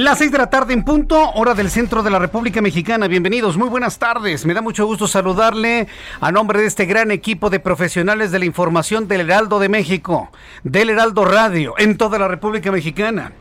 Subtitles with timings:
[0.00, 3.06] Las seis de la tarde en punto, hora del centro de la República Mexicana.
[3.06, 4.46] Bienvenidos, muy buenas tardes.
[4.46, 5.88] Me da mucho gusto saludarle
[6.22, 10.32] a nombre de este gran equipo de profesionales de la información del Heraldo de México,
[10.64, 13.32] del Heraldo Radio, en toda la República Mexicana.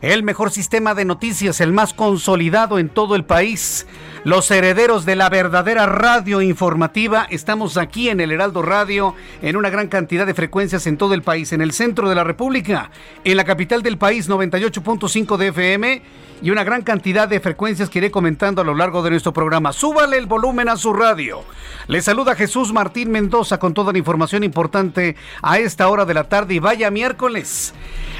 [0.00, 3.86] El mejor sistema de noticias, el más consolidado en todo el país.
[4.24, 7.26] Los herederos de la verdadera radio informativa.
[7.30, 11.22] Estamos aquí en el Heraldo Radio en una gran cantidad de frecuencias en todo el
[11.22, 11.52] país.
[11.52, 12.90] En el centro de la República,
[13.22, 16.02] en la capital del país, 98.5 de FM
[16.42, 19.72] y una gran cantidad de frecuencias que iré comentando a lo largo de nuestro programa.
[19.72, 21.44] Súbale el volumen a su radio.
[21.86, 26.24] Le saluda Jesús Martín Mendoza con toda la información importante a esta hora de la
[26.24, 27.72] tarde y vaya miércoles.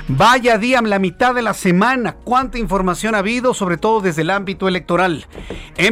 [0.08, 2.14] Vaya día, la mitad de la semana.
[2.14, 5.26] ¿Cuánta información ha habido, sobre todo desde el ámbito electoral?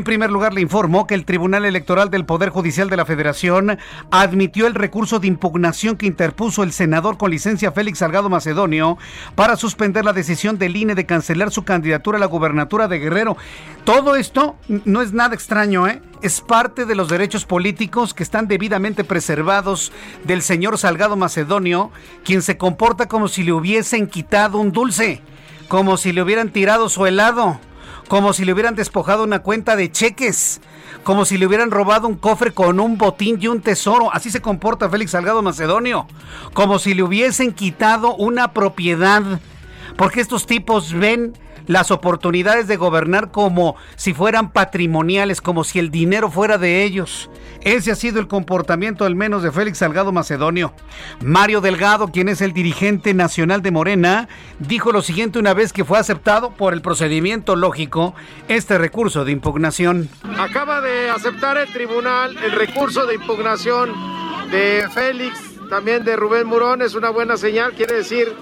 [0.04, 3.78] Primer lugar, le informó que el Tribunal Electoral del Poder Judicial de la Federación
[4.10, 8.98] admitió el recurso de impugnación que interpuso el senador con licencia Félix Salgado Macedonio
[9.34, 13.36] para suspender la decisión del INE de cancelar su candidatura a la gubernatura de Guerrero.
[13.84, 16.02] Todo esto no es nada extraño, ¿eh?
[16.22, 19.92] Es parte de los derechos políticos que están debidamente preservados
[20.24, 21.90] del señor Salgado Macedonio,
[22.24, 25.20] quien se comporta como si le hubiesen quitado un dulce,
[25.68, 27.60] como si le hubieran tirado su helado,
[28.08, 30.60] como si le hubieran despojado una cuenta de cheques,
[31.02, 34.12] como si le hubieran robado un cofre con un botín y un tesoro.
[34.12, 36.06] Así se comporta Félix Salgado Macedonio,
[36.52, 39.22] como si le hubiesen quitado una propiedad,
[39.96, 41.34] porque estos tipos ven
[41.66, 47.30] las oportunidades de gobernar como si fueran patrimoniales, como si el dinero fuera de ellos.
[47.62, 50.72] Ese ha sido el comportamiento al menos de Félix Salgado Macedonio.
[51.20, 54.28] Mario Delgado, quien es el dirigente nacional de Morena,
[54.58, 58.14] dijo lo siguiente una vez que fue aceptado por el procedimiento lógico
[58.48, 60.08] este recurso de impugnación.
[60.38, 63.92] Acaba de aceptar el tribunal el recurso de impugnación
[64.50, 65.38] de Félix,
[65.68, 68.32] también de Rubén Murón, es una buena señal, quiere decir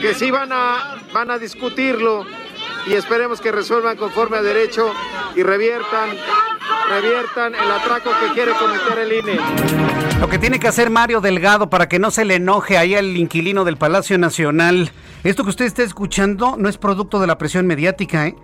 [0.00, 2.24] que sí van a, van a discutirlo
[2.86, 4.92] y esperemos que resuelvan conforme a derecho
[5.34, 6.10] y reviertan,
[6.88, 9.38] reviertan el atraco que quiere cometer el INE.
[10.20, 13.16] Lo que tiene que hacer Mario Delgado para que no se le enoje ahí al
[13.16, 14.92] inquilino del Palacio Nacional.
[15.24, 18.36] Esto que usted está escuchando no es producto de la presión mediática, ¿eh?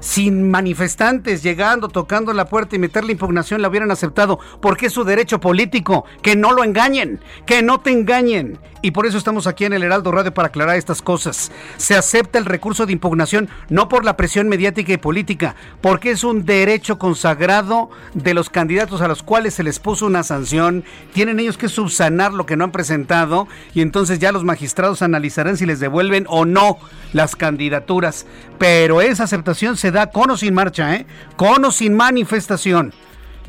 [0.00, 4.92] Sin manifestantes llegando, tocando la puerta y meter la impugnación la hubieran aceptado, porque es
[4.92, 8.58] su derecho político, que no lo engañen, que no te engañen.
[8.80, 11.50] Y por eso estamos aquí en el Heraldo Radio para aclarar estas cosas.
[11.78, 16.22] Se acepta el recurso de impugnación no por la presión mediática y política, porque es
[16.22, 20.84] un derecho consagrado de los candidatos a los cuales se les puso una sanción.
[21.12, 25.56] Tienen ellos que subsanar lo que no han presentado y entonces ya los magistrados analizarán
[25.56, 26.78] si les devuelven o no
[27.12, 28.26] las candidaturas.
[28.58, 31.06] Pero esa aceptación se da con o sin marcha, ¿eh?
[31.36, 32.92] Con o sin manifestación.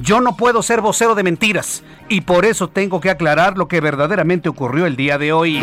[0.01, 3.81] Yo no puedo ser vocero de mentiras y por eso tengo que aclarar lo que
[3.81, 5.61] verdaderamente ocurrió el día de hoy.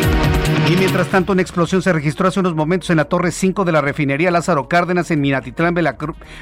[0.69, 3.71] Y mientras tanto, una explosión se registró hace unos momentos en la Torre 5 de
[3.71, 5.75] la refinería Lázaro Cárdenas en Minatitlán,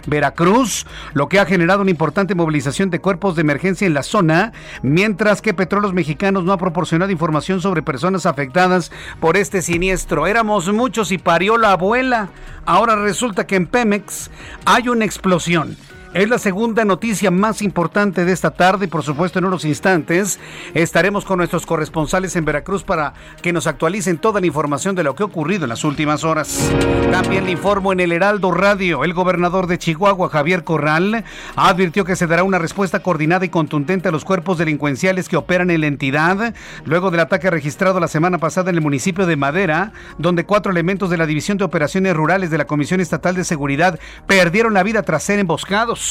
[0.07, 4.51] Veracruz, lo que ha generado una importante movilización de cuerpos de emergencia en la zona,
[4.81, 8.91] mientras que Petróleos Mexicanos no ha proporcionado información sobre personas afectadas
[9.21, 10.27] por este siniestro.
[10.27, 12.27] Éramos muchos y parió la abuela.
[12.65, 14.29] Ahora resulta que en Pemex
[14.65, 15.77] hay una explosión
[16.15, 20.39] Es la segunda noticia más importante de esta tarde y por supuesto en unos instantes
[20.73, 25.13] estaremos con nuestros corresponsales en Veracruz para que nos actualicen toda la información de lo
[25.13, 26.71] que ha ocurrido en las últimas horas.
[27.11, 31.25] También le informo en el Heraldo Radio, el gobernador de Chihuahua, Javier Corral,
[31.57, 35.69] advirtió que se dará una respuesta coordinada y contundente a los cuerpos delincuenciales que operan
[35.69, 36.53] en la entidad
[36.85, 41.09] luego del ataque registrado la semana pasada en el municipio de Madera, donde cuatro elementos
[41.09, 45.03] de la División de Operaciones Rurales de la Comisión Estatal de Seguridad perdieron la vida
[45.03, 46.04] tras ser emboscados.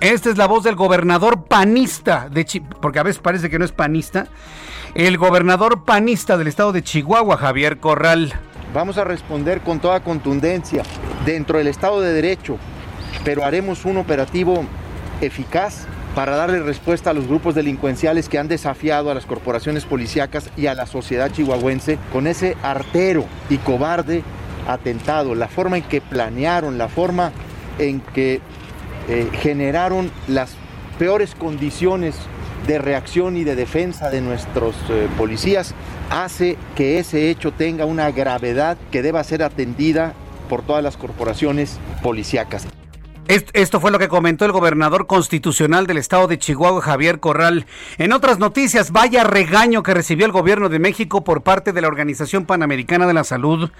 [0.00, 2.46] Esta es la voz del gobernador panista de
[2.80, 4.26] porque a veces parece que no es panista.
[4.94, 8.32] El gobernador panista del estado de Chihuahua, Javier Corral.
[8.74, 10.82] Vamos a responder con toda contundencia
[11.24, 12.58] dentro del Estado de Derecho,
[13.24, 14.64] pero haremos un operativo
[15.20, 20.50] eficaz para darle respuesta a los grupos delincuenciales que han desafiado a las corporaciones policíacas
[20.56, 24.22] y a la sociedad chihuahuense con ese artero y cobarde
[24.66, 27.32] atentado, la forma en que planearon, la forma
[27.78, 28.40] en que
[29.08, 30.54] eh, generaron las
[30.98, 32.14] peores condiciones
[32.66, 35.74] de reacción y de defensa de nuestros eh, policías,
[36.10, 40.12] hace que ese hecho tenga una gravedad que deba ser atendida
[40.48, 42.66] por todas las corporaciones policíacas.
[43.28, 47.66] Esto fue lo que comentó el gobernador constitucional del estado de Chihuahua, Javier Corral.
[47.98, 51.88] En otras noticias, vaya regaño que recibió el gobierno de México por parte de la
[51.88, 53.70] Organización Panamericana de la Salud.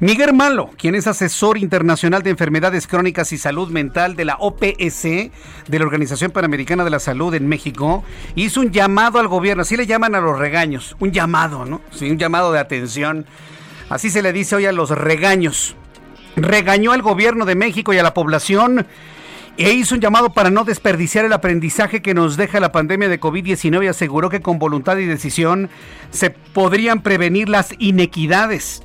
[0.00, 5.02] Miguel Malo, quien es asesor internacional de enfermedades crónicas y salud mental de la OPS,
[5.02, 5.30] de
[5.68, 8.02] la Organización Panamericana de la Salud en México,
[8.34, 11.80] hizo un llamado al gobierno, así le llaman a los regaños, un llamado, ¿no?
[11.92, 13.24] Sí, un llamado de atención.
[13.88, 15.76] Así se le dice hoy a los regaños
[16.36, 18.86] regañó al gobierno de México y a la población
[19.56, 23.18] e hizo un llamado para no desperdiciar el aprendizaje que nos deja la pandemia de
[23.18, 25.70] COVID-19 y aseguró que con voluntad y decisión
[26.10, 28.82] se podrían prevenir las inequidades.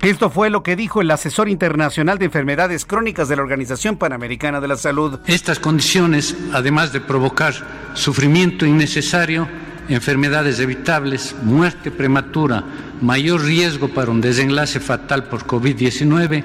[0.00, 4.60] Esto fue lo que dijo el asesor internacional de enfermedades crónicas de la Organización Panamericana
[4.60, 5.20] de la Salud.
[5.26, 7.54] Estas condiciones, además de provocar
[7.94, 9.48] sufrimiento innecesario,
[9.88, 12.64] enfermedades evitables, muerte prematura,
[13.00, 16.44] mayor riesgo para un desenlace fatal por COVID-19,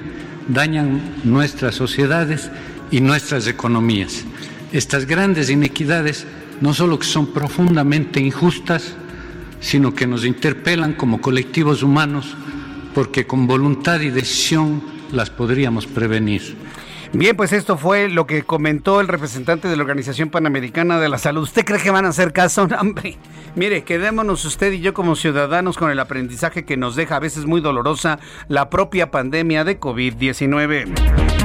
[0.52, 2.50] dañan nuestras sociedades
[2.90, 4.24] y nuestras economías.
[4.72, 6.26] Estas grandes inequidades
[6.60, 8.94] no solo que son profundamente injustas,
[9.60, 12.36] sino que nos interpelan como colectivos humanos
[12.94, 14.82] porque con voluntad y decisión
[15.12, 16.56] las podríamos prevenir.
[17.12, 21.18] Bien, pues esto fue lo que comentó el representante de la Organización Panamericana de la
[21.18, 21.42] Salud.
[21.42, 22.68] ¿Usted cree que van a hacer caso?
[22.80, 23.18] hombre,
[23.56, 27.46] mire, quedémonos usted y yo como ciudadanos con el aprendizaje que nos deja a veces
[27.46, 30.84] muy dolorosa la propia pandemia de COVID-19.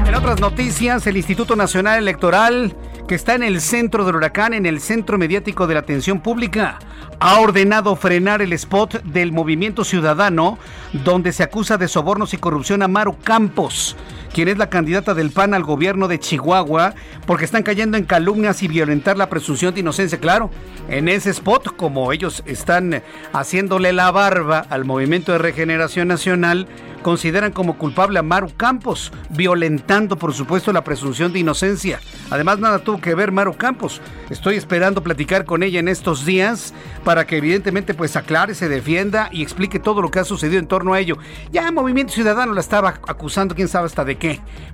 [0.08, 2.76] En otras noticias, el Instituto Nacional Electoral,
[3.08, 6.78] que está en el centro del huracán, en el centro mediático de la atención pública,
[7.20, 10.60] ha ordenado frenar el spot del movimiento ciudadano
[10.94, 13.98] donde se acusa de sobornos y corrupción a Maru Campos
[14.36, 16.94] quien es la candidata del PAN al gobierno de Chihuahua,
[17.26, 20.20] porque están cayendo en calumnias y violentar la presunción de inocencia.
[20.20, 20.50] Claro,
[20.90, 23.02] en ese spot, como ellos están
[23.32, 26.68] haciéndole la barba al movimiento de regeneración nacional,
[27.02, 32.00] consideran como culpable a Maru Campos, violentando por supuesto la presunción de inocencia.
[32.32, 34.02] Además, nada tuvo que ver Maru Campos.
[34.32, 36.74] Estoy esperando platicar con ella en estos días
[37.04, 40.66] para que evidentemente pues aclare, se defienda y explique todo lo que ha sucedido en
[40.66, 41.20] torno a ello.
[41.52, 44.25] Ya Movimiento Ciudadano la estaba acusando, quién sabe hasta de qué.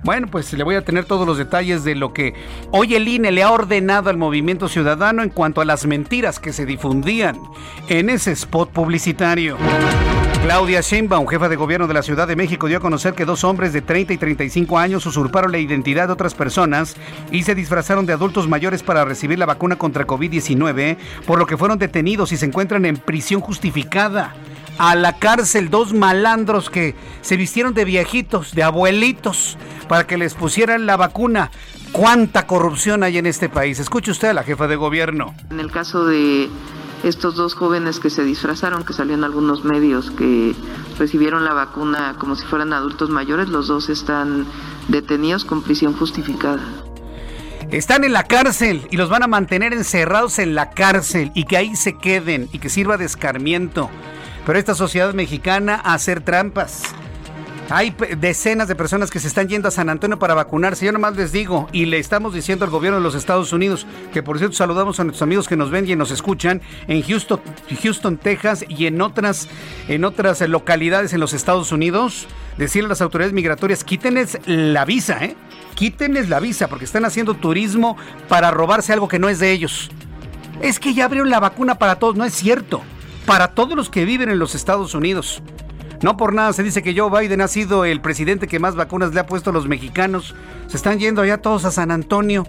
[0.04, 2.34] Bueno, pues le voy a tener todos los detalles de lo que
[2.70, 6.52] hoy el INE le ha ordenado al Movimiento Ciudadano en cuanto a las mentiras que
[6.52, 7.38] se difundían
[7.88, 9.56] en ese spot publicitario.
[10.42, 13.44] Claudia Sheinbaum, jefa de gobierno de la Ciudad de México, dio a conocer que dos
[13.44, 16.96] hombres de 30 y 35 años usurparon la identidad de otras personas
[17.30, 20.96] y se disfrazaron de adultos mayores para recibir la vacuna contra COVID-19,
[21.28, 24.34] por lo que fueron detenidos y se encuentran en prisión justificada.
[24.78, 29.56] A la cárcel dos malandros que se vistieron de viejitos, de abuelitos,
[29.86, 31.52] para que les pusieran la vacuna.
[31.92, 33.78] ¿Cuánta corrupción hay en este país?
[33.78, 35.36] Escuche usted a la jefa de gobierno.
[35.50, 36.48] En el caso de
[37.02, 40.54] estos dos jóvenes que se disfrazaron, que salían algunos medios, que
[40.98, 44.46] recibieron la vacuna como si fueran adultos mayores, los dos están
[44.88, 46.62] detenidos con prisión justificada.
[47.70, 51.56] Están en la cárcel y los van a mantener encerrados en la cárcel y que
[51.56, 53.88] ahí se queden y que sirva de escarmiento.
[54.44, 56.82] Pero esta sociedad mexicana a hacer trampas
[57.70, 60.84] hay decenas de personas que se están yendo a San Antonio para vacunarse.
[60.84, 64.22] Yo nomás les digo, y le estamos diciendo al gobierno de los Estados Unidos, que
[64.22, 67.40] por cierto saludamos a nuestros amigos que nos ven y nos escuchan en Houston,
[67.82, 69.48] Houston Texas y en otras,
[69.88, 72.26] en otras localidades en los Estados Unidos.
[72.58, 75.36] Decirle a las autoridades migratorias, quítenles la visa, ¿eh?
[75.74, 77.96] Quítenles la visa porque están haciendo turismo
[78.28, 79.90] para robarse algo que no es de ellos.
[80.60, 82.82] Es que ya abrieron la vacuna para todos, no es cierto.
[83.24, 85.42] Para todos los que viven en los Estados Unidos.
[86.02, 89.14] No por nada se dice que Joe Biden ha sido el presidente que más vacunas
[89.14, 90.34] le ha puesto a los mexicanos.
[90.66, 92.44] Se están yendo allá todos a San Antonio.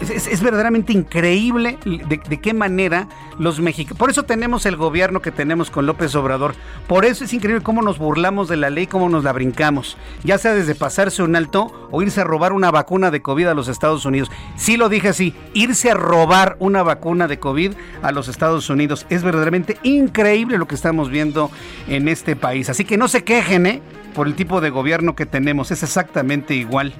[0.00, 3.08] Es, verdaderamente increíble de, qué manera
[3.38, 3.98] los mexicanos...
[3.98, 6.54] Por eso tenemos el gobierno que tenemos con López Obrador.
[6.86, 9.96] Por eso es increíble cómo nos burlamos de la ley, cómo nos la brincamos.
[10.24, 13.54] Ya sea desde pasarse un alto o irse a robar una vacuna de COVID a
[13.54, 14.30] los Estados Unidos.
[14.56, 17.72] Sí lo dije así, irse a robar una vacuna de COVID
[18.02, 19.06] a los Estados Unidos.
[19.10, 21.50] Es verdaderamente increíble lo que estamos viendo
[21.88, 22.70] en este país.
[22.70, 23.82] Así que no se quejen, ¿eh?
[24.14, 25.70] Por el tipo de gobierno que tenemos.
[25.70, 26.94] Es exactamente igual.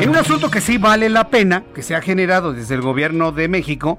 [0.00, 3.32] En un asunto que sí vale la pena, que se ha generado desde el gobierno
[3.32, 3.98] de México,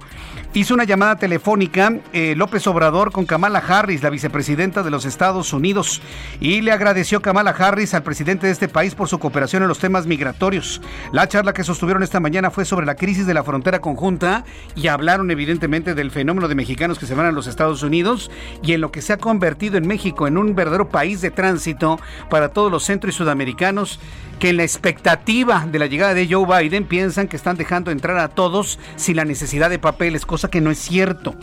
[0.58, 5.54] hizo una llamada telefónica eh, López Obrador con Kamala Harris, la vicepresidenta de los Estados
[5.54, 6.02] Unidos,
[6.40, 9.78] y le agradeció Kamala Harris al presidente de este país por su cooperación en los
[9.78, 10.82] temas migratorios.
[11.12, 14.46] La charla que sostuvieron esta mañana fue sobre la crisis de la frontera conjunta
[14.76, 18.32] y hablaron evidentemente del fenómeno de mexicanos que se van a los Estados Unidos
[18.64, 22.00] y en lo que se ha convertido en México en un verdadero país de tránsito
[22.32, 24.00] para todos los centro y sudamericanos
[24.40, 28.18] que en la expectativa de la llegada de Joe Biden piensan que están dejando entrar
[28.18, 31.36] a todos sin la necesidad de papeles, cosa que no es cierto.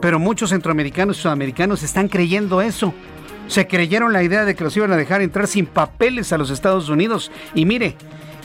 [0.00, 2.94] Pero muchos centroamericanos y sudamericanos están creyendo eso.
[3.48, 6.50] Se creyeron la idea de que los iban a dejar entrar sin papeles a los
[6.50, 7.30] Estados Unidos.
[7.54, 7.96] Y mire,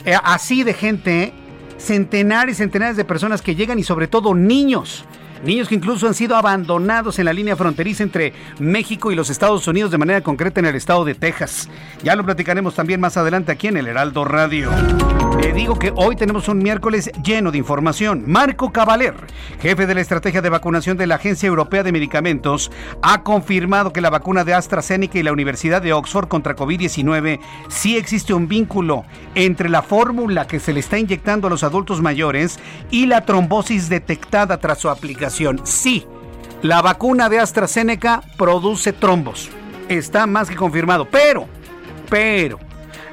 [0.04, 1.32] eh, así de gente, ¿eh?
[1.78, 5.04] centenares y centenares de personas que llegan y sobre todo niños
[5.42, 9.66] Niños que incluso han sido abandonados en la línea fronteriza entre México y los Estados
[9.66, 11.68] Unidos, de manera concreta en el estado de Texas.
[12.04, 14.70] Ya lo platicaremos también más adelante aquí en el Heraldo Radio.
[15.40, 18.22] Le digo que hoy tenemos un miércoles lleno de información.
[18.26, 19.14] Marco Cavaler,
[19.60, 22.70] jefe de la estrategia de vacunación de la Agencia Europea de Medicamentos,
[23.02, 27.96] ha confirmado que la vacuna de AstraZeneca y la Universidad de Oxford contra COVID-19 sí
[27.96, 32.60] existe un vínculo entre la fórmula que se le está inyectando a los adultos mayores
[32.90, 35.31] y la trombosis detectada tras su aplicación
[35.64, 36.06] Sí,
[36.62, 39.50] la vacuna de AstraZeneca produce trombos.
[39.88, 41.06] Está más que confirmado.
[41.06, 41.46] Pero,
[42.10, 42.58] pero,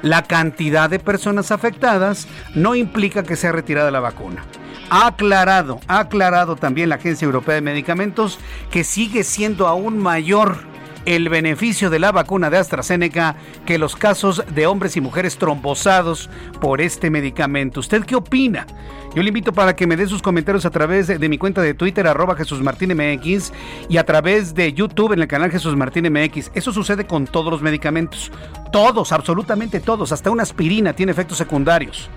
[0.02, 4.44] la cantidad de personas afectadas no implica que sea retirada la vacuna.
[4.90, 8.38] Ha aclarado, ha aclarado también la Agencia Europea de Medicamentos
[8.70, 10.58] que sigue siendo aún mayor
[11.06, 16.28] el beneficio de la vacuna de AstraZeneca que los casos de hombres y mujeres trombosados
[16.60, 17.80] por este medicamento.
[17.80, 18.66] ¿Usted qué opina?
[19.12, 21.74] Yo le invito para que me dé sus comentarios a través de, mi cuenta de
[21.74, 23.52] Twitter, arroba Jesús Martín MX,
[23.88, 26.52] y a través de YouTube en el canal Jesús Martín MX.
[26.54, 28.30] Eso sucede con todos los medicamentos.
[28.70, 30.12] Todos, absolutamente todos.
[30.12, 32.08] Hasta una aspirina tiene efectos secundarios.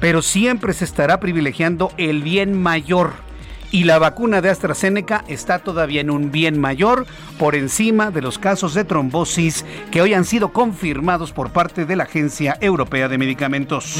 [0.00, 3.12] Pero siempre se estará privilegiando el bien mayor
[3.74, 7.06] y la vacuna de AstraZeneca está todavía en un bien mayor
[7.40, 11.96] por encima de los casos de trombosis que hoy han sido confirmados por parte de
[11.96, 13.96] la Agencia Europea de Medicamentos.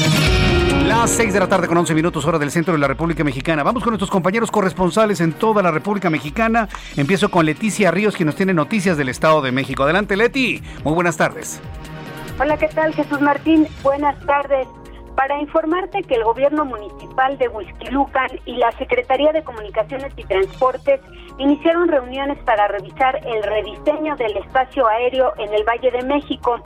[0.87, 3.63] Las 6 de la tarde con 11 minutos hora del centro de la República Mexicana.
[3.63, 6.69] Vamos con nuestros compañeros corresponsales en toda la República Mexicana.
[6.95, 9.83] Empiezo con Leticia Ríos, quien nos tiene noticias del Estado de México.
[9.83, 10.63] Adelante, Leti.
[10.85, 11.59] Muy buenas tardes.
[12.39, 13.67] Hola, ¿qué tal, Jesús Martín?
[13.83, 14.69] Buenas tardes
[15.15, 20.99] para informarte que el gobierno municipal de Huizquilucan y la Secretaría de Comunicaciones y Transportes
[21.37, 26.61] iniciaron reuniones para revisar el rediseño del espacio aéreo en el Valle de México.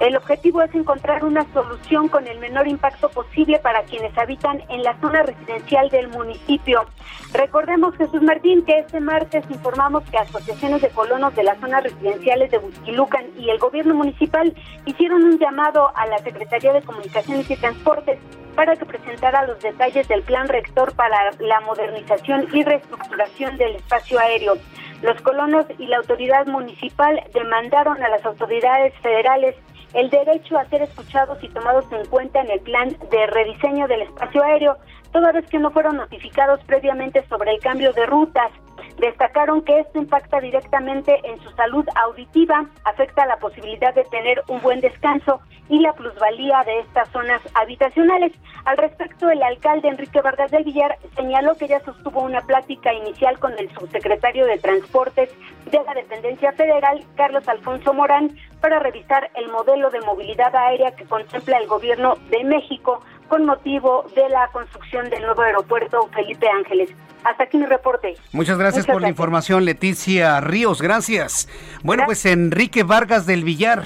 [0.00, 4.84] El objetivo es encontrar una solución con el menor impacto posible para quienes habitan en
[4.84, 6.84] la zona residencial del municipio.
[7.32, 12.48] Recordemos, Jesús Martín, que este martes informamos que asociaciones de colonos de las zonas residenciales
[12.52, 17.56] de Busquilucan y el gobierno municipal hicieron un llamado a la Secretaría de Comunicaciones y
[17.56, 18.20] Transportes
[18.54, 24.20] para que presentara los detalles del plan rector para la modernización y reestructuración del espacio
[24.20, 24.54] aéreo.
[25.02, 29.56] Los colonos y la autoridad municipal demandaron a las autoridades federales
[29.94, 34.02] el derecho a ser escuchados y tomados en cuenta en el plan de rediseño del
[34.02, 34.76] espacio aéreo,
[35.12, 38.50] toda vez que no fueron notificados previamente sobre el cambio de rutas.
[38.98, 44.60] Destacaron que esto impacta directamente en su salud auditiva, afecta la posibilidad de tener un
[44.60, 48.32] buen descanso y la plusvalía de estas zonas habitacionales.
[48.64, 53.38] Al respecto, el alcalde Enrique Vargas del Villar señaló que ya sostuvo una plática inicial
[53.38, 55.30] con el subsecretario de Transportes
[55.70, 61.04] de la dependencia federal, Carlos Alfonso Morán, para revisar el modelo de movilidad aérea que
[61.04, 66.90] contempla el gobierno de México con motivo de la construcción del nuevo aeropuerto Felipe Ángeles.
[67.24, 68.14] Hasta aquí mi reporte.
[68.32, 70.80] Muchas gracias por la información, Leticia Ríos.
[70.80, 71.48] Gracias.
[71.82, 73.84] Bueno, pues Enrique Vargas del Villar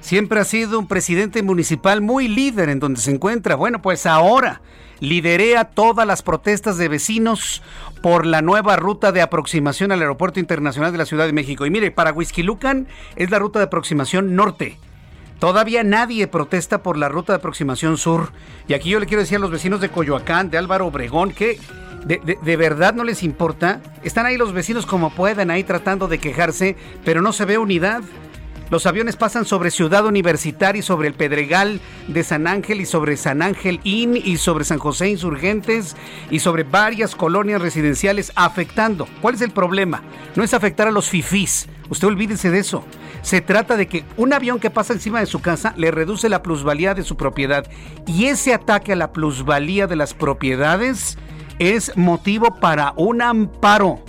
[0.00, 3.56] siempre ha sido un presidente municipal muy líder en donde se encuentra.
[3.56, 4.60] Bueno, pues ahora
[5.00, 7.62] liderea todas las protestas de vecinos
[8.02, 11.66] por la nueva ruta de aproximación al Aeropuerto Internacional de la Ciudad de México.
[11.66, 12.86] Y mire, para Huizquilucan
[13.16, 14.78] es la ruta de aproximación norte.
[15.38, 18.30] Todavía nadie protesta por la ruta de aproximación sur.
[18.68, 21.58] Y aquí yo le quiero decir a los vecinos de Coyoacán, de Álvaro Obregón, que
[22.04, 23.80] de, verdad no les importa.
[24.02, 28.02] Están ahí los vecinos como puedan, ahí tratando de quejarse, pero no se ve unidad.
[28.70, 33.16] Los aviones pasan sobre Ciudad Universitaria y sobre el Pedregal de San Ángel y sobre
[33.16, 35.96] San Ángel Inn y sobre San José Insurgentes
[36.30, 39.06] y sobre varias colonias residenciales afectando.
[39.20, 40.02] ¿Cuál es el problema?
[40.34, 41.68] No es afectar a los fifís.
[41.90, 42.84] Usted olvídese de eso.
[43.24, 46.42] Se trata de que un avión que pasa encima de su casa le reduce la
[46.42, 47.66] plusvalía de su propiedad.
[48.06, 51.16] Y ese ataque a la plusvalía de las propiedades
[51.58, 54.04] es motivo para un amparo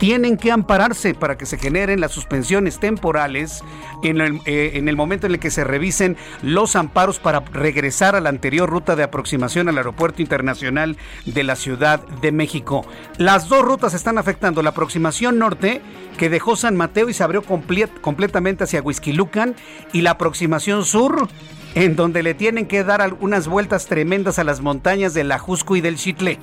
[0.00, 3.62] tienen que ampararse para que se generen las suspensiones temporales
[4.02, 8.16] en el, eh, en el, momento en el que se revisen los amparos para regresar
[8.16, 12.86] a la anterior ruta de aproximación al Aeropuerto Internacional de la Ciudad de México.
[13.18, 15.82] Las dos rutas están afectando la aproximación norte
[16.16, 19.54] que dejó San Mateo y se abrió completamente hacia Huizquilucan
[19.92, 21.28] y la aproximación sur
[21.74, 25.82] en donde le tienen que dar algunas vueltas tremendas a las montañas del Ajusco y
[25.82, 26.38] del Chitle.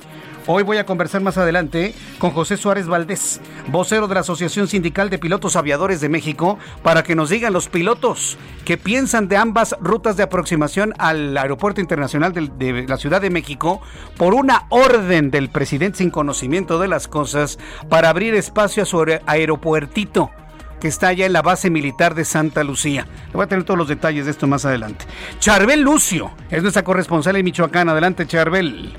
[0.50, 5.10] Hoy voy a conversar más adelante con José Suárez Valdés, vocero de la Asociación Sindical
[5.10, 9.76] de Pilotos Aviadores de México, para que nos digan los pilotos qué piensan de ambas
[9.78, 13.82] rutas de aproximación al Aeropuerto Internacional de, la Ciudad de México
[14.16, 17.58] por una orden del presidente sin conocimiento de las cosas
[17.90, 20.30] para abrir espacio a su aeropuertito
[20.80, 23.06] que está allá en la base militar de Santa Lucía.
[23.26, 25.04] Le voy a tener todos los detalles de esto más adelante.
[25.40, 27.90] Charbel Lucio es nuestra corresponsal en Michoacán.
[27.90, 28.94] Adelante, Charbel.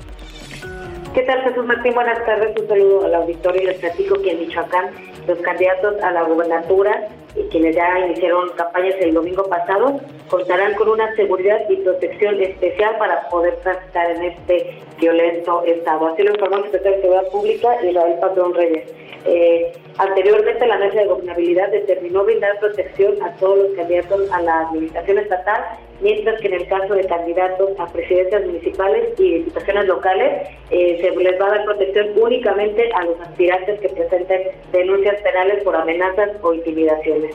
[1.14, 1.94] ¿Qué tal, Jesús Martín?
[1.94, 2.56] Buenas tardes.
[2.60, 4.90] Un saludo al auditorio y les platico que en Michoacán
[5.26, 7.08] los candidatos a la gubernatura
[7.50, 13.28] quienes ya iniciaron campañas el domingo pasado contarán con una seguridad y protección especial para
[13.28, 16.08] poder transitar en este violento estado.
[16.08, 18.84] Así lo informó el secretario de Seguridad Pública, Israel Patrón Reyes.
[19.26, 24.60] Eh, anteriormente, la Mesa de Gobernabilidad determinó brindar protección a todos los candidatos a la
[24.60, 25.64] administración estatal,
[26.00, 31.10] mientras que en el caso de candidatos a presidencias municipales y diputaciones locales, eh, se
[31.16, 34.42] les va a dar protección únicamente a los aspirantes que presenten
[34.72, 37.34] denuncias penales por amenazas o intimidaciones.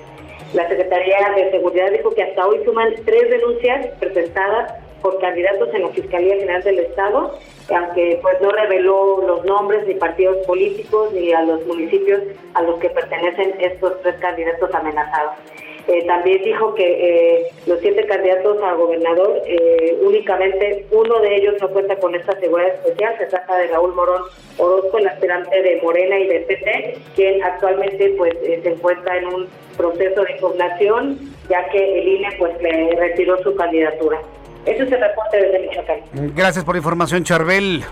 [0.54, 5.84] La Secretaría de Seguridad dijo que hasta hoy suman tres denuncias presentadas por candidatos en
[5.84, 7.38] la Fiscalía General del Estado,
[7.70, 12.22] aunque pues no reveló los nombres ni partidos políticos ni a los municipios
[12.54, 15.36] a los que pertenecen estos tres candidatos amenazados.
[15.88, 21.56] Eh, también dijo que eh, los siete candidatos a gobernador, eh, únicamente uno de ellos
[21.62, 23.16] no cuenta con esta seguridad especial.
[23.20, 24.24] Se trata de Raúl Morón
[24.58, 29.48] Orozco, el aspirante de Morena y de PT, quien actualmente pues se encuentra en un
[29.78, 34.20] proceso de impugnación, ya que el INE pues le retiró su candidatura.
[34.66, 36.00] Ese es el reporte desde Michoacán.
[36.36, 37.84] Gracias por la información, Charbel.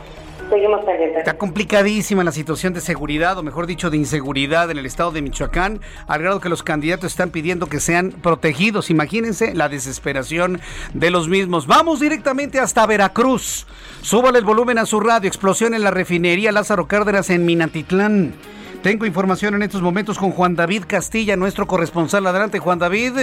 [0.54, 0.82] Seguimos.
[1.18, 5.24] Está complicadísima la situación de seguridad, o mejor dicho, de inseguridad en el estado de
[5.24, 8.92] Michoacán, al grado que los candidatos están pidiendo que sean protegidos.
[8.92, 10.62] Imagínense la desesperación
[10.94, 11.66] de los mismos.
[11.66, 13.66] Vamos directamente hasta Veracruz.
[14.04, 15.28] Súbale el volumen a su radio.
[15.28, 18.36] Explosión en la refinería Lázaro Cárdenas en Minatitlán.
[18.84, 22.28] Tengo información en estos momentos con Juan David Castilla, nuestro corresponsal.
[22.28, 23.14] Adelante, Juan David.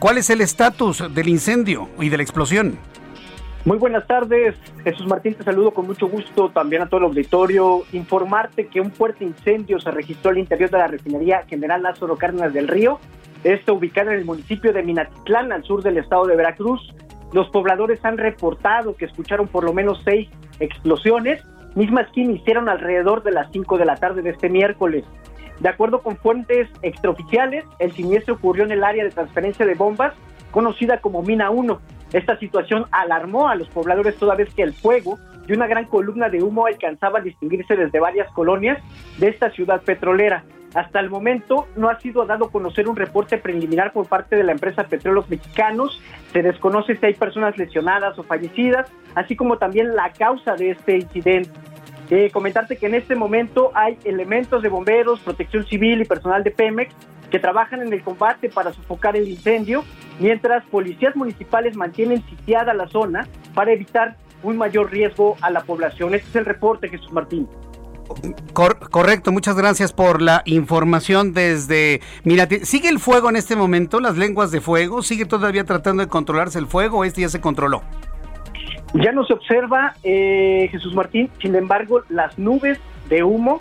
[0.00, 2.78] ¿Cuál es el estatus del incendio y de la explosión?
[3.66, 7.82] Muy buenas tardes, Jesús Martín, te saludo con mucho gusto también a todo el auditorio.
[7.92, 12.54] Informarte que un fuerte incendio se registró al interior de la refinería General Lázaro Cárdenas
[12.54, 12.98] del Río,
[13.44, 16.80] esto ubicado en el municipio de Minatitlán, al sur del estado de Veracruz.
[17.34, 21.42] Los pobladores han reportado que escucharon por lo menos seis explosiones,
[21.74, 25.04] mismas que iniciaron alrededor de las cinco de la tarde de este miércoles.
[25.60, 30.14] De acuerdo con fuentes extraoficiales, el siniestro ocurrió en el área de transferencia de bombas,
[30.50, 31.78] conocida como Mina 1
[32.12, 36.28] esta situación alarmó a los pobladores toda vez que el fuego y una gran columna
[36.28, 38.78] de humo alcanzaba a distinguirse desde varias colonias
[39.18, 40.44] de esta ciudad petrolera.
[40.74, 44.44] Hasta el momento no ha sido dado a conocer un reporte preliminar por parte de
[44.44, 46.00] la empresa Petróleos Mexicanos.
[46.32, 50.96] Se desconoce si hay personas lesionadas o fallecidas, así como también la causa de este
[50.98, 51.50] incidente.
[52.10, 56.50] Eh, comentarte que en este momento hay elementos de bomberos, protección civil y personal de
[56.50, 56.92] Pemex
[57.30, 59.84] que trabajan en el combate para sofocar el incendio,
[60.18, 66.14] mientras policías municipales mantienen sitiada la zona para evitar un mayor riesgo a la población.
[66.14, 67.48] Este es el reporte, Jesús Martín.
[68.52, 72.00] correcto, muchas gracias por la información desde...
[72.24, 74.00] Mira, ¿sigue el fuego en este momento?
[74.00, 75.02] ¿Las lenguas de fuego?
[75.02, 77.82] ¿Sigue todavía tratando de controlarse el fuego este ya se controló?
[78.94, 83.60] Ya no se observa, eh, Jesús Martín, sin embargo, las nubes de humo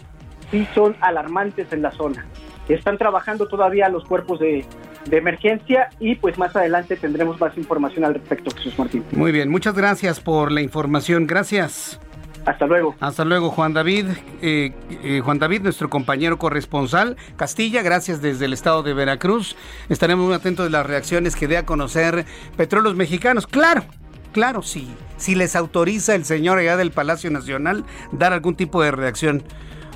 [0.50, 2.26] sí son alarmantes en la zona.
[2.68, 4.66] Están trabajando todavía los cuerpos de,
[5.12, 9.04] emergencia y pues más adelante tendremos más información al respecto, Jesús Martín.
[9.12, 11.26] Muy bien, muchas gracias por la información.
[11.26, 12.00] Gracias.
[12.46, 12.96] Hasta luego.
[13.00, 14.06] Hasta luego, Juan David.
[14.42, 14.72] Eh,
[15.04, 17.18] eh, Juan David, nuestro compañero corresponsal.
[17.38, 19.56] Castilla, gracias desde el estado de Veracruz.
[19.90, 23.48] Estaremos muy atentos de las reacciones que dé a conocer Petróleos Mexicanos.
[23.48, 23.84] Claro,
[24.32, 24.94] claro, sí.
[25.18, 29.44] Si les autoriza el señor allá del Palacio Nacional dar algún tipo de reacción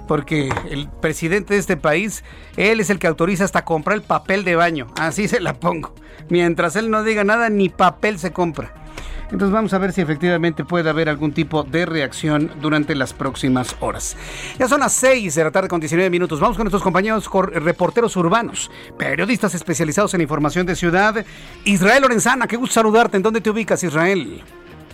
[0.07, 2.23] porque el presidente de este país,
[2.57, 4.87] él es el que autoriza hasta comprar el papel de baño.
[4.99, 5.95] Así se la pongo.
[6.29, 8.73] Mientras él no diga nada, ni papel se compra.
[9.33, 13.75] Entonces vamos a ver si efectivamente puede haber algún tipo de reacción durante las próximas
[13.79, 14.15] horas.
[14.59, 16.39] Ya son las 6 de la tarde con 19 minutos.
[16.39, 21.25] Vamos con nuestros compañeros reporteros urbanos, periodistas especializados en información de ciudad.
[21.65, 23.17] Israel Lorenzana, qué gusto saludarte.
[23.17, 24.39] ¿En dónde te ubicas, Israel?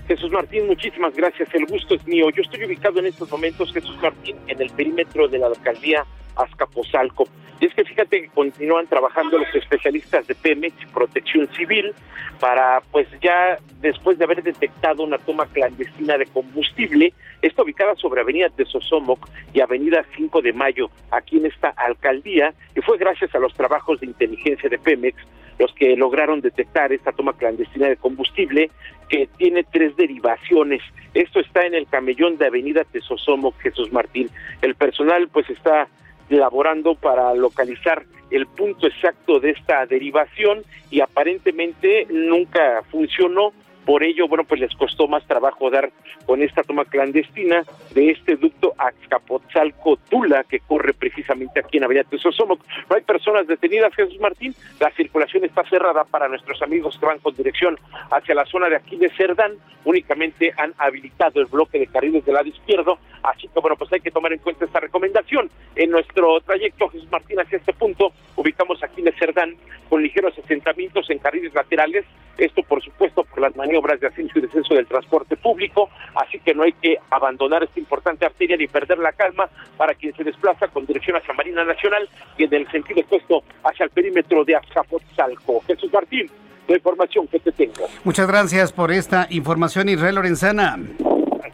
[0.08, 1.54] Jesús Martín, muchísimas gracias.
[1.54, 2.30] El gusto es mío.
[2.34, 6.06] Yo estoy ubicado en estos momentos, Jesús Martín, en el perímetro de la alcaldía
[6.44, 7.28] Azcapotzalco.
[7.60, 11.94] Y es que fíjate que continúan trabajando los especialistas de Pemex y Protección Civil
[12.40, 18.22] para, pues ya después de haber detectado una toma clandestina de combustible, está ubicada sobre
[18.22, 23.40] Avenida Tesosomoc y Avenida 5 de Mayo, aquí en esta alcaldía, y fue gracias a
[23.40, 25.18] los trabajos de inteligencia de Pemex
[25.60, 28.72] los que lograron detectar esta toma clandestina de combustible
[29.10, 30.82] que tiene tres derivaciones.
[31.14, 34.30] Esto está en el camellón de Avenida Tesosomoc, Jesús Martín.
[34.62, 35.90] El personal pues está
[36.30, 43.54] elaborando para localizar el punto exacto de esta derivación y aparentemente nunca funcionó
[43.90, 45.92] por ello, bueno, pues les costó más trabajo dar
[46.28, 47.64] con esta toma clandestina
[47.96, 52.64] de este ducto Axcapotzalco-Tula que corre precisamente aquí en Avenida Tesosomoc.
[52.88, 54.54] No hay personas detenidas, Jesús Martín.
[54.80, 57.80] La circulación está cerrada para nuestros amigos que van con dirección
[58.12, 59.54] hacia la zona de aquí de Cerdán.
[59.86, 63.00] Únicamente han habilitado el bloque de carriles del lado izquierdo.
[63.24, 65.50] Así que, bueno, pues hay que tomar en cuenta esta recomendación.
[65.76, 69.56] En nuestro trayecto, Jesús Martín, hacia este punto, ubicamos aquí de Cerdán
[69.90, 72.06] con ligeros asentamientos en carriles laterales.
[72.38, 76.40] Esto, por supuesto, por las maniobras obras de ascenso y descenso del transporte público, así
[76.40, 80.24] que no hay que abandonar esta importante arteria ni perder la calma para quien se
[80.24, 84.56] desplaza con dirección hacia Marina Nacional y en el sentido opuesto hacia el perímetro de
[84.56, 85.62] Azcapotzalco.
[85.66, 86.30] Jesús Martín,
[86.68, 87.88] la información que te tengo.
[88.04, 90.78] Muchas gracias por esta información, Israel Lorenzana.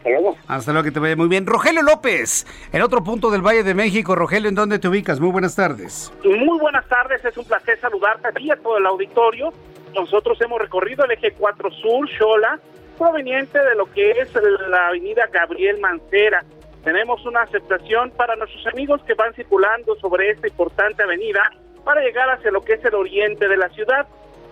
[0.06, 0.36] Hasta luego.
[0.46, 1.46] Hasta luego, que te vaya muy bien.
[1.46, 4.14] Rogelio López, en otro punto del Valle de México.
[4.14, 5.18] Rogelio, ¿en dónde te ubicas?
[5.18, 6.12] Muy buenas tardes.
[6.24, 9.52] Muy buenas tardes, es un placer saludarte a a todo el auditorio
[9.96, 12.60] nosotros hemos recorrido el eje 4 Sur, Xola,
[12.98, 14.28] proveniente de lo que es
[14.68, 16.44] la avenida Gabriel Mancera.
[16.84, 21.50] Tenemos una aceptación para nuestros amigos que van circulando sobre esta importante avenida
[21.82, 24.06] para llegar hacia lo que es el oriente de la ciudad.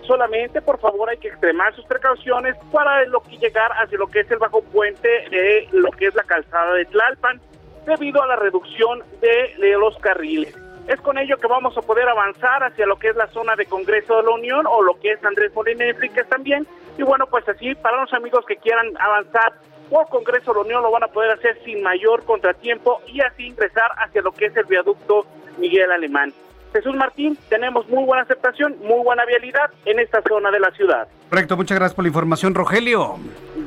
[0.06, 4.20] Solamente, por favor, hay que extremar sus precauciones para lo que llegar hacia lo que
[4.20, 7.40] es el bajo puente de lo que es la calzada de Tlalpan,
[7.86, 10.54] debido a la reducción de los carriles.
[10.86, 13.64] Es con ello que vamos a poder avanzar hacia lo que es la zona de
[13.64, 16.66] Congreso de la Unión o lo que es Andrés Molina Enriquez también.
[16.98, 19.54] Y bueno, pues así, para los amigos que quieran avanzar
[19.88, 23.46] por Congreso de la Unión lo van a poder hacer sin mayor contratiempo y así
[23.46, 25.24] ingresar hacia lo que es el viaducto
[25.56, 26.34] Miguel Alemán.
[26.74, 31.06] Jesús Martín, tenemos muy buena aceptación, muy buena vialidad en esta zona de la ciudad.
[31.30, 33.16] Correcto, muchas gracias por la información, Rogelio.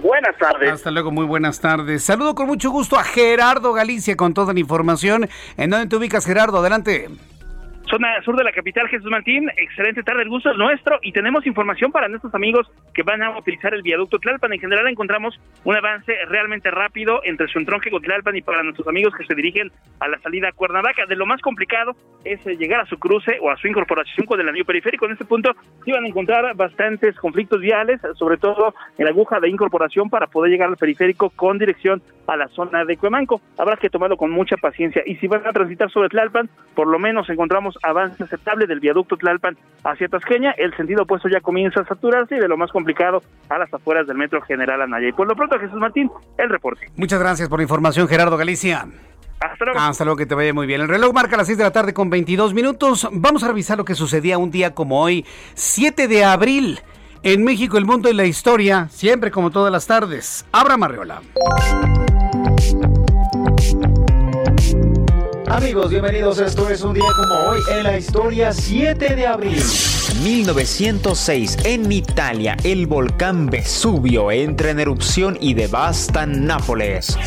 [0.02, 0.74] Buenas tardes.
[0.74, 2.04] Hasta luego, muy buenas tardes.
[2.04, 5.30] Saludo con mucho gusto a Gerardo Galicia con toda la información.
[5.56, 6.58] ¿En dónde te ubicas, Gerardo?
[6.58, 7.08] Adelante
[7.88, 9.50] zona sur de la capital, Jesús Martín.
[9.58, 13.38] Excelente tarde, el gusto es nuestro y tenemos información para nuestros amigos que van a
[13.38, 14.54] utilizar el viaducto Tlalpan.
[14.54, 18.88] En general encontramos un avance realmente rápido entre su entronque con Tlalpan y para nuestros
[18.88, 21.06] amigos que se dirigen a la salida a Cuernavaca.
[21.06, 24.40] De lo más complicado es eh, llegar a su cruce o a su incorporación con
[24.40, 25.06] el anillo periférico.
[25.06, 25.52] En este punto
[25.86, 30.52] iban a encontrar bastantes conflictos viales, sobre todo en la aguja de incorporación para poder
[30.52, 33.42] llegar al periférico con dirección a la zona de Cuemanco.
[33.58, 37.00] Habrá que tomarlo con mucha paciencia y si van a transitar sobre Tlalpan, por lo
[37.00, 41.86] menos encontramos avance aceptable del viaducto Tlalpan hacia Tasqueña, el sentido opuesto ya comienza a
[41.86, 45.10] saturarse y de lo más complicado a las afueras del metro General Anaya.
[45.10, 46.88] Y por lo pronto, Jesús Martín, el reporte.
[46.96, 48.88] Muchas gracias por la información, Gerardo Galicia.
[49.40, 49.80] Hasta luego.
[49.80, 50.82] Hasta luego, que te vaya muy bien.
[50.82, 53.08] El reloj marca las 6 de la tarde con 22 minutos.
[53.12, 56.80] Vamos a revisar lo que sucedía un día como hoy, 7 de abril.
[57.24, 60.46] En México, el mundo y la historia, siempre como todas las tardes.
[60.52, 61.22] Abra Marreola.
[65.50, 66.40] Amigos, bienvenidos.
[66.40, 69.64] Esto es un día como hoy en la historia 7 de abril.
[70.22, 77.18] 1906, en Italia, el volcán Vesubio entra en erupción y devasta Nápoles.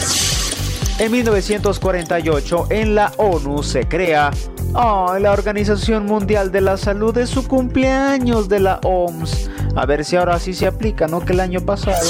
[0.98, 4.30] En 1948, en la ONU se crea
[4.74, 9.50] la Organización Mundial de la Salud de su cumpleaños de la OMS.
[9.74, 11.20] A ver si ahora sí se aplica, ¿no?
[11.20, 12.06] Que el año pasado.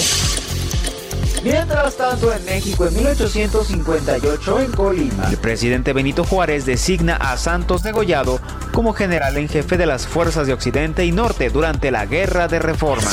[1.42, 7.82] Mientras tanto, en México, en 1858, en Colima, el presidente Benito Juárez designa a Santos
[7.82, 8.40] Degollado
[8.72, 12.58] como general en jefe de las fuerzas de Occidente y Norte durante la Guerra de
[12.58, 13.10] Reforma.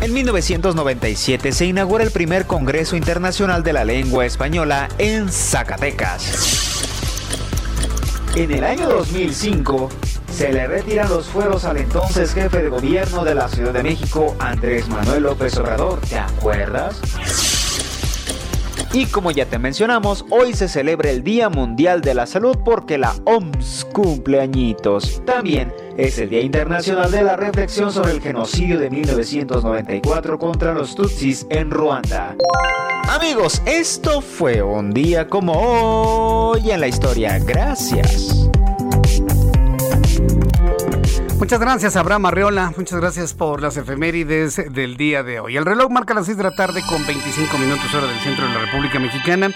[0.00, 6.58] En 1997 se inaugura el primer Congreso Internacional de la Lengua Española en Zacatecas.
[8.34, 9.88] En el año 2005,
[10.38, 14.36] se le retiran los fueros al entonces jefe de gobierno de la Ciudad de México,
[14.38, 15.98] Andrés Manuel López Obrador.
[16.08, 17.00] ¿Te acuerdas?
[18.92, 22.98] Y como ya te mencionamos, hoy se celebra el Día Mundial de la Salud porque
[22.98, 25.20] la OMS cumple añitos.
[25.26, 30.94] También es el Día Internacional de la Reflexión sobre el genocidio de 1994 contra los
[30.94, 32.36] Tutsis en Ruanda.
[33.08, 37.40] Amigos, esto fue un día como hoy en la historia.
[37.40, 38.48] Gracias.
[41.38, 42.72] Muchas gracias, Abraham Arreola.
[42.76, 45.56] Muchas gracias por las efemérides del día de hoy.
[45.56, 48.54] El reloj marca las 6 de la tarde con 25 minutos hora del centro de
[48.54, 49.50] la República Mexicana.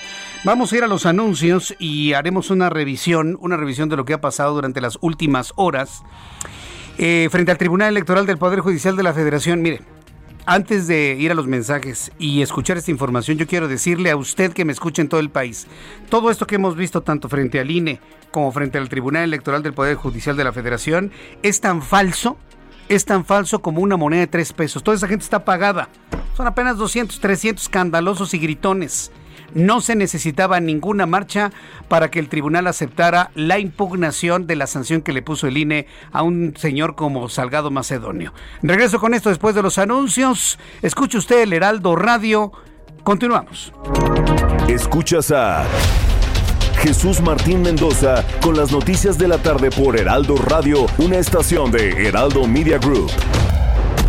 [0.45, 4.15] Vamos a ir a los anuncios y haremos una revisión, una revisión de lo que
[4.15, 6.05] ha pasado durante las últimas horas
[6.99, 9.61] eh, frente al Tribunal Electoral del Poder Judicial de la Federación.
[9.61, 9.81] Mire,
[10.47, 14.53] antes de ir a los mensajes y escuchar esta información, yo quiero decirle a usted
[14.53, 15.67] que me escuche en todo el país,
[16.09, 18.01] todo esto que hemos visto tanto frente al INE
[18.31, 22.37] como frente al Tribunal Electoral del Poder Judicial de la Federación es tan falso,
[22.89, 24.83] es tan falso como una moneda de tres pesos.
[24.83, 25.89] Toda esa gente está pagada.
[26.37, 29.13] Son apenas 200, 300 escandalosos y gritones.
[29.55, 31.51] No se necesitaba ninguna marcha
[31.89, 35.87] para que el tribunal aceptara la impugnación de la sanción que le puso el INE
[36.13, 38.33] a un señor como Salgado Macedonio.
[38.63, 40.59] Regreso con esto después de los anuncios.
[40.83, 42.53] Escuche usted el Heraldo Radio.
[43.03, 43.73] Continuamos.
[44.69, 45.65] Escuchas a
[46.83, 52.09] Jesús Martín Mendoza con las noticias de la tarde por Heraldo Radio, una estación de
[52.09, 53.11] Heraldo Media Group.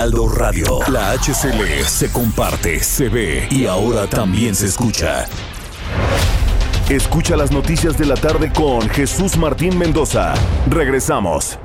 [0.00, 0.78] Heraldo Radio.
[0.88, 5.26] La HCL se comparte, se ve y ahora también se escucha.
[6.88, 10.32] Escucha las noticias de la tarde con Jesús Martín Mendoza.
[10.70, 11.58] Regresamos.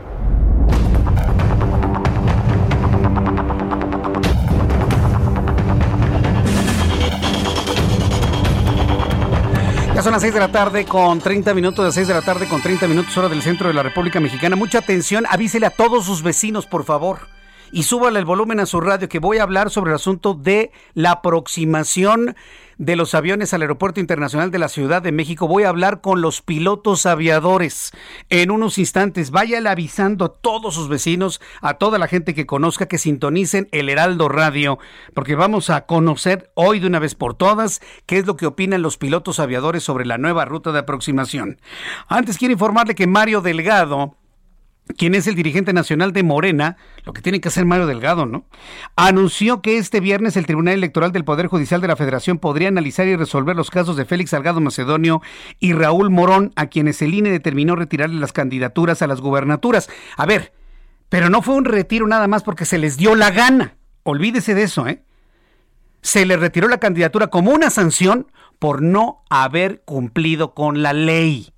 [9.95, 12.49] Ya son las 6 de la tarde con 30 minutos, de 6 de la tarde
[12.49, 14.57] con 30 minutos hora del centro de la República Mexicana.
[14.57, 17.33] Mucha atención, avísele a todos sus vecinos, por favor
[17.71, 20.71] y súbale el volumen a su radio que voy a hablar sobre el asunto de
[20.93, 22.35] la aproximación
[22.77, 25.47] de los aviones al Aeropuerto Internacional de la Ciudad de México.
[25.47, 27.91] Voy a hablar con los pilotos aviadores
[28.29, 29.31] en unos instantes.
[29.31, 33.89] Váyale avisando a todos sus vecinos, a toda la gente que conozca, que sintonicen el
[33.89, 34.77] Heraldo Radio,
[35.13, 38.81] porque vamos a conocer hoy de una vez por todas qué es lo que opinan
[38.81, 41.59] los pilotos aviadores sobre la nueva ruta de aproximación.
[42.07, 44.15] Antes quiero informarle que Mario Delgado,
[44.97, 48.45] quien es el dirigente nacional de Morena, lo que tiene que hacer Mario Delgado, ¿no?
[48.95, 53.07] Anunció que este viernes el Tribunal Electoral del Poder Judicial de la Federación podría analizar
[53.07, 55.21] y resolver los casos de Félix Salgado Macedonio
[55.59, 59.89] y Raúl Morón, a quienes el INE determinó retirarle las candidaturas a las gubernaturas.
[60.17, 60.53] A ver,
[61.09, 63.77] pero no fue un retiro nada más porque se les dio la gana.
[64.03, 65.03] Olvídese de eso, ¿eh?
[66.01, 68.27] Se les retiró la candidatura como una sanción
[68.59, 71.54] por no haber cumplido con la ley.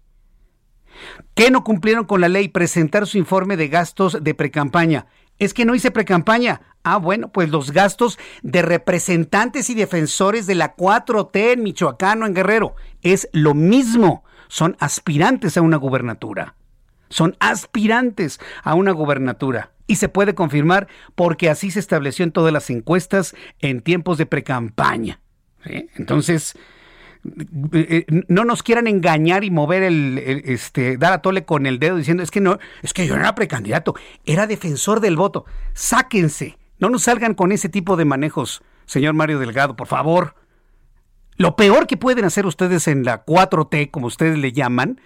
[1.38, 2.48] ¿Qué no cumplieron con la ley?
[2.48, 5.06] Presentar su informe de gastos de precampaña.
[5.38, 6.62] Es que no hice precampaña.
[6.82, 12.26] Ah, bueno, pues los gastos de representantes y defensores de la 4T en Michoacán o
[12.26, 12.74] en Guerrero
[13.04, 14.24] es lo mismo.
[14.48, 16.56] Son aspirantes a una gubernatura.
[17.10, 19.74] Son aspirantes a una gubernatura.
[19.86, 24.26] Y se puede confirmar porque así se estableció en todas las encuestas en tiempos de
[24.26, 25.22] precampaña.
[25.64, 26.58] Entonces,
[27.74, 31.80] eh, eh, no nos quieran engañar y mover el, este dar a tole con el
[31.80, 35.46] dedo diciendo es que no es que yo no era precandidato era defensor del voto
[35.74, 40.36] sáquense no nos salgan con ese tipo de manejos señor Mario Delgado por favor
[41.38, 45.00] lo peor que pueden hacer ustedes en la 4T como ustedes le llaman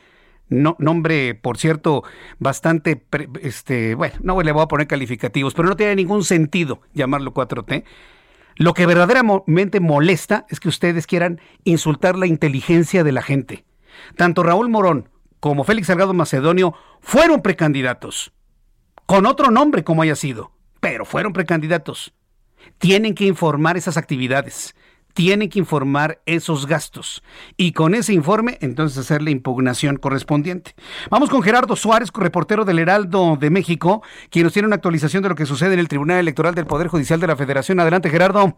[0.52, 2.04] no, nombre, por cierto,
[2.38, 3.02] bastante,
[3.42, 7.86] este, bueno, no le voy a poner calificativos, pero no tiene ningún sentido llamarlo 4T.
[8.62, 13.66] Lo que verdaderamente molesta es que ustedes quieran insultar la inteligencia de la gente.
[14.18, 18.34] Tanto Raúl Morón como Félix Salgado Macedonio fueron precandidatos,
[19.08, 22.14] con otro nombre como haya sido, pero fueron precandidatos.
[22.78, 24.76] Tienen que informar esas actividades
[25.14, 27.24] tiene que informar esos gastos
[27.58, 30.74] y con ese informe entonces hacer la impugnación correspondiente.
[31.10, 35.30] Vamos con Gerardo Suárez, reportero del Heraldo de México, quien nos tiene una actualización de
[35.30, 37.80] lo que sucede en el Tribunal Electoral del Poder Judicial de la Federación.
[37.80, 38.58] Adelante, Gerardo.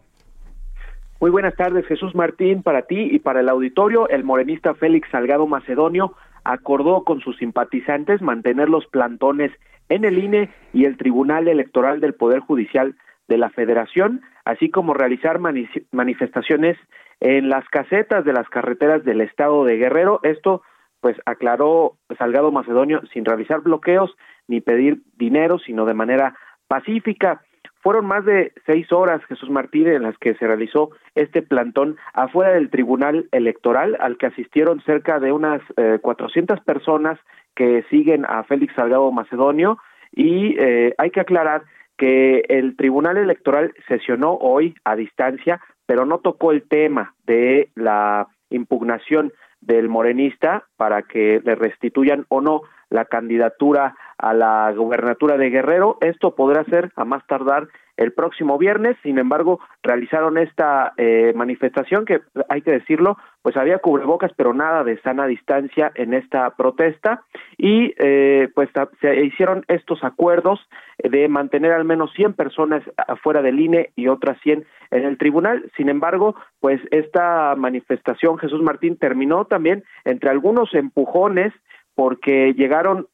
[1.20, 4.08] Muy buenas tardes, Jesús Martín, para ti y para el auditorio.
[4.08, 6.14] El morenista Félix Salgado Macedonio
[6.44, 9.50] acordó con sus simpatizantes mantener los plantones
[9.88, 12.94] en el INE y el Tribunal Electoral del Poder Judicial
[13.28, 16.76] de la Federación, así como realizar manifestaciones
[17.20, 20.62] en las casetas de las carreteras del estado de Guerrero, esto
[21.00, 24.14] pues aclaró Salgado Macedonio sin realizar bloqueos
[24.48, 26.34] ni pedir dinero, sino de manera
[26.66, 27.42] pacífica.
[27.82, 32.52] Fueron más de seis horas, Jesús Martín, en las que se realizó este plantón afuera
[32.52, 37.18] del Tribunal Electoral, al que asistieron cerca de unas eh, 400 personas
[37.54, 39.78] que siguen a Félix Salgado Macedonio.
[40.12, 41.64] Y eh, hay que aclarar
[41.96, 48.28] que el Tribunal Electoral sesionó hoy a distancia, pero no tocó el tema de la
[48.50, 55.50] impugnación del morenista para que le restituyan o no la candidatura a la gubernatura de
[55.50, 55.98] Guerrero.
[56.00, 58.96] Esto podrá ser a más tardar el próximo viernes.
[59.02, 64.84] Sin embargo, realizaron esta eh, manifestación que hay que decirlo, pues había cubrebocas, pero nada
[64.84, 67.22] de sana distancia en esta protesta
[67.56, 70.60] y eh, pues se hicieron estos acuerdos
[70.98, 75.70] de mantener al menos 100 personas afuera del INE y otras 100 en el tribunal.
[75.76, 81.52] Sin embargo, pues esta manifestación Jesús Martín terminó también entre algunos empujones
[81.94, 83.06] porque llegaron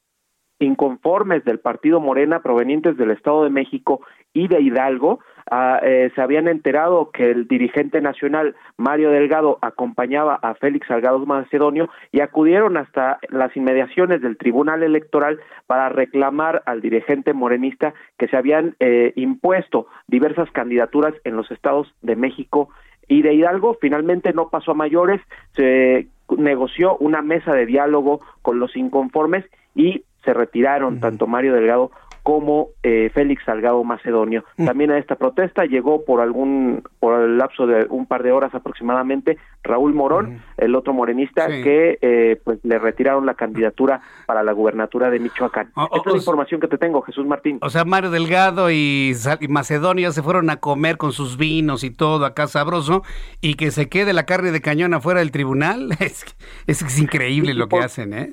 [0.61, 5.19] inconformes del partido Morena provenientes del Estado de México y de Hidalgo
[5.51, 11.25] ah, eh, se habían enterado que el dirigente nacional Mario Delgado acompañaba a Félix Salgado
[11.27, 18.29] Macedonio y acudieron hasta las inmediaciones del Tribunal Electoral para reclamar al dirigente morenista que
[18.29, 22.69] se habían eh, impuesto diversas candidaturas en los estados de México
[23.09, 23.77] y de Hidalgo.
[23.81, 25.21] Finalmente no pasó a mayores,
[25.55, 29.45] se negoció una mesa de diálogo con los inconformes
[29.75, 31.91] y se retiraron tanto Mario Delgado
[32.23, 34.45] como eh, Félix Salgado Macedonio.
[34.57, 38.55] También a esta protesta llegó por algún por el lapso de un par de horas
[38.55, 44.53] aproximadamente Raúl Morón, el otro morenista que eh, pues le retiraron la candidatura para la
[44.53, 45.73] gubernatura de Michoacán.
[45.77, 47.59] Esta es la información que te tengo, Jesús Martín.
[47.63, 49.13] O sea, Mario Delgado y,
[49.49, 53.03] Macedonio se fueron a comer con sus vinos y todo acá sabroso
[53.41, 55.91] y que se quede la carne de cañón afuera del tribunal.
[56.01, 56.25] Es,
[56.67, 58.33] es, increíble lo que hacen, ¿eh?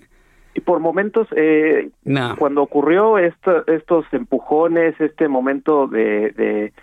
[0.57, 1.91] Y por momentos, eh,
[2.39, 6.73] cuando ocurrió estos empujones, este momento de,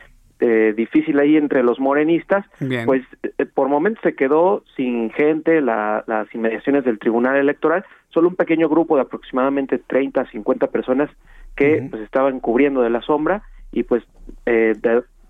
[0.76, 2.46] difícil ahí entre los morenistas,
[2.86, 8.36] pues eh, por momentos se quedó sin gente las inmediaciones del Tribunal Electoral, solo un
[8.36, 11.10] pequeño grupo de aproximadamente 30, 50 personas
[11.56, 14.04] que pues estaban cubriendo de la sombra y pues
[14.46, 14.74] eh,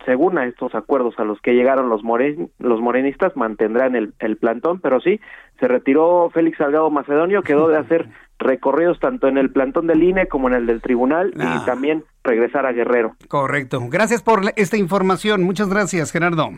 [0.05, 4.37] según a estos acuerdos a los que llegaron los, moren, los morenistas, mantendrán el, el
[4.37, 5.21] plantón, pero sí,
[5.61, 10.27] se retiró Félix Salgado Macedonio, quedó de hacer recorridos tanto en el plantón del INE
[10.27, 11.63] como en el del tribunal y ah.
[11.65, 13.17] también regresar a Guerrero.
[13.29, 13.81] Correcto.
[13.89, 15.43] Gracias por esta información.
[15.43, 16.51] Muchas gracias, Gerardo.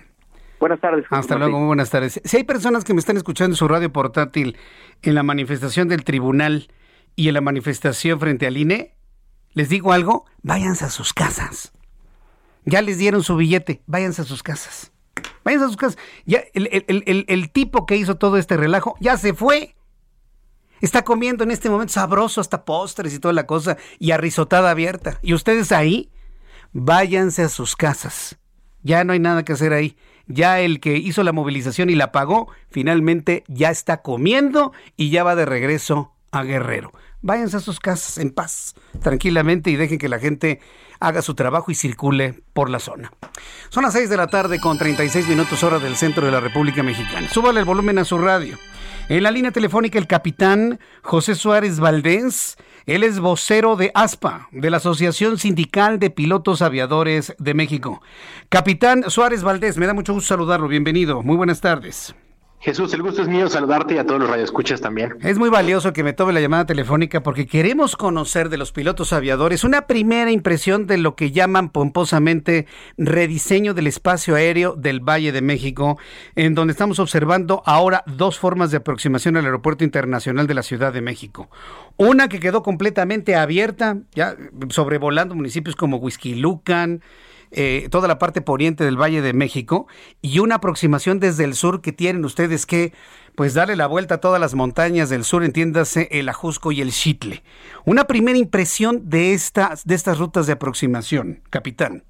[0.58, 1.04] Buenas tardes.
[1.10, 2.20] Hasta luego, muy buenas tardes.
[2.24, 4.56] Si hay personas que me están escuchando en su radio portátil
[5.02, 6.68] en la manifestación del tribunal
[7.14, 8.94] y en la manifestación frente al INE,
[9.52, 11.75] les digo algo, váyanse a sus casas.
[12.66, 14.92] Ya les dieron su billete, váyanse a sus casas.
[15.44, 15.98] Váyanse a sus casas.
[16.26, 19.76] Ya el, el tipo que hizo todo este relajo ya se fue.
[20.80, 25.18] Está comiendo en este momento sabroso hasta postres y toda la cosa y arrisotada abierta.
[25.22, 26.10] Y ustedes ahí,
[26.72, 28.38] váyanse a sus casas.
[28.82, 29.96] Ya no hay nada que hacer ahí.
[30.26, 35.24] Ya el que hizo la movilización y la pagó, finalmente ya está comiendo y ya
[35.24, 36.92] va de regreso a Guerrero.
[37.22, 40.60] Váyanse a sus casas en paz, tranquilamente y dejen que la gente
[41.00, 43.12] haga su trabajo y circule por la zona.
[43.68, 46.82] Son las 6 de la tarde con 36 minutos hora del centro de la República
[46.82, 47.28] Mexicana.
[47.28, 48.56] Súbale el volumen a su radio.
[49.08, 52.56] En la línea telefónica el capitán José Suárez Valdés.
[52.86, 58.00] Él es vocero de ASPA, de la Asociación Sindical de Pilotos Aviadores de México.
[58.48, 60.68] Capitán Suárez Valdés, me da mucho gusto saludarlo.
[60.68, 61.22] Bienvenido.
[61.22, 62.14] Muy buenas tardes.
[62.66, 65.14] Jesús, el gusto es mío saludarte y a todos los radioescuchas también.
[65.22, 69.12] Es muy valioso que me tome la llamada telefónica porque queremos conocer de los pilotos
[69.12, 72.66] aviadores una primera impresión de lo que llaman pomposamente
[72.98, 75.96] rediseño del espacio aéreo del Valle de México,
[76.34, 80.92] en donde estamos observando ahora dos formas de aproximación al Aeropuerto Internacional de la Ciudad
[80.92, 81.48] de México.
[81.96, 84.34] Una que quedó completamente abierta, ya
[84.70, 87.00] sobrevolando municipios como Huizquilucan,
[87.56, 89.86] eh, toda la parte poniente del Valle de México
[90.22, 92.92] y una aproximación desde el sur que tienen ustedes que
[93.34, 96.92] pues darle la vuelta a todas las montañas del sur, entiéndase el Ajusco y el
[96.92, 97.42] Chitle.
[97.84, 102.04] Una primera impresión de estas, de estas rutas de aproximación, capitán.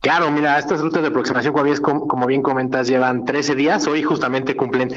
[0.00, 3.86] Claro, mira, estas rutas de aproximación, como bien comentas, llevan 13 días.
[3.86, 4.90] Hoy justamente cumplen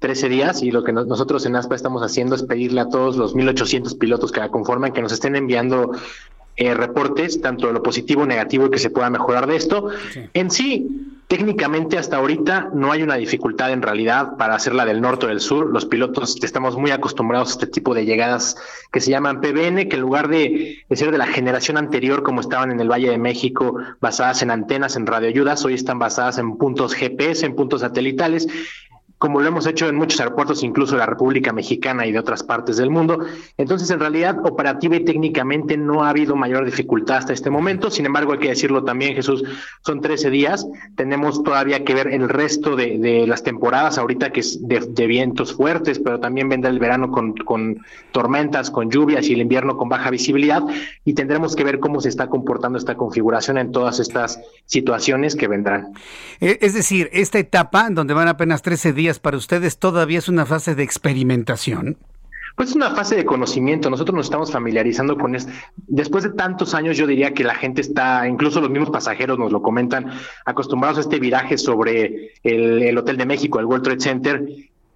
[0.00, 3.34] 13 días y lo que nosotros en ASPA estamos haciendo es pedirle a todos los
[3.34, 5.92] 1.800 pilotos que la conforman que nos estén enviando
[6.56, 9.88] eh, reportes, tanto de lo positivo o negativo, que se pueda mejorar de esto.
[10.34, 15.26] En sí, técnicamente hasta ahorita no hay una dificultad en realidad para hacerla del norte
[15.26, 15.70] o del sur.
[15.70, 18.56] Los pilotos estamos muy acostumbrados a este tipo de llegadas
[18.92, 22.40] que se llaman PBN, que en lugar de, de ser de la generación anterior, como
[22.40, 26.56] estaban en el Valle de México, basadas en antenas, en radioayudas, hoy están basadas en
[26.56, 28.46] puntos GPS, en puntos satelitales
[29.18, 32.42] como lo hemos hecho en muchos aeropuertos, incluso de la República Mexicana y de otras
[32.42, 33.24] partes del mundo.
[33.56, 37.90] Entonces, en realidad, operativa y técnicamente no ha habido mayor dificultad hasta este momento.
[37.90, 39.44] Sin embargo, hay que decirlo también, Jesús,
[39.82, 40.66] son 13 días.
[40.96, 45.98] Tenemos todavía que ver el resto de, las temporadas, ahorita que es de, vientos fuertes,
[45.98, 50.10] pero también vendrá el verano con, con tormentas, con lluvias y el invierno con baja
[50.10, 50.62] visibilidad.
[51.04, 55.48] Y tendremos que ver cómo se está comportando esta configuración en todas estas situaciones que
[55.48, 55.92] vendrán.
[56.40, 60.46] Eh, es decir, esta etapa, donde van apenas 13 días, para ustedes todavía es una
[60.46, 61.98] fase de experimentación?
[62.56, 63.90] Pues es una fase de conocimiento.
[63.90, 65.52] Nosotros nos estamos familiarizando con esto.
[65.76, 69.50] Después de tantos años, yo diría que la gente está, incluso los mismos pasajeros nos
[69.50, 70.12] lo comentan,
[70.44, 74.46] acostumbrados a este viraje sobre el, el Hotel de México, el World Trade Center,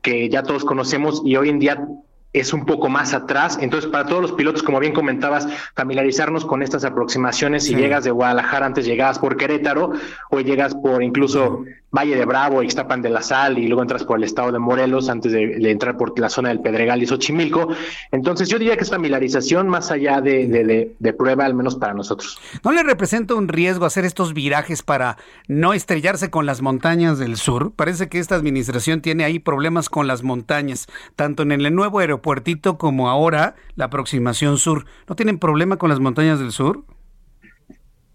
[0.03, 1.85] que ya todos conocemos y hoy en día
[2.33, 3.59] es un poco más atrás.
[3.61, 7.65] Entonces, para todos los pilotos, como bien comentabas, familiarizarnos con estas aproximaciones.
[7.65, 9.93] Si llegas de Guadalajara, antes llegabas por Querétaro,
[10.31, 14.19] o llegas por incluso Valle de Bravo, Ixtapan de la Sal, y luego entras por
[14.19, 17.69] el estado de Morelos, antes de, entrar por la zona del Pedregal y Xochimilco.
[18.13, 22.39] Entonces, yo diría que es familiarización más allá de, de prueba, al menos para nosotros.
[22.63, 25.17] ¿No le representa un riesgo hacer estos virajes para
[25.49, 27.73] no estrellarse con las montañas del sur?
[27.75, 30.87] Parece que esta administración tiene ahí problemas con las montañas,
[31.17, 34.85] tanto en el nuevo aeropuerto Puertito como ahora la aproximación sur.
[35.09, 36.85] ¿No tienen problema con las montañas del sur?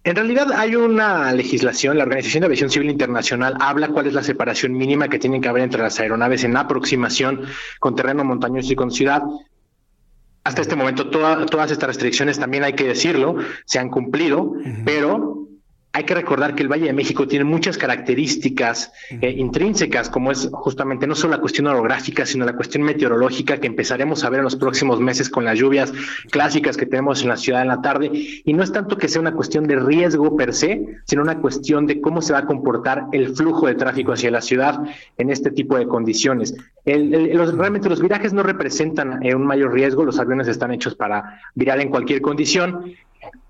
[0.06, 4.22] En realidad hay una legislación, la Organización de Aviación Civil Internacional habla cuál es la
[4.22, 7.44] separación mínima que tienen que haber entre las aeronaves en aproximación
[7.80, 9.24] con terreno montañoso y con ciudad.
[10.44, 15.43] Hasta este momento todas estas restricciones, también hay que decirlo, se han cumplido, pero
[15.96, 18.92] hay que recordar que el Valle de México tiene muchas características
[19.22, 23.68] eh, intrínsecas, como es justamente no solo la cuestión orográfica, sino la cuestión meteorológica que
[23.68, 25.94] empezaremos a ver en los próximos meses con las lluvias
[26.32, 28.10] clásicas que tenemos en la ciudad en la tarde.
[28.12, 31.86] Y no es tanto que sea una cuestión de riesgo per se, sino una cuestión
[31.86, 34.80] de cómo se va a comportar el flujo de tráfico hacia la ciudad
[35.20, 36.56] en este tipo de condiciones.
[36.86, 41.40] Los, realmente los virajes no representan eh, un mayor riesgo, los aviones están hechos para
[41.56, 42.94] virar en cualquier condición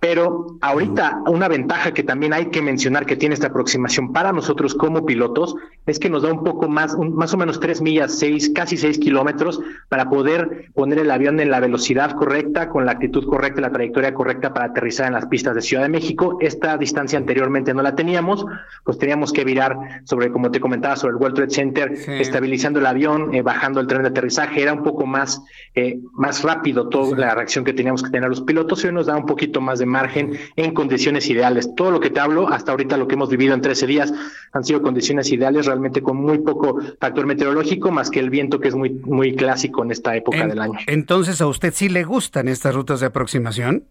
[0.03, 4.75] pero ahorita una ventaja que también hay que mencionar que tiene esta aproximación para nosotros
[4.75, 5.55] como pilotos
[5.85, 8.99] es que nos da un poco más, más o menos tres millas, seis, casi seis
[8.99, 13.71] kilómetros para poder poner el avión en la velocidad correcta, con la actitud correcta, la
[13.71, 16.37] trayectoria correcta para aterrizar en las pistas de Ciudad de México.
[16.41, 18.45] Esta distancia anteriormente no la teníamos,
[18.83, 22.87] pues teníamos que virar sobre, como te comentaba, sobre el World Trade Center, estabilizando el
[22.87, 24.61] avión, eh, bajando el tren de aterrizaje.
[24.61, 25.41] Era un poco más,
[25.75, 29.05] eh, más rápido toda la reacción que teníamos que tener los pilotos y hoy nos
[29.05, 31.73] da un poquito más de margen en condiciones ideales.
[31.75, 34.13] Todo lo que te hablo, hasta ahorita lo que hemos vivido en 13 días,
[34.51, 38.69] han sido condiciones ideales, realmente con muy poco factor meteorológico, más que el viento que
[38.69, 40.79] es muy, muy clásico en esta época del año.
[40.87, 43.85] Entonces, ¿a usted sí le gustan estas rutas de aproximación?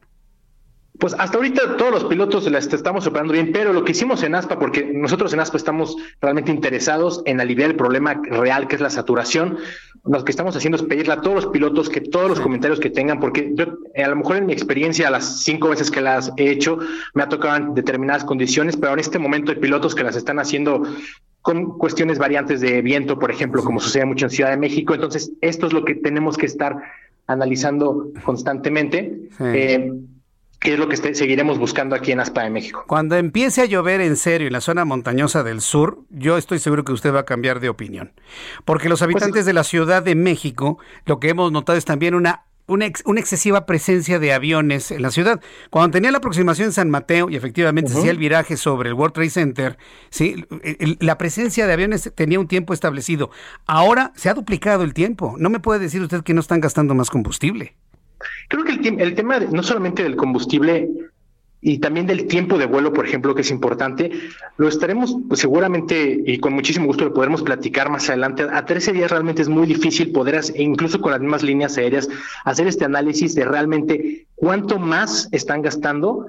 [1.03, 4.37] Pues hasta ahorita todos los pilotos las estamos operando bien, pero lo que hicimos en
[4.37, 8.81] ASPA, porque nosotros en ASPA estamos realmente interesados en aliviar el problema real que es
[8.81, 9.59] la saturación,
[10.05, 12.89] lo que estamos haciendo es pedirle a todos los pilotos que todos los comentarios que
[12.89, 16.49] tengan, porque yo a lo mejor en mi experiencia, las cinco veces que las he
[16.53, 16.79] hecho,
[17.15, 20.39] me ha tocado en determinadas condiciones, pero en este momento hay pilotos que las están
[20.39, 20.85] haciendo
[21.41, 24.95] con cuestiones variantes de viento, por ejemplo, como sucede mucho en Ciudad de México.
[24.95, 26.77] Entonces, esto es lo que tenemos que estar
[27.27, 29.19] analizando constantemente.
[29.41, 29.91] Eh,
[30.63, 32.85] que es lo que seguiremos buscando aquí en Aspa de México.
[32.87, 36.85] Cuando empiece a llover en serio en la zona montañosa del sur, yo estoy seguro
[36.85, 38.13] que usted va a cambiar de opinión.
[38.65, 42.15] Porque los pues habitantes de la Ciudad de México, lo que hemos notado es también
[42.15, 45.41] una una, excesiva presencia de aviones en la ciudad.
[45.69, 49.15] Cuando tenía la aproximación en San Mateo y efectivamente hacía el viraje sobre el World
[49.15, 49.79] Trade Center,
[50.11, 50.47] ¿sí?
[51.01, 53.31] la presencia de aviones tenía un tiempo establecido.
[53.67, 55.35] Ahora se ha duplicado el tiempo.
[55.39, 57.75] No me puede decir usted que no están gastando más combustible.
[58.49, 60.89] Creo que el, el tema no solamente del combustible
[61.65, 64.11] y también del tiempo de vuelo, por ejemplo, que es importante,
[64.57, 68.45] lo estaremos pues, seguramente y con muchísimo gusto lo podremos platicar más adelante.
[68.53, 72.09] A 13 días realmente es muy difícil poder, e incluso con las mismas líneas aéreas,
[72.45, 76.27] hacer este análisis de realmente cuánto más están gastando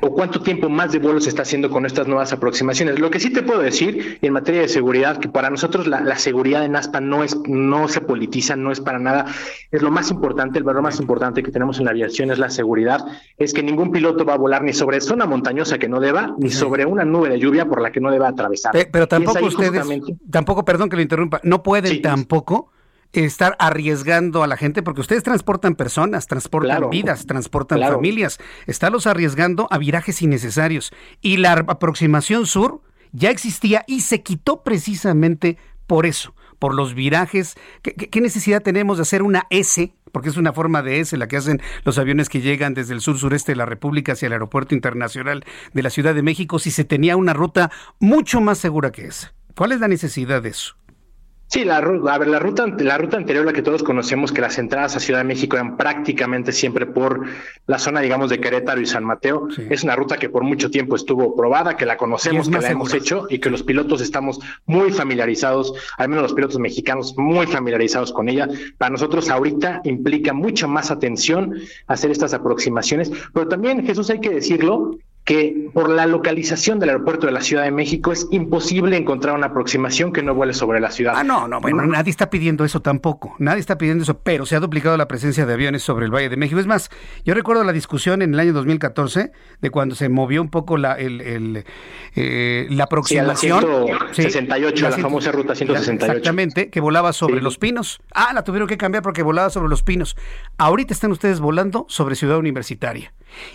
[0.00, 2.98] o cuánto tiempo más de vuelo se está haciendo con estas nuevas aproximaciones.
[2.98, 6.64] Lo que sí te puedo decir en materia de seguridad, que para nosotros la, seguridad
[6.64, 9.26] en ASPA no es, no se politiza, no es para nada,
[9.70, 12.50] es lo más importante, el valor más importante que tenemos en la aviación es la
[12.50, 13.04] seguridad,
[13.36, 16.50] es que ningún piloto va a volar ni sobre zona montañosa que no deba, ni
[16.50, 18.72] sobre una nube de lluvia por la que no deba atravesar.
[18.90, 19.86] Pero, tampoco ustedes,
[20.30, 22.70] tampoco, perdón que lo interrumpa, no pueden tampoco
[23.12, 28.38] estar arriesgando a la gente porque ustedes transportan personas, transportan vidas, transportan familias.
[28.66, 30.92] Estarlos arriesgando a virajes innecesarios.
[31.20, 32.80] Y la aproximación sur
[33.12, 37.54] ya existía y se quitó precisamente por eso, por los virajes.
[37.82, 39.92] ¿Qué, necesidad tenemos de hacer una S?
[40.10, 43.00] Porque es una forma de S la que hacen los aviones que llegan desde el
[43.00, 46.70] sur sureste de la República hacia el Aeropuerto Internacional de la Ciudad de México si
[46.70, 49.32] se tenía una ruta mucho más segura que esa.
[49.54, 50.76] ¿Cuál es la necesidad de eso?
[51.52, 54.56] Sí, la, a ver, la ruta, la ruta anterior, la que todos conocemos, que las
[54.56, 57.26] entradas a Ciudad de México eran prácticamente siempre por
[57.66, 60.96] la zona, digamos, de Querétaro y San Mateo, es una ruta que por mucho tiempo
[60.96, 64.92] estuvo probada, que la conocemos, que la hemos hecho y que los pilotos estamos muy
[64.92, 68.48] familiarizados, al menos los pilotos mexicanos muy familiarizados con ella.
[68.78, 71.54] Para nosotros ahorita implica mucha más atención
[71.86, 77.26] hacer estas aproximaciones, pero también, Jesús, hay que decirlo, que por la localización del aeropuerto
[77.26, 80.90] de la Ciudad de México es imposible encontrar una aproximación que no vuele sobre la
[80.90, 81.14] ciudad.
[81.16, 84.56] Ah, no, no, bueno, nadie está pidiendo eso tampoco, nadie está pidiendo eso, pero se
[84.56, 86.58] ha duplicado la presencia de aviones sobre el Valle de México.
[86.58, 86.90] Es más,
[87.24, 90.94] yo recuerdo la discusión en el año 2014 de cuando se movió un poco la,
[90.94, 91.64] el,
[92.16, 93.64] eh, la aproximación.
[94.10, 96.12] Sí, 168, la, famosa ruta 168.
[96.16, 98.00] Exactamente, que volaba sobre los pinos.
[98.12, 100.16] Ah, la tuvieron que cambiar porque volaba sobre los pinos.
[100.58, 103.12] Ahorita están ustedes volando sobre Ciudad Universitaria.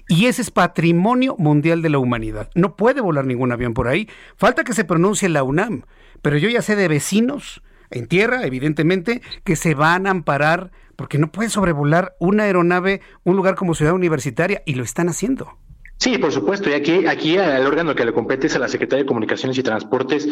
[0.08, 2.50] Y ese es patrimonio mundial de la humanidad.
[2.56, 4.10] No puede volar ningún avión por ahí.
[4.38, 5.84] Falta que se pronuncie la UNAM.
[6.22, 11.20] Pero yo ya sé de vecinos en tierra, evidentemente, que se van a amparar porque
[11.20, 15.58] no puede sobrevolar una aeronave un lugar como Ciudad Universitaria y lo están haciendo.
[16.00, 16.70] Sí, por supuesto.
[16.70, 19.64] Y aquí, aquí el órgano que le compete es a la Secretaría de Comunicaciones y
[19.64, 20.28] Transportes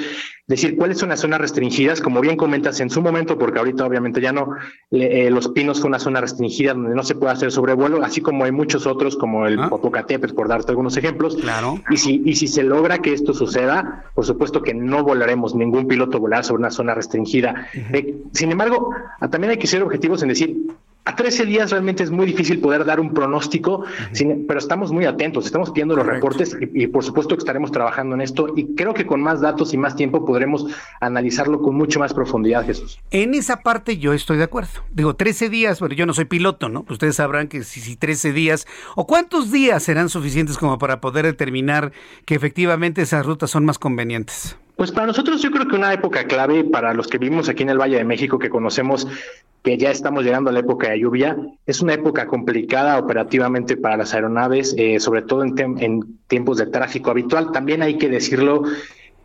[0.48, 4.22] decir cuáles son las zonas restringidas, como bien comentas en su momento, porque ahorita obviamente
[4.22, 4.50] ya no,
[4.92, 8.46] eh, Los Pinos fue una zona restringida donde no se puede hacer sobrevuelo, así como
[8.46, 9.70] hay muchos otros, como el ah.
[9.70, 11.36] Popocatépetl, por darte algunos ejemplos.
[11.38, 11.80] Claro.
[11.90, 15.88] Y si, y si se logra que esto suceda, por supuesto que no volaremos, ningún
[15.88, 17.68] piloto volar sobre una zona restringida.
[17.74, 18.92] Eh, sin embargo,
[19.32, 20.56] también hay que ser objetivos en decir,
[21.06, 23.86] a 13 días realmente es muy difícil poder dar un pronóstico,
[24.48, 28.22] pero estamos muy atentos, estamos pidiendo los reportes y, por supuesto que estaremos trabajando en
[28.22, 30.66] esto y creo que con más datos y más tiempo podremos
[31.00, 33.00] analizarlo con mucho más profundidad, Jesús.
[33.12, 34.70] En esa parte yo estoy de acuerdo.
[34.92, 36.84] Digo, 13 días, pero yo no soy piloto, ¿no?
[36.90, 41.26] Ustedes sabrán que si, si 13 días o cuántos días serán suficientes como para poder
[41.26, 41.92] determinar
[42.26, 44.58] que efectivamente esas rutas son más convenientes.
[44.76, 47.70] Pues para nosotros yo creo que una época clave para los que vivimos aquí en
[47.70, 49.08] el Valle de México, que conocemos
[49.64, 53.98] que ya estamos llegando a la época de lluvia, es una época complicada operativamente para
[53.98, 57.52] las aeronaves, eh, sobre todo en, tiempos de tráfico habitual.
[57.52, 58.64] También hay que decirlo,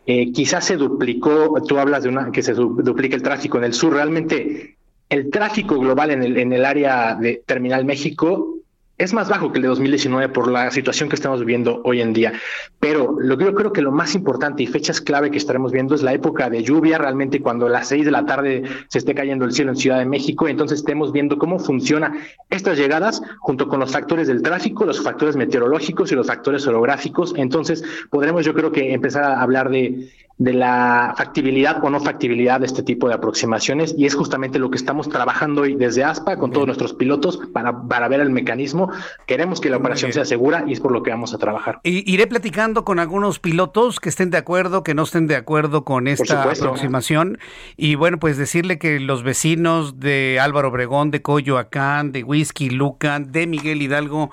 [0.06, 3.74] eh, quizás se duplicó, tú hablas de una que se duplica el tráfico en el
[3.74, 4.76] sur, realmente
[5.10, 8.59] el tráfico global en el, en el área de Terminal México
[9.00, 12.12] es más bajo que el de 2019 por la situación que estamos viviendo hoy en
[12.12, 12.34] día.
[12.80, 15.94] Pero lo que yo creo que lo más importante y fechas clave que estaremos viendo
[15.94, 19.14] es la época de lluvia, realmente cuando a las seis de la tarde se esté
[19.14, 22.12] cayendo el cielo en Ciudad de México, entonces estemos viendo cómo funciona
[22.50, 27.32] estas llegadas junto con los factores del tráfico, los factores meteorológicos y los factores orográficos.
[27.36, 30.10] Entonces podremos yo creo que empezar a hablar de
[30.40, 34.70] de la factibilidad o no factibilidad de este tipo de aproximaciones y es justamente lo
[34.70, 38.90] que estamos trabajando hoy desde ASPA con todos nuestros pilotos para, para ver el mecanismo.
[39.26, 41.80] Queremos que la operación sea segura y es por lo que vamos a trabajar.
[41.82, 45.84] Y, iré platicando con algunos pilotos que estén de acuerdo, que no estén de acuerdo
[45.84, 47.36] con esta aproximación
[47.76, 53.30] y bueno, pues decirle que los vecinos de Álvaro Obregón, de Coyoacán, de Whisky Lucan,
[53.30, 54.30] de Miguel Hidalgo,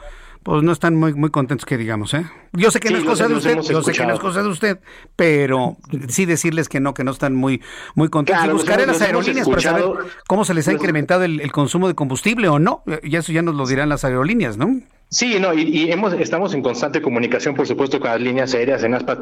[0.47, 2.25] pues no están muy, muy contentos que digamos, ¿eh?
[2.53, 4.47] Yo sé que no es cosa de usted, yo sé que no es cosa de
[4.47, 4.79] usted,
[5.17, 5.75] pero
[6.07, 7.61] sí decirles que no, que no están muy,
[7.95, 8.45] muy contentos.
[8.45, 9.83] y buscaré las aerolíneas para saber
[10.25, 12.81] cómo se les ha incrementado el, consumo de combustible o no.
[13.03, 14.79] Y eso ya nos lo dirán las aerolíneas, ¿no?
[15.09, 18.83] Sí, no, y, hemos, estamos en constante comunicación, por supuesto, con las líneas aéreas.
[18.83, 19.19] En ASPA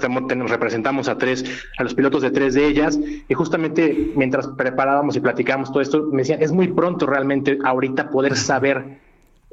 [0.47, 1.43] representamos a tres,
[1.79, 6.03] a los pilotos de tres de ellas, y justamente mientras preparábamos y platicábamos todo esto,
[6.11, 9.03] me decían, es muy pronto realmente ahorita poder saber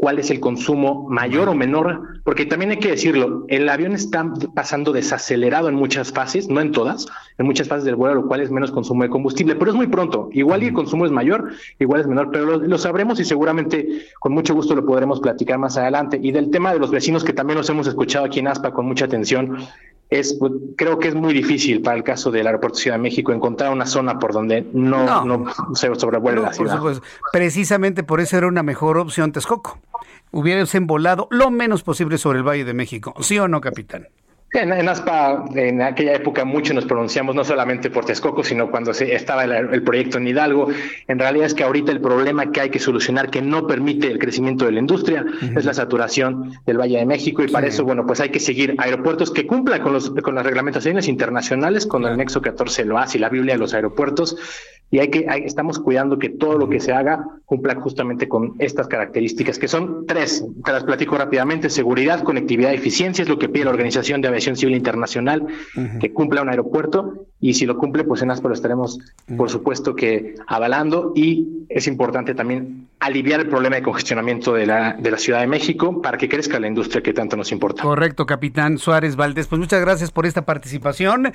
[0.02, 4.28] cuál es el consumo mayor o menor, porque también hay que decirlo, el avión está
[4.52, 7.06] pasando desacelerado en muchas fases, no en todas,
[7.38, 9.86] en muchas fases del vuelo, lo cual es menos consumo de combustible, pero es muy
[9.86, 10.28] pronto.
[10.32, 14.32] Igual y el consumo es mayor, igual es menor, pero lo, sabremos y seguramente con
[14.32, 16.18] mucho gusto lo podremos platicar más adelante.
[16.20, 18.86] Y del tema de los vecinos, que también los hemos escuchado aquí en ASPA con
[18.86, 19.56] mucha atención,
[20.10, 23.02] es, pues, creo que es muy difícil para el caso del aeropuerto de Ciudad de
[23.02, 25.46] México encontrar una zona por donde no, no.
[25.76, 26.80] se sobrevuele la ciudad.
[27.30, 29.78] Precisamente por eso era una mejor opción Texcoco
[30.30, 33.14] hubieras volado lo menos posible sobre el Valle de México.
[33.20, 34.08] ¿Sí o no, capitán?
[34.54, 39.14] En, ASPA, en aquella época, mucho nos pronunciamos no solamente por Texcoco, sino cuando se,
[39.14, 40.68] estaba el, proyecto en Hidalgo.
[41.08, 44.18] En realidad es que ahorita el problema que hay que solucionar, que no permite el
[44.18, 45.24] crecimiento de la industria,
[45.56, 47.42] es la saturación del Valle de México.
[47.42, 50.44] Y para eso, bueno, pues hay que seguir aeropuertos que cumplan con, los, con las
[50.44, 54.36] reglamentaciones internacionales, con el Nexo 14 lo hace y la Biblia de los aeropuertos,
[54.92, 58.88] y hay que estamos cuidando que todo lo que se haga cumpla justamente con estas
[58.88, 63.64] características, que son tres, te las platico rápidamente, seguridad, conectividad, eficiencia, es lo que pide
[63.64, 65.46] la Organización de Aviación Civil Internacional,
[65.98, 68.98] que cumpla un aeropuerto, y si lo cumple, pues en ASPA lo estaremos,
[69.34, 74.94] por supuesto que avalando, y es importante también aliviar el problema de congestionamiento de la,
[74.94, 77.82] de la Ciudad de México para que crezca la industria que tanto nos importa.
[77.82, 79.48] Correcto, capitán Suárez Valdés.
[79.48, 81.32] Pues muchas gracias por esta participación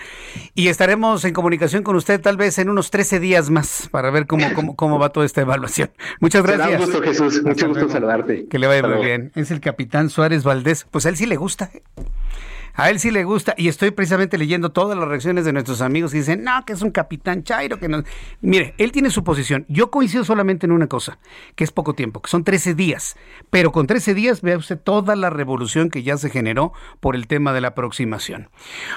[0.55, 4.28] y estaremos en comunicación con usted tal vez en unos 13 días más para ver
[4.28, 5.91] cómo, cómo, cómo va toda esta evaluación.
[6.22, 6.68] Muchas gracias.
[6.68, 7.43] Será un gusto, Jesús.
[7.43, 8.47] Mucho gusto saludarte.
[8.47, 9.32] Que le vaya muy bien.
[9.36, 10.88] Es el capitán Suárez Valdés.
[10.89, 11.70] Pues a él sí le gusta.
[12.80, 16.13] A él sí le gusta y estoy precisamente leyendo todas las reacciones de nuestros amigos
[16.13, 18.03] y dicen, no, que es un capitán Chairo, que no...
[18.41, 19.65] Mire, él tiene su posición.
[19.67, 21.17] Yo coincido solamente en una cosa,
[21.55, 23.15] que es poco tiempo, que son 13 días.
[23.49, 27.25] Pero con 13 días vea usted toda la revolución que ya se generó por el
[27.25, 28.51] tema de la aproximación.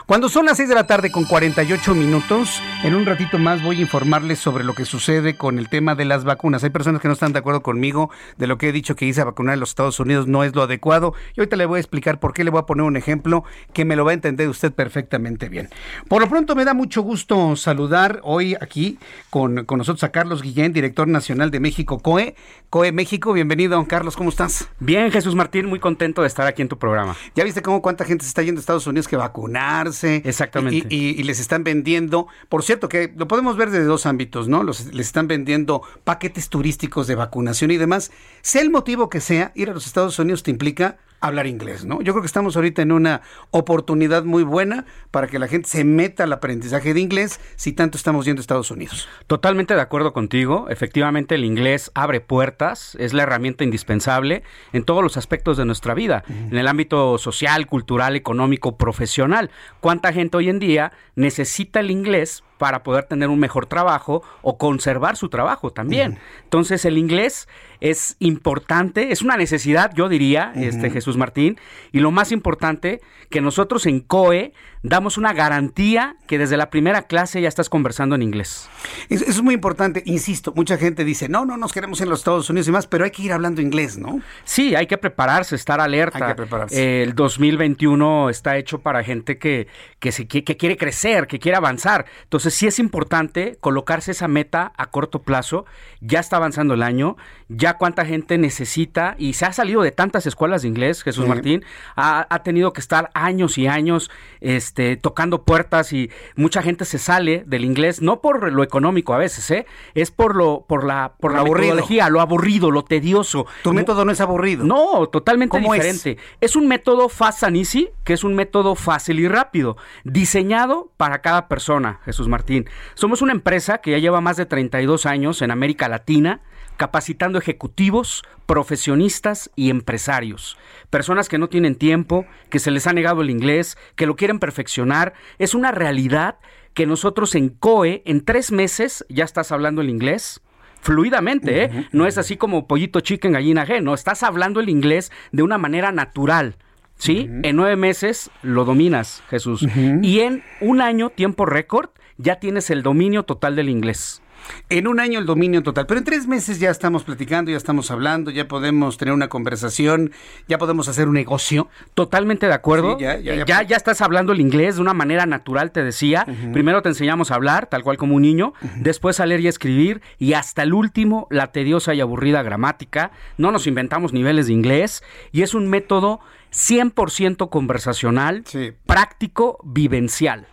[0.05, 3.78] Cuando son las 6 de la tarde con 48 minutos, en un ratito más voy
[3.78, 6.62] a informarles sobre lo que sucede con el tema de las vacunas.
[6.64, 9.22] Hay personas que no están de acuerdo conmigo de lo que he dicho que hice
[9.22, 11.14] a vacunar en los Estados Unidos no es lo adecuado.
[11.35, 13.85] Y ahorita le voy a explicar por qué le voy a poner un ejemplo que
[13.85, 15.68] me lo va a entender usted perfectamente bien.
[16.09, 18.99] Por lo pronto me da mucho gusto saludar hoy aquí
[19.31, 22.35] con, con nosotros a Carlos Guillén, director nacional de México COE.
[22.68, 24.68] COE México, bienvenido Carlos, ¿cómo estás?
[24.79, 27.16] Bien, Jesús Martín, muy contento de estar aquí en tu programa.
[27.35, 30.23] ¿Ya viste cómo cuánta gente se está yendo a Estados Unidos que vacunarse?
[30.25, 30.87] Exactamente.
[30.89, 34.62] Y, y, les están vendiendo, por cierto, que lo podemos ver desde dos ámbitos, ¿no?
[34.62, 38.11] Los, les están vendiendo paquetes turísticos de vacunación y demás.
[38.43, 42.01] Sea el motivo que sea, ir a los Estados Unidos te implica hablar inglés, ¿no?
[42.03, 45.85] Yo creo que estamos ahorita en una oportunidad muy buena para que la gente se
[45.85, 49.09] meta al aprendizaje de inglés si tanto estamos yendo a Estados Unidos.
[49.27, 50.66] Totalmente de acuerdo contigo.
[50.71, 54.43] Efectivamente, el inglés abre puertas, es la herramienta indispensable
[54.73, 59.51] en todos los aspectos de nuestra vida, en el ámbito social, cultural, económico, profesional.
[59.81, 64.59] ¿Cuánta gente hoy en día necesita el inglés para poder tener un mejor trabajo o
[64.59, 66.19] conservar su trabajo también.
[66.45, 67.49] Entonces el inglés
[67.81, 71.59] es importante, es una necesidad, yo diría, este Jesús Martín,
[71.91, 73.01] y lo más importante
[73.31, 74.53] que nosotros en COE
[74.83, 78.68] damos una garantía que desde la primera clase ya estás conversando en inglés.
[79.09, 82.49] Eso es muy importante, insisto, mucha gente dice, no, no nos queremos en los Estados
[82.49, 84.20] Unidos y más, pero hay que ir hablando inglés, ¿no?
[84.45, 86.18] Sí, hay que prepararse, estar alerta.
[86.18, 87.03] Hay que prepararse.
[87.03, 89.68] el 2021 está hecho para gente que,
[89.99, 92.07] que, se, que, quiere crecer, que quiere avanzar.
[92.22, 95.66] Entonces sí es importante colocarse esa meta a corto plazo.
[96.01, 97.16] Ya está avanzando el año,
[97.49, 101.64] ya cuánta gente necesita y se ha salido de tantas escuelas de inglés, Jesús Martín,
[101.97, 104.11] ha, ha, tenido que estar años y años.
[104.41, 104.70] Este,
[105.01, 109.51] tocando puertas y mucha gente se sale del inglés, no por lo económico a veces,
[109.51, 109.66] ¿eh?
[109.95, 113.47] es por lo por la por la metodología, lo aburrido, lo tedioso.
[113.62, 114.64] Tu método no es aburrido.
[114.64, 116.18] No, totalmente diferente.
[116.41, 116.51] Es?
[116.51, 121.21] es un método fast and easy, que es un método fácil y rápido, diseñado para
[121.21, 122.68] cada persona, Jesús Martín.
[122.95, 126.41] Somos una empresa que ya lleva más de 32 años en América Latina
[126.81, 130.57] capacitando ejecutivos, profesionistas y empresarios.
[130.89, 134.39] Personas que no tienen tiempo, que se les ha negado el inglés, que lo quieren
[134.39, 135.12] perfeccionar.
[135.39, 136.39] Es una realidad
[136.72, 140.41] que nosotros en COE, en tres meses, ya estás hablando el inglés
[140.81, 141.89] fluidamente, ¿eh?
[141.93, 145.59] No es así como pollito chicken, gallina G, no, estás hablando el inglés de una
[145.59, 146.57] manera natural.
[146.97, 147.28] ¿Sí?
[147.43, 149.66] En nueve meses lo dominas, Jesús.
[150.01, 154.22] Y en un año, tiempo récord, ya tienes el dominio total del inglés.
[154.68, 157.91] En un año el dominio total, pero en tres meses ya estamos platicando, ya estamos
[157.91, 160.12] hablando, ya podemos tener una conversación,
[160.49, 161.68] ya podemos hacer un negocio.
[161.95, 162.97] Totalmente de acuerdo.
[162.99, 165.82] Sí, ya, ya, ya, ya, ya, estás hablando el inglés de una manera natural, te
[165.82, 166.24] decía.
[166.26, 166.53] Uh -huh.
[166.53, 168.82] Primero te enseñamos a hablar, tal cual como un niño, uh -huh.
[168.82, 173.11] después a leer y escribir, y hasta el último, la tediosa y aburrida gramática.
[173.38, 176.20] No nos inventamos niveles de inglés, y es un método
[176.53, 178.73] 100% conversacional, sí.
[178.87, 180.47] práctico, vivencial.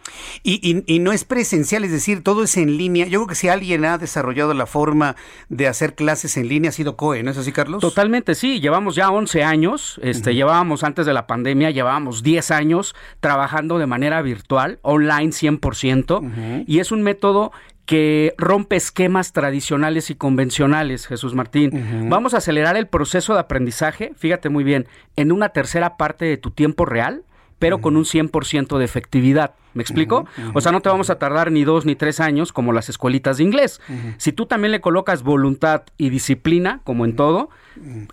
[0.43, 3.06] Y, y, y, no es presencial, es decir, todo es en línea.
[3.08, 5.16] Yo creo que si alguien ha desarrollado la forma
[5.50, 7.82] de hacer clases en línea ha sido COE, ¿no es así, Carlos?
[7.82, 8.60] Totalmente, sí.
[8.60, 10.36] Llevamos ya 11 años, este, uh -huh.
[10.36, 16.24] llevábamos antes de la pandemia, llevábamos 10 años trabajando de manera virtual, online 100%, uh
[16.24, 16.64] -huh.
[16.68, 17.52] y es un método
[17.88, 21.71] que rompe esquemas tradicionales y convencionales, Jesús Martín.
[21.73, 22.09] Uh -huh.
[22.09, 26.35] Vamos a acelerar el proceso de aprendizaje, fíjate muy bien, en una tercera parte de
[26.35, 27.23] tu tiempo real,
[27.59, 27.83] pero uh -huh.
[27.83, 29.55] con un 100% de efectividad.
[29.78, 30.25] ¿Me explico?
[30.38, 30.51] Uh -huh.
[30.55, 33.38] O sea, no te vamos a tardar ni dos ni tres años como las escuelitas
[33.38, 33.80] de inglés.
[33.88, 34.15] Uh -huh.
[34.17, 37.49] Si tú también le colocas voluntad y disciplina, como en todo,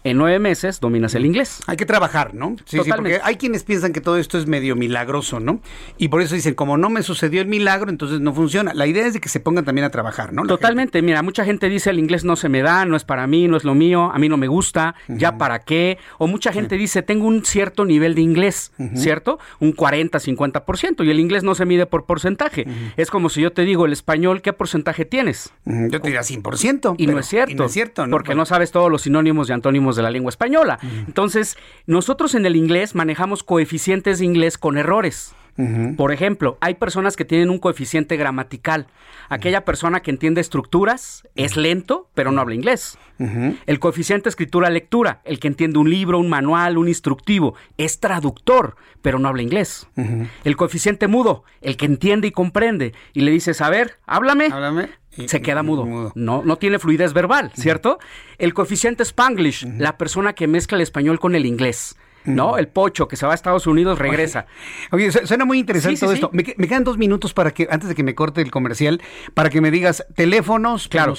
[0.04, 1.62] en nueve meses dominas el inglés.
[1.66, 2.56] Hay que trabajar, ¿no?
[2.66, 5.60] Sí, sí, porque hay quienes piensan que todo esto es medio milagroso, ¿no?
[5.96, 8.74] Y por eso dicen, como no me sucedió el milagro, entonces no funciona.
[8.74, 10.42] La idea es de que se pongan también a trabajar, ¿no?
[10.42, 10.98] La Totalmente.
[10.98, 11.06] Gente.
[11.06, 13.56] Mira, mucha gente dice el inglés no se me da, no es para mí, no
[13.56, 15.98] es lo mío, a mí no me gusta, ya para qué.
[16.18, 18.72] O mucha gente dice, tengo un cierto nivel de inglés.
[18.94, 19.38] ¿cierto?
[19.60, 21.04] Un 40, 50%.
[21.04, 22.64] Y el inglés no se mide por porcentaje.
[22.66, 22.92] Uh -huh.
[22.96, 25.52] Es como si yo te digo, el español, ¿qué porcentaje tienes?
[25.64, 26.94] Yo te diría 100%.
[26.98, 27.52] Y pero, no es cierto.
[27.52, 28.11] Y no es cierto, ¿no?
[28.11, 30.78] Porque no sabes todos los sinónimos y antónimos de la lengua española.
[31.07, 35.34] Entonces, nosotros en el inglés manejamos coeficientes de inglés con errores.
[35.96, 38.88] Por ejemplo, hay personas que tienen un coeficiente gramatical.
[39.28, 42.98] Aquella persona que entiende estructuras es lento, pero no habla inglés.
[43.18, 49.18] El coeficiente escritura-lectura, el que entiende un libro, un manual, un instructivo, es traductor, pero
[49.18, 49.86] no habla inglés.
[50.44, 54.46] El coeficiente mudo, el que entiende y comprende, y le dices, a ver, háblame.
[54.46, 54.88] Háblame.
[55.26, 56.12] se queda mudo.
[56.16, 57.98] No, no tiene fluidez verbal, ¿cierto?
[58.38, 61.96] El coeficiente Spanglish, la persona que mezcla el español con el inglés.
[62.24, 62.58] ¿No?
[62.58, 64.46] El pocho que se va a Estados Unidos regresa.
[64.90, 66.30] Oye, suena muy interesante todo esto.
[66.32, 69.00] Me, quedan dos minutos para que, antes de que me corte el comercial,
[69.34, 71.14] para que me digas teléfonos, claro.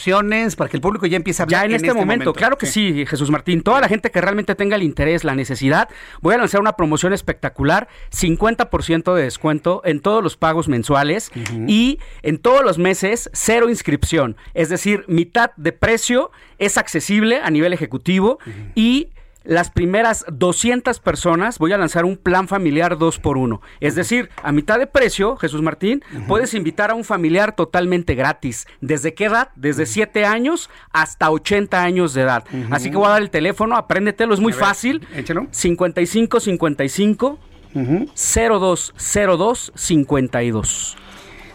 [0.57, 1.61] para que el público ya empiece a hablar.
[1.61, 3.05] Ya en, este, este, momento, claro que sí.
[3.05, 3.61] Jesús Martín.
[3.61, 5.89] Toda la gente que realmente tenga el interés, la necesidad,
[6.21, 11.31] voy a lanzar una promoción espectacular, 50% de descuento en todos los pagos mensuales
[11.67, 14.35] y en todos los meses, cero inscripción.
[14.53, 18.39] Es decir, mitad de precio es accesible a nivel ejecutivo
[18.75, 19.09] y
[19.45, 24.29] las primeras 200 personas voy a lanzar un plan familiar 2 por 1 Es decir,
[24.43, 28.67] a mitad de precio, Jesús Martín, puedes invitar a un familiar totalmente gratis.
[28.81, 29.49] ¿Desde qué edad?
[29.55, 32.43] Desde 7 años hasta 80 años de edad.
[32.71, 35.07] Así que voy a dar el teléfono, apréndetelo, es muy fácil.
[35.15, 35.47] Échalo.
[35.51, 37.39] 55 55
[37.73, 40.97] 02 02 52.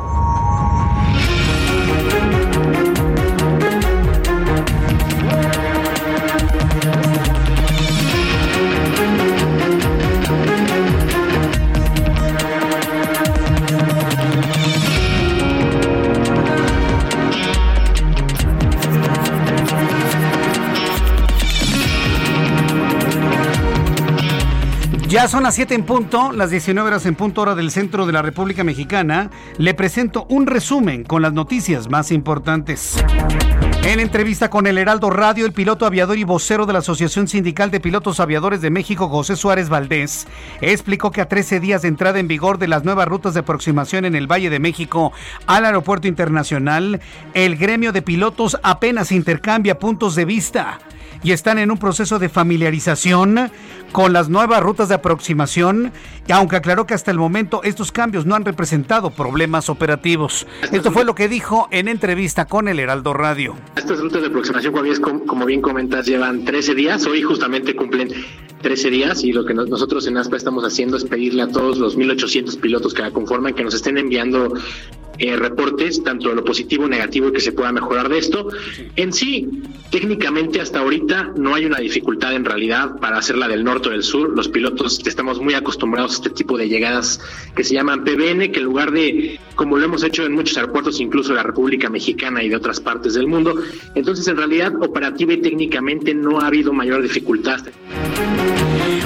[25.11, 28.13] Ya son las 7 en punto, las 19 horas en punto hora del centro de
[28.13, 29.29] la República Mexicana.
[29.57, 32.95] Le presento un resumen con las noticias más importantes.
[33.83, 37.71] En entrevista con el Heraldo Radio, el piloto aviador y vocero de la Asociación Sindical
[37.71, 40.27] de Pilotos Aviadores de México, José Suárez Valdés,
[40.61, 44.05] explicó que a 13 días de entrada en vigor de las nuevas rutas de aproximación
[44.05, 45.11] en el Valle de México
[45.45, 47.01] al Aeropuerto Internacional,
[47.33, 50.79] el gremio de pilotos apenas intercambia puntos de vista
[51.23, 53.51] y están en un proceso de familiarización
[53.91, 55.91] con las nuevas rutas de aproximación,
[56.29, 60.47] aunque aclaró que hasta el momento estos cambios no han representado problemas operativos.
[60.71, 63.55] Esto fue lo que dijo en entrevista con el Heraldo Radio.
[63.75, 64.73] Estas rutas de aproximación,
[65.25, 67.05] como bien comentas, llevan 13 días.
[67.05, 68.09] Hoy justamente cumplen
[68.61, 71.97] 13 días y lo que nosotros en ASPA estamos haciendo es pedirle a todos los
[71.97, 74.53] 1.800 pilotos que la conforman que nos estén enviando
[75.17, 78.47] eh, reportes, tanto lo positivo, negativo y que se pueda mejorar de esto.
[78.95, 79.47] En sí,
[79.91, 84.35] técnicamente hasta ahorita no hay una dificultad en realidad para hacerla del norte del sur.
[84.35, 87.19] Los pilotos estamos muy acostumbrados a este tipo de llegadas
[87.55, 90.99] que se llaman PBN, que en lugar de, como lo hemos hecho en muchos aeropuertos,
[90.99, 93.55] incluso de la República Mexicana y de otras partes del mundo,
[93.95, 97.61] entonces en realidad operativa y técnicamente no ha habido mayor dificultad.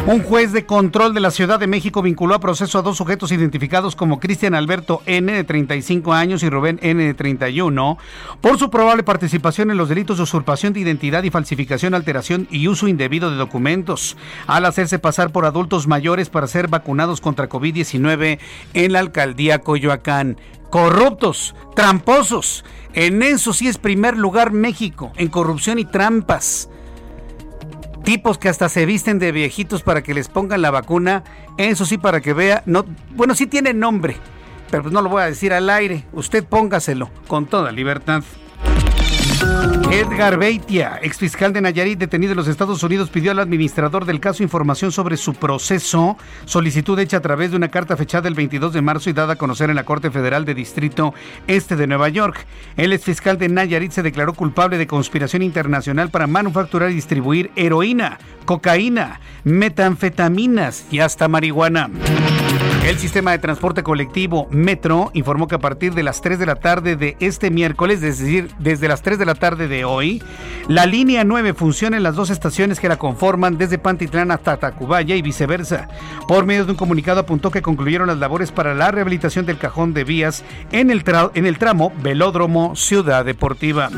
[0.08, 3.32] Un juez de control de la Ciudad de México vinculó a proceso a dos sujetos
[3.32, 7.98] identificados como Cristian Alberto N de 35 años y Rubén N de 31
[8.40, 12.68] por su probable participación en los delitos de usurpación de identidad y falsificación, alteración y
[12.68, 18.38] uso indebido de documentos al hacerse pasar por adultos mayores para ser vacunados contra COVID-19
[18.76, 20.38] en la alcaldía Coyoacán.
[20.70, 22.64] Corruptos, tramposos.
[22.94, 26.70] En eso sí es primer lugar México, en corrupción y trampas.
[28.06, 31.24] Tipos que hasta se visten de viejitos para que les pongan la vacuna,
[31.58, 34.16] eso sí para que vea, no, bueno, sí tiene nombre,
[34.70, 38.24] pero pues no lo voy a decir al aire, usted póngaselo con toda libertad.
[39.92, 44.44] Edgar Beitia, exfiscal de Nayarit detenido en los Estados Unidos, pidió al administrador del caso
[44.44, 48.82] información sobre su proceso, solicitud hecha a través de una carta fechada el 22 de
[48.82, 51.14] marzo y dada a conocer en la Corte Federal de Distrito
[51.48, 52.46] Este de Nueva York.
[52.76, 58.20] El exfiscal de Nayarit se declaró culpable de conspiración internacional para manufacturar y distribuir heroína,
[58.46, 61.90] cocaína, metanfetaminas y hasta marihuana.
[62.86, 66.58] El sistema de transporte colectivo Metro informó que a partir de las 3 de la
[66.58, 70.22] tarde de este miércoles, es decir, desde las 3 de la tarde de hoy,
[70.68, 75.16] la línea 9 funciona en las dos estaciones que la conforman desde Pantitlán hasta Tacubaya
[75.16, 75.88] y viceversa.
[76.28, 79.96] Por medio de un comunicado apuntó que concluyeron las labores para la rehabilitación del cajón
[79.96, 83.90] de vías en el, en el tramo Velódromo Ciudad Deportiva.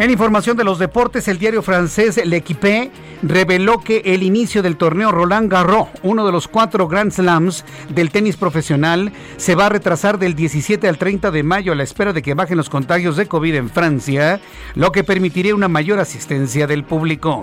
[0.00, 2.90] En información de los deportes, el diario francés L'Equipe
[3.22, 8.10] reveló que el inicio del torneo Roland Garros, uno de los cuatro Grand Slams del
[8.10, 12.14] tenis profesional, se va a retrasar del 17 al 30 de mayo a la espera
[12.14, 14.40] de que bajen los contagios de COVID en Francia,
[14.74, 17.42] lo que permitiría una mayor asistencia del público.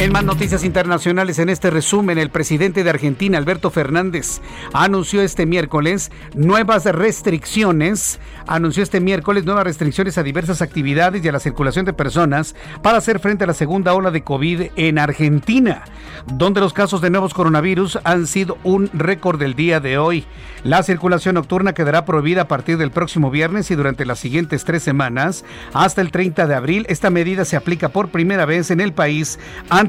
[0.00, 4.40] En más noticias internacionales, en este resumen, el presidente de Argentina, Alberto Fernández,
[4.72, 11.32] anunció este miércoles nuevas restricciones, anunció este miércoles nuevas restricciones a diversas actividades y a
[11.32, 15.84] la circulación de personas para hacer frente a la segunda ola de COVID en Argentina,
[16.32, 20.24] donde los casos de nuevos coronavirus han sido un récord del día de hoy.
[20.64, 24.82] La circulación nocturna quedará prohibida a partir del próximo viernes y durante las siguientes tres
[24.82, 25.44] semanas,
[25.74, 26.86] hasta el 30 de abril.
[26.88, 29.38] Esta medida se aplica por primera vez en el país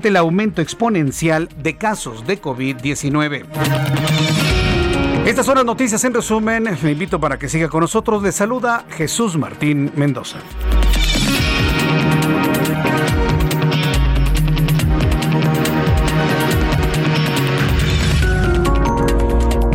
[0.02, 3.46] ante el aumento exponencial de casos de COVID-19.
[5.28, 6.64] Estas son las noticias en resumen.
[6.82, 8.24] Le invito para que siga con nosotros.
[8.24, 10.40] Le saluda Jesús Martín Mendoza.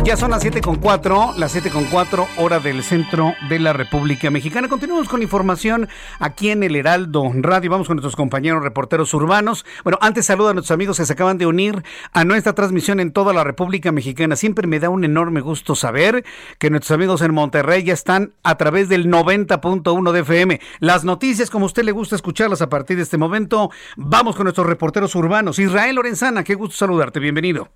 [0.07, 4.69] Ya son las 7.4, las 7.4 hora del centro de la República Mexicana.
[4.69, 5.89] Continuamos con información
[6.19, 7.71] aquí en el Heraldo Radio.
[7.71, 9.65] Vamos con nuestros compañeros reporteros urbanos.
[9.83, 11.83] Bueno, antes saludo a nuestros amigos que se acaban de unir
[12.13, 14.37] a nuestra transmisión en toda la República Mexicana.
[14.37, 16.23] Siempre me da un enorme gusto saber
[16.57, 20.61] que nuestros amigos en Monterrey ya están a través del 90.1 de FM.
[20.79, 24.45] Las noticias, como a usted le gusta escucharlas a partir de este momento, vamos con
[24.45, 25.59] nuestros reporteros urbanos.
[25.59, 27.19] Israel Lorenzana, qué gusto saludarte.
[27.19, 27.67] Bienvenido.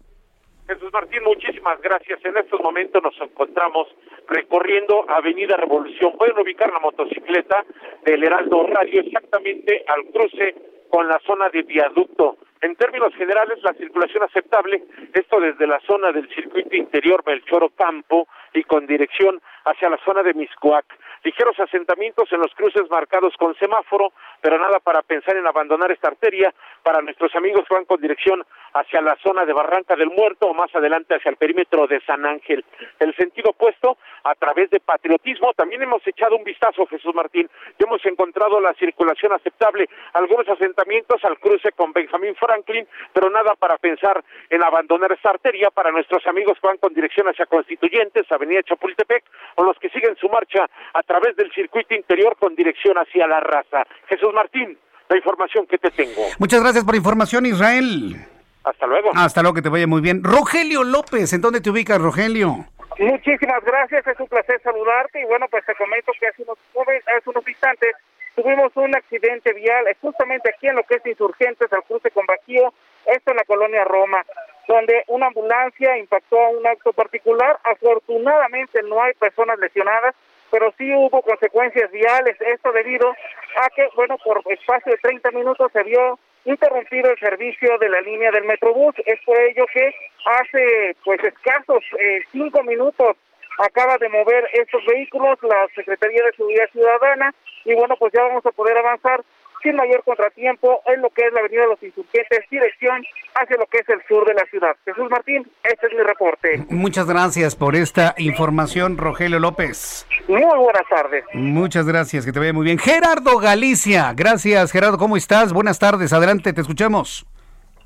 [0.72, 2.24] Jesús Martín, muchísimas gracias.
[2.24, 3.90] En estos momentos nos encontramos
[4.26, 6.14] recorriendo Avenida Revolución.
[6.18, 7.66] Pueden ubicar la motocicleta
[8.06, 10.56] del Heraldo Radio exactamente al cruce
[10.90, 12.38] con la zona de viaducto.
[12.62, 14.82] En términos generales, la circulación aceptable,
[15.14, 20.24] esto desde la zona del circuito interior Melchoro Campo y con dirección hacia la zona
[20.24, 20.86] de Miscoac
[21.24, 24.12] ligeros asentamientos en los cruces marcados con semáforo,
[24.42, 26.54] pero nada para pensar en abandonar esta arteria.
[26.84, 28.44] Para nuestros amigos que van con dirección
[28.74, 32.26] hacia la zona de Barranca del Muerto o más adelante hacia el perímetro de San
[32.26, 32.66] Ángel.
[33.00, 37.84] El sentido opuesto, a través de patriotismo, también hemos echado un vistazo, Jesús Martín, y
[37.84, 43.78] hemos encontrado la circulación aceptable, algunos asentamientos al cruce con Benjamín Franklin, pero nada para
[43.78, 45.70] pensar en abandonar esta arteria.
[45.70, 49.24] Para nuestros amigos que van con dirección hacia Constituyentes, Avenida Chapultepec,
[49.56, 53.42] o los que siguen su marcha a través del circuito interior con dirección hacia la
[53.42, 53.86] raza.
[54.08, 54.78] Jesús Martín,
[55.10, 56.22] la información que te tengo.
[56.40, 58.16] Muchas gracias por la información, Israel.
[58.64, 59.12] Hasta luego.
[59.14, 60.24] Hasta luego, que te vaya muy bien.
[60.24, 62.66] Rogelio López, ¿en dónde te ubicas, Rogelio?
[62.98, 67.30] Muchísimas gracias, es un placer saludarte y bueno, pues te comento que hace unos, hace
[67.30, 67.96] unos instantes
[68.36, 72.74] tuvimos un accidente vial justamente aquí en lo que es Insurgentes, al cruce con Bajío,
[73.06, 74.24] esto en la colonia Roma,
[74.68, 77.60] donde una ambulancia impactó a un acto particular.
[77.64, 80.16] Afortunadamente no hay personas lesionadas,
[80.52, 82.36] pero sí hubo consecuencias viales.
[82.42, 87.78] Esto debido a que, bueno, por espacio de 30 minutos se vio interrumpido el servicio
[87.80, 88.94] de la línea del Metrobús.
[89.06, 89.96] Es por ello que
[90.26, 93.16] hace, pues, escasos eh, cinco minutos
[93.58, 97.34] acaba de mover estos vehículos la Secretaría de Seguridad Ciudadana
[97.66, 99.22] y, bueno, pues ya vamos a poder avanzar
[99.62, 103.04] sin mayor contratiempo en lo que es la Avenida de los Insurgentes, dirección
[103.36, 104.76] hacia lo que es el sur de la ciudad.
[104.86, 106.66] Jesús Martín, este es mi reporte.
[106.70, 110.06] Muchas gracias por esta información, Rogelio López.
[110.28, 111.24] Muy buenas tardes.
[111.34, 112.78] Muchas gracias, que te vea muy bien.
[112.78, 115.54] Gerardo Galicia, gracias Gerardo, ¿cómo estás?
[115.54, 117.26] Buenas tardes, adelante, te escuchamos.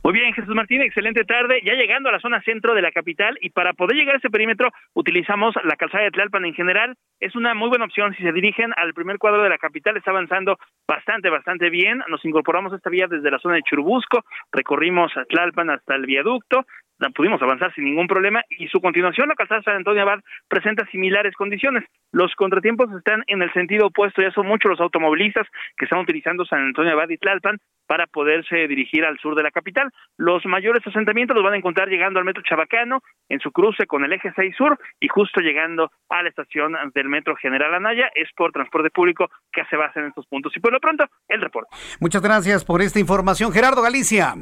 [0.05, 1.61] Muy bien, Jesús Martín, excelente tarde.
[1.65, 4.29] Ya llegando a la zona centro de la capital y para poder llegar a ese
[4.29, 6.95] perímetro utilizamos la calzada de Tlalpan en general.
[7.19, 9.97] Es una muy buena opción si se dirigen al primer cuadro de la capital.
[9.97, 12.03] Está avanzando bastante, bastante bien.
[12.07, 16.05] Nos incorporamos a esta vía desde la zona de Churubusco, recorrimos a Tlalpan hasta el
[16.05, 16.67] viaducto
[17.13, 21.33] pudimos avanzar sin ningún problema y su continuación, la calzada San Antonio Abad, presenta similares
[21.35, 21.83] condiciones.
[22.11, 26.45] Los contratiempos están en el sentido opuesto, ya son muchos los automovilistas que están utilizando
[26.45, 29.91] San Antonio Abad y Tlalpan para poderse dirigir al sur de la capital.
[30.17, 34.03] Los mayores asentamientos los van a encontrar llegando al metro Chabacano, en su cruce con
[34.03, 38.09] el eje 6 sur y justo llegando a la estación del metro General Anaya.
[38.15, 40.55] Es por transporte público que se basa en estos puntos.
[40.55, 41.69] Y por lo pronto, el reporte.
[41.99, 44.33] Muchas gracias por esta información, Gerardo Galicia.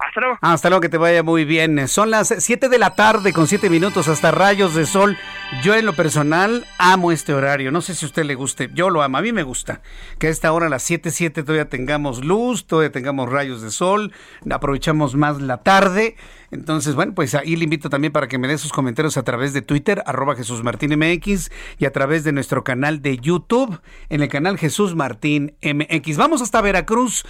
[0.00, 0.38] Hasta luego.
[0.40, 1.86] Hasta luego, que te vaya muy bien.
[1.86, 5.18] Son las 7 de la tarde con 7 minutos hasta rayos de sol.
[5.62, 7.70] Yo en lo personal amo este horario.
[7.70, 8.70] No sé si a usted le guste.
[8.72, 9.18] Yo lo amo.
[9.18, 9.82] A mí me gusta.
[10.18, 13.70] Que a esta hora, a las 7, 7 todavía tengamos luz, todavía tengamos rayos de
[13.70, 14.12] sol.
[14.50, 16.16] Aprovechamos más la tarde.
[16.50, 19.52] Entonces, bueno, pues ahí le invito también para que me dé sus comentarios a través
[19.52, 24.22] de Twitter, arroba Jesús Martín MX, y a través de nuestro canal de YouTube, en
[24.22, 26.16] el canal Jesús Martín MX.
[26.16, 27.24] Vamos hasta Veracruz.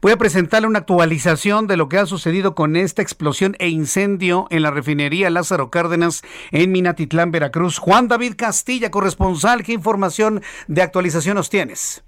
[0.00, 4.46] Voy a presentarle una actualización de lo que ha sucedido con esta explosión e incendio
[4.50, 7.78] en la refinería Lázaro Cárdenas en Minatitlán, Veracruz.
[7.78, 12.02] Juan David Castilla, corresponsal, ¿qué información de actualización nos tienes?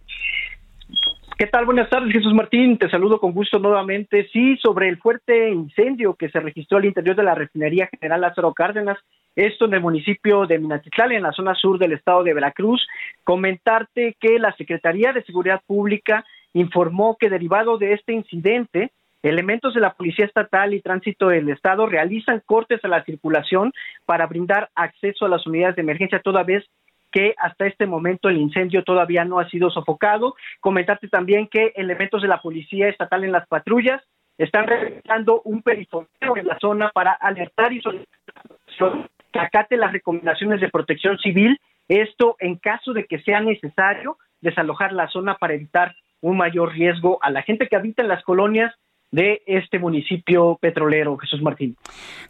[1.38, 1.64] ¿Qué tal?
[1.64, 2.76] Buenas tardes, Jesús Martín.
[2.78, 4.28] Te saludo con gusto nuevamente.
[4.32, 8.52] Sí, sobre el fuerte incendio que se registró al interior de la refinería General Lázaro
[8.52, 8.98] Cárdenas,
[9.34, 12.86] esto en el municipio de Minatitlán, en la zona sur del estado de Veracruz.
[13.24, 19.80] Comentarte que la Secretaría de Seguridad Pública informó que derivado de este incidente, elementos de
[19.80, 23.72] la Policía Estatal y Tránsito del Estado realizan cortes a la circulación
[24.04, 26.64] para brindar acceso a las unidades de emergencia toda vez
[27.12, 30.34] que hasta este momento el incendio todavía no ha sido sofocado.
[30.60, 34.02] Comentarte también que elementos de la Policía Estatal en las patrullas
[34.38, 40.60] están realizando un perifoneo en la zona para alertar y solicitar que acate las recomendaciones
[40.60, 41.58] de protección civil,
[41.88, 47.18] esto en caso de que sea necesario desalojar la zona para evitar un mayor riesgo
[47.22, 48.74] a la gente que habita en las colonias
[49.12, 51.76] de este municipio petrolero, Jesús Martín.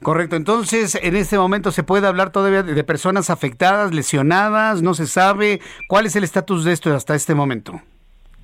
[0.02, 5.06] Correcto, entonces en este momento se puede hablar todavía de personas afectadas, lesionadas, no se
[5.06, 7.80] sabe cuál es el estatus de esto hasta este momento.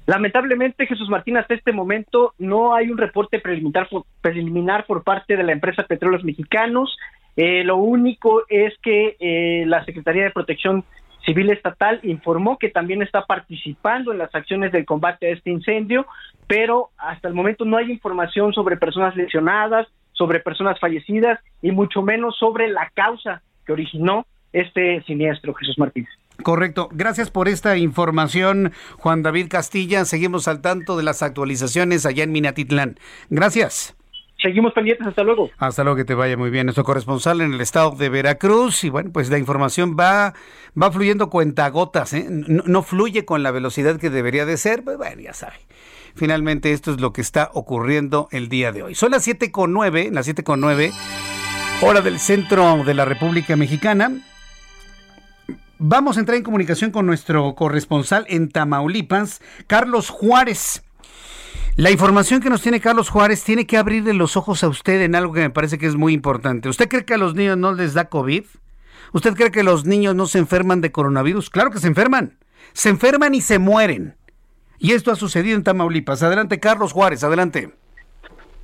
[0.06, 5.36] Lamentablemente, Jesús Martín, hasta este momento no hay un reporte preliminar por, preliminar por parte
[5.36, 6.96] de la empresa Petróleos Mexicanos.
[7.36, 10.82] Eh, lo único es que eh, la Secretaría de Protección
[11.28, 16.06] Civil Estatal informó que también está participando en las acciones del combate a este incendio,
[16.46, 22.00] pero hasta el momento no hay información sobre personas lesionadas, sobre personas fallecidas y mucho
[22.00, 24.24] menos sobre la causa que originó
[24.54, 26.08] este siniestro, Jesús Martínez.
[26.42, 26.88] Correcto.
[26.92, 30.06] Gracias por esta información, Juan David Castilla.
[30.06, 32.98] Seguimos al tanto de las actualizaciones allá en Minatitlán.
[33.28, 33.97] Gracias.
[34.40, 35.50] Seguimos pendientes, hasta luego.
[35.58, 36.66] Hasta luego, que te vaya muy bien.
[36.66, 38.84] Nuestro corresponsal en el estado de Veracruz.
[38.84, 40.32] Y bueno, pues la información va,
[40.80, 42.26] va fluyendo cuentagotas, ¿eh?
[42.28, 44.84] no, no, fluye con la velocidad que debería de ser.
[44.84, 45.56] Pues bueno, ya sabe.
[46.14, 48.94] Finalmente, esto es lo que está ocurriendo el día de hoy.
[48.94, 50.92] Son las 7 con 9, las 7 con 9,
[51.82, 54.12] hora del centro de la República Mexicana.
[55.78, 60.82] Vamos a entrar en comunicación con nuestro corresponsal en Tamaulipas, Carlos Juárez.
[61.78, 65.14] La información que nos tiene Carlos Juárez tiene que abrirle los ojos a usted en
[65.14, 66.68] algo que me parece que es muy importante.
[66.68, 68.44] ¿Usted cree que a los niños no les da COVID?
[69.12, 71.50] ¿Usted cree que los niños no se enferman de coronavirus?
[71.50, 72.36] Claro que se enferman.
[72.72, 74.16] Se enferman y se mueren.
[74.80, 76.20] Y esto ha sucedido en Tamaulipas.
[76.24, 77.70] Adelante, Carlos Juárez, adelante.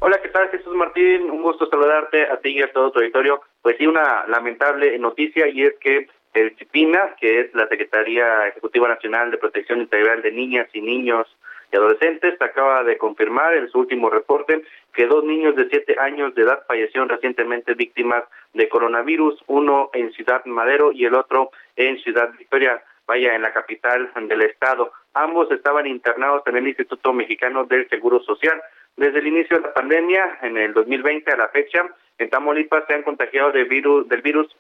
[0.01, 1.31] Hola, ¿qué tal, Jesús Martín?
[1.31, 3.43] Un gusto saludarte a ti y a todo tu auditorio.
[3.63, 8.89] Pues sí, una lamentable noticia y es que el CIPINA, que es la Secretaría Ejecutiva
[8.89, 11.29] Nacional de Protección Integral de Niñas y Niños
[11.77, 14.63] Adolescentes, acaba de confirmar en su último reporte
[14.93, 20.13] que dos niños de siete años de edad fallecieron recientemente víctimas de coronavirus, uno en
[20.13, 24.93] Ciudad Madero y el otro en Ciudad Victoria, vaya, en la capital del estado.
[25.15, 28.61] Ambos estaban internados en el Instituto Mexicano del Seguro Social.
[28.97, 32.95] Desde el inicio de la pandemia, en el 2020 a la fecha, en Tamaulipas se
[32.95, 34.55] han contagiado de virus, del virus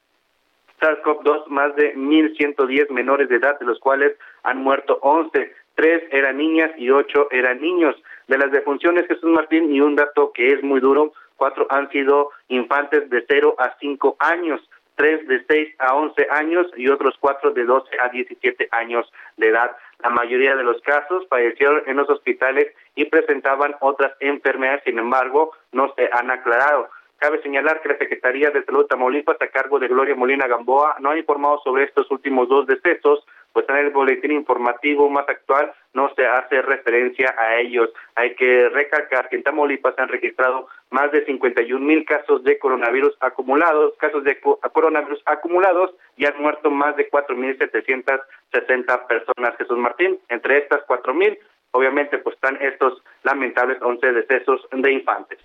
[0.81, 5.53] SARS-CoV-2 más de 1.110 menores de edad, de los cuales han muerto 11.
[5.75, 7.97] Tres eran niñas y ocho eran niños.
[8.29, 12.31] De las defunciones, Jesús Martín, y un dato que es muy duro, cuatro han sido
[12.49, 14.61] infantes de 0 a 5 años,
[14.97, 19.49] tres de 6 a 11 años y otros cuatro de 12 a 17 años de
[19.49, 19.77] edad.
[20.03, 25.53] La mayoría de los casos fallecieron en los hospitales y presentaban otras enfermedades, sin embargo,
[25.73, 26.89] no se han aclarado.
[27.19, 30.97] Cabe señalar que la Secretaría de Salud de Tamaulipas, a cargo de Gloria Molina Gamboa,
[31.01, 33.25] no ha informado sobre estos últimos dos decesos,
[33.55, 37.89] pues en el boletín informativo más actual no se hace referencia a ellos.
[38.17, 42.59] Hay que recalcar que en Tamaulipas se han registrado más de 51 mil casos de
[42.59, 44.41] coronavirus acumulados, casos de
[44.73, 49.57] coronavirus acumulados y han muerto más de 4.760 personas.
[49.57, 51.39] Jesús Martín, entre estas 4.000,
[51.71, 55.39] obviamente pues están estos lamentables 11 decesos de infantes.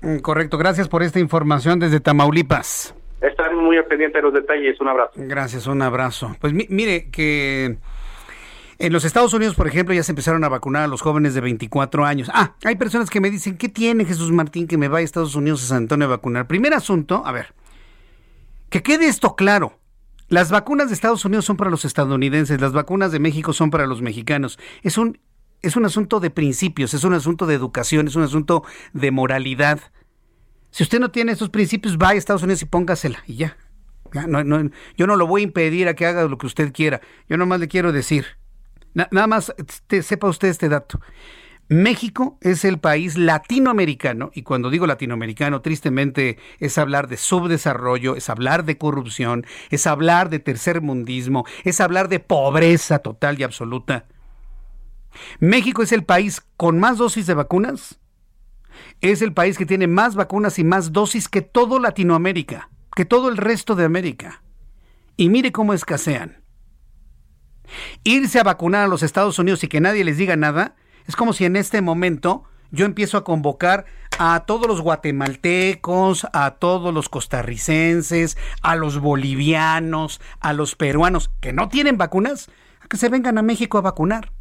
[0.00, 2.96] Mm, correcto, gracias por esta información desde Tamaulipas.
[3.22, 5.12] Están muy pendientes de los detalles, un abrazo.
[5.16, 6.36] Gracias, un abrazo.
[6.40, 7.78] Pues mire que
[8.82, 11.40] en los Estados Unidos, por ejemplo, ya se empezaron a vacunar a los jóvenes de
[11.40, 12.28] 24 años.
[12.34, 15.36] Ah, hay personas que me dicen, ¿qué tiene Jesús Martín que me vaya a Estados
[15.36, 16.48] Unidos a San Antonio a vacunar?
[16.48, 17.54] Primer asunto, a ver,
[18.70, 19.78] que quede esto claro.
[20.28, 23.86] Las vacunas de Estados Unidos son para los estadounidenses, las vacunas de México son para
[23.86, 24.58] los mexicanos.
[24.82, 25.20] Es un,
[25.60, 28.64] es un asunto de principios, es un asunto de educación, es un asunto
[28.94, 29.78] de moralidad.
[30.72, 33.56] Si usted no tiene esos principios, vaya a Estados Unidos y póngasela y ya.
[34.96, 37.02] yo no lo voy a impedir a que haga lo que usted quiera.
[37.28, 38.24] Yo nomás le quiero decir,
[38.94, 39.54] nada más
[40.02, 40.98] sepa usted este dato.
[41.68, 48.28] México es el país latinoamericano, y cuando digo latinoamericano, tristemente es hablar de subdesarrollo, es
[48.28, 54.06] hablar de corrupción, es hablar de tercermundismo, es hablar de pobreza total y absoluta.
[55.38, 58.00] México es el país con más dosis de vacunas,
[59.00, 63.28] es el país que tiene más vacunas y más dosis que todo Latinoamérica, que todo
[63.28, 64.42] el resto de América.
[65.16, 66.42] Y mire cómo escasean.
[68.04, 71.32] Irse a vacunar a los Estados Unidos y que nadie les diga nada, es como
[71.32, 73.84] si en este momento yo empiezo a convocar
[74.18, 81.52] a todos los guatemaltecos, a todos los costarricenses, a los bolivianos, a los peruanos que
[81.52, 82.50] no tienen vacunas,
[82.80, 84.32] a que se vengan a México a vacunar.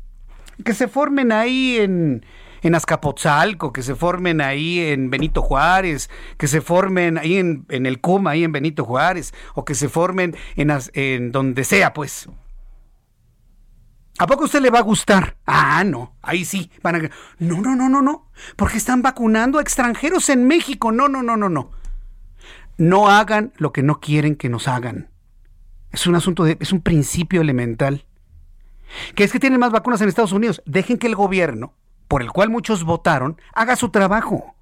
[0.64, 2.26] Que se formen ahí en,
[2.62, 7.86] en Azcapotzalco, que se formen ahí en Benito Juárez, que se formen ahí en, en
[7.86, 12.30] el Cuma, ahí en Benito Juárez, o que se formen en, en donde sea, pues.
[14.20, 15.38] ¿A poco usted le va a gustar?
[15.48, 16.70] Ah, no, ahí sí.
[16.84, 17.10] Van a...
[17.40, 18.30] No, no, no, no, no.
[18.56, 20.92] Porque están vacunando a extranjeros en México.
[20.92, 21.72] No, no, no, no, no.
[22.78, 25.10] No hagan lo que no quieren que nos hagan.
[25.92, 28.06] Es un asunto de, es un principio elemental.
[29.16, 30.62] Que es que tienen más vacunas en Estados Unidos.
[30.66, 31.74] Dejen que el gobierno,
[32.12, 34.54] por el cual muchos votaron, haga su trabajo.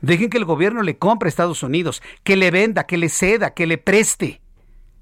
[0.00, 3.52] Dejen que el gobierno le compre a Estados Unidos, que le venda, que le ceda,
[3.52, 4.40] que le preste.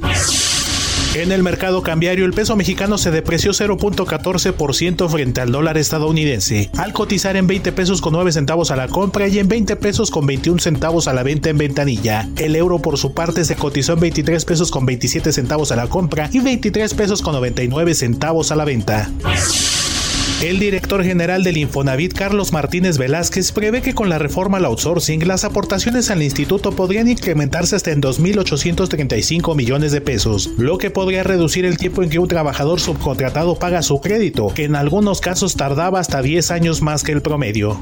[1.14, 6.92] En el mercado cambiario, el peso mexicano se depreció 0.14% frente al dólar estadounidense, al
[6.92, 10.26] cotizar en 20 pesos con 9 centavos a la compra y en 20 pesos con
[10.26, 12.28] 21 centavos a la venta en ventanilla.
[12.36, 15.88] El euro por su parte se cotizó en 23 pesos con 27 centavos a la
[15.88, 19.10] compra y 23 pesos con 99 centavos a la venta.
[20.42, 25.26] El director general del Infonavit, Carlos Martínez Velázquez, prevé que con la reforma al outsourcing,
[25.26, 31.22] las aportaciones al instituto podrían incrementarse hasta en 2.835 millones de pesos, lo que podría
[31.22, 35.56] reducir el tiempo en que un trabajador subcontratado paga su crédito, que en algunos casos
[35.56, 37.80] tardaba hasta 10 años más que el promedio.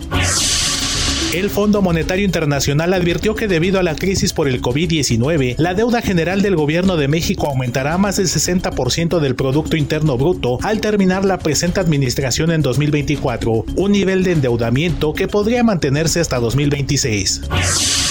[1.34, 6.00] El Fondo Monetario Internacional advirtió que debido a la crisis por el COVID-19, la deuda
[6.00, 11.24] general del gobierno de México aumentará más del 60% del Producto Interno Bruto al terminar
[11.24, 18.03] la presente administración en 2024, un nivel de endeudamiento que podría mantenerse hasta 2026.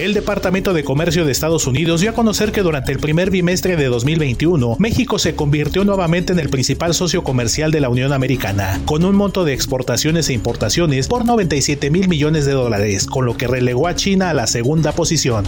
[0.00, 3.76] El Departamento de Comercio de Estados Unidos dio a conocer que durante el primer bimestre
[3.76, 8.80] de 2021, México se convirtió nuevamente en el principal socio comercial de la Unión Americana,
[8.86, 13.36] con un monto de exportaciones e importaciones por 97 mil millones de dólares, con lo
[13.36, 15.44] que relegó a China a la segunda posición.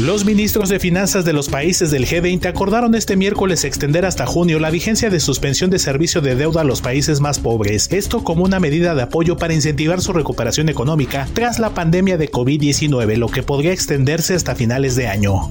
[0.00, 4.58] Los ministros de finanzas de los países del G20 acordaron este miércoles extender hasta junio
[4.58, 8.44] la vigencia de suspensión de servicio de deuda a los países más pobres, esto como
[8.44, 13.28] una medida de apoyo para incentivar su recuperación económica tras la pandemia de COVID-19, lo
[13.28, 15.50] que podría extenderse hasta finales de año.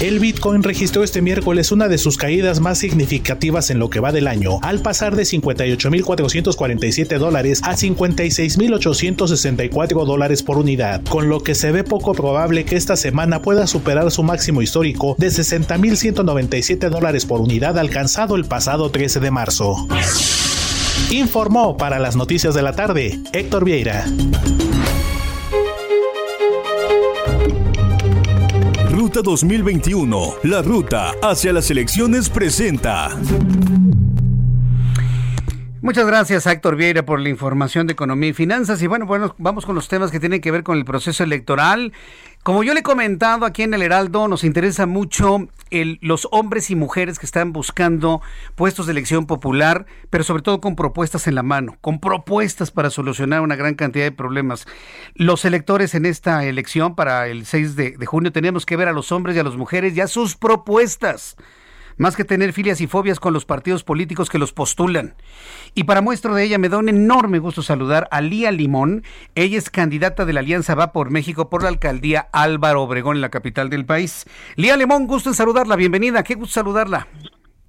[0.00, 4.12] El Bitcoin registró este miércoles una de sus caídas más significativas en lo que va
[4.12, 11.56] del año, al pasar de 58.447 dólares a 56.864 dólares por unidad, con lo que
[11.56, 17.26] se ve poco probable que esta semana pueda superar su máximo histórico de 60.197 dólares
[17.26, 19.88] por unidad alcanzado el pasado 13 de marzo.
[21.10, 24.06] Informó para las noticias de la tarde Héctor Vieira.
[29.08, 33.08] Ruta 2021, la ruta hacia las elecciones presenta.
[35.80, 38.82] Muchas gracias Héctor Vieira por la información de economía y finanzas.
[38.82, 41.94] Y bueno, bueno, vamos con los temas que tienen que ver con el proceso electoral.
[42.42, 46.76] Como yo le he comentado aquí en el Heraldo, nos interesa mucho los hombres y
[46.76, 48.20] mujeres que están buscando
[48.54, 52.90] puestos de elección popular, pero sobre todo con propuestas en la mano, con propuestas para
[52.90, 54.66] solucionar una gran cantidad de problemas.
[55.14, 58.92] Los electores en esta elección para el 6 de, de junio tenemos que ver a
[58.92, 61.36] los hombres y a las mujeres ya sus propuestas
[61.98, 65.14] más que tener filias y fobias con los partidos políticos que los postulan.
[65.74, 69.04] Y para muestra de ella me da un enorme gusto saludar a Lía Limón.
[69.34, 73.22] Ella es candidata de la Alianza Va por México por la alcaldía Álvaro Obregón en
[73.22, 74.24] la capital del país.
[74.56, 77.08] Lía Limón, gusto en saludarla, bienvenida, qué gusto saludarla.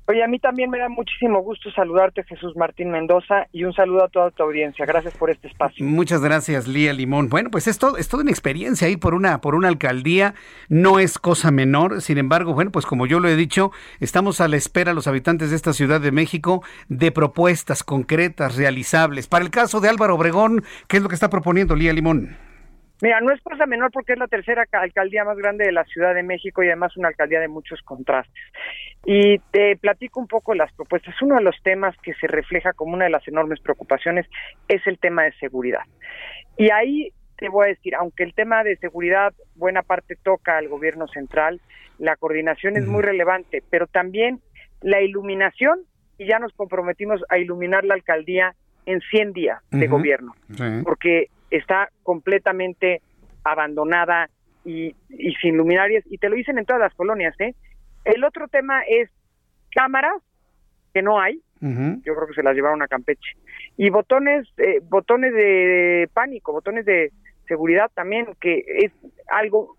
[0.09, 4.05] Oye, a mí también me da muchísimo gusto saludarte, Jesús Martín Mendoza, y un saludo
[4.05, 4.83] a toda tu audiencia.
[4.87, 5.85] Gracias por este espacio.
[5.85, 7.29] Muchas gracias, Lía Limón.
[7.29, 10.33] Bueno, pues es todo, es toda una experiencia ir por una, por una alcaldía,
[10.67, 12.01] no es cosa menor.
[12.01, 15.51] Sin embargo, bueno, pues como yo lo he dicho, estamos a la espera, los habitantes
[15.51, 19.27] de esta Ciudad de México, de propuestas concretas, realizables.
[19.27, 22.48] Para el caso de Álvaro Obregón, ¿qué es lo que está proponiendo Lía Limón?
[23.01, 26.13] Mira, no es cosa menor porque es la tercera alcaldía más grande de la Ciudad
[26.13, 28.43] de México y además una alcaldía de muchos contrastes.
[29.05, 31.15] Y te platico un poco las propuestas.
[31.21, 34.25] Uno de los temas que se refleja como una de las enormes preocupaciones
[34.67, 35.83] es el tema de seguridad.
[36.57, 40.67] Y ahí te voy a decir, aunque el tema de seguridad buena parte toca al
[40.67, 41.61] gobierno central,
[41.97, 44.41] la coordinación es muy relevante, pero también
[44.81, 45.79] la iluminación,
[46.17, 48.55] y ya nos comprometimos a iluminar la alcaldía
[48.85, 50.33] en 100 días de gobierno,
[50.83, 53.01] porque está completamente
[53.43, 54.29] abandonada
[54.65, 57.55] y, y, sin luminarias, y te lo dicen en todas las colonias, ¿eh?
[58.05, 59.09] El otro tema es
[59.71, 60.21] cámaras,
[60.93, 63.35] que no hay, yo creo que se las llevaron a Campeche,
[63.77, 67.11] y botones, eh, botones de pánico, botones de
[67.47, 68.91] seguridad también, que es
[69.27, 69.75] algo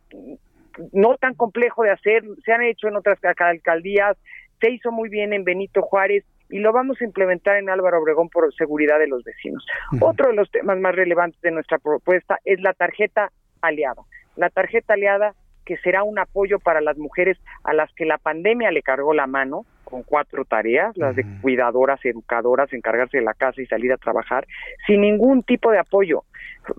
[0.93, 4.17] no tan complejo de hacer, se han hecho en otras alcaldías,
[4.61, 8.29] se hizo muy bien en Benito Juárez y lo vamos a implementar en Álvaro Obregón
[8.29, 9.65] por seguridad de los vecinos.
[10.01, 14.03] Otro de los temas más relevantes de nuestra propuesta es la tarjeta aliada.
[14.37, 18.73] La tarjeta aliada que será un apoyo para las mujeres a las que la pandemia
[18.73, 23.61] le cargó la mano con cuatro tareas, las de cuidadoras, educadoras, encargarse de la casa
[23.61, 24.47] y salir a trabajar,
[24.87, 26.25] sin ningún tipo de apoyo.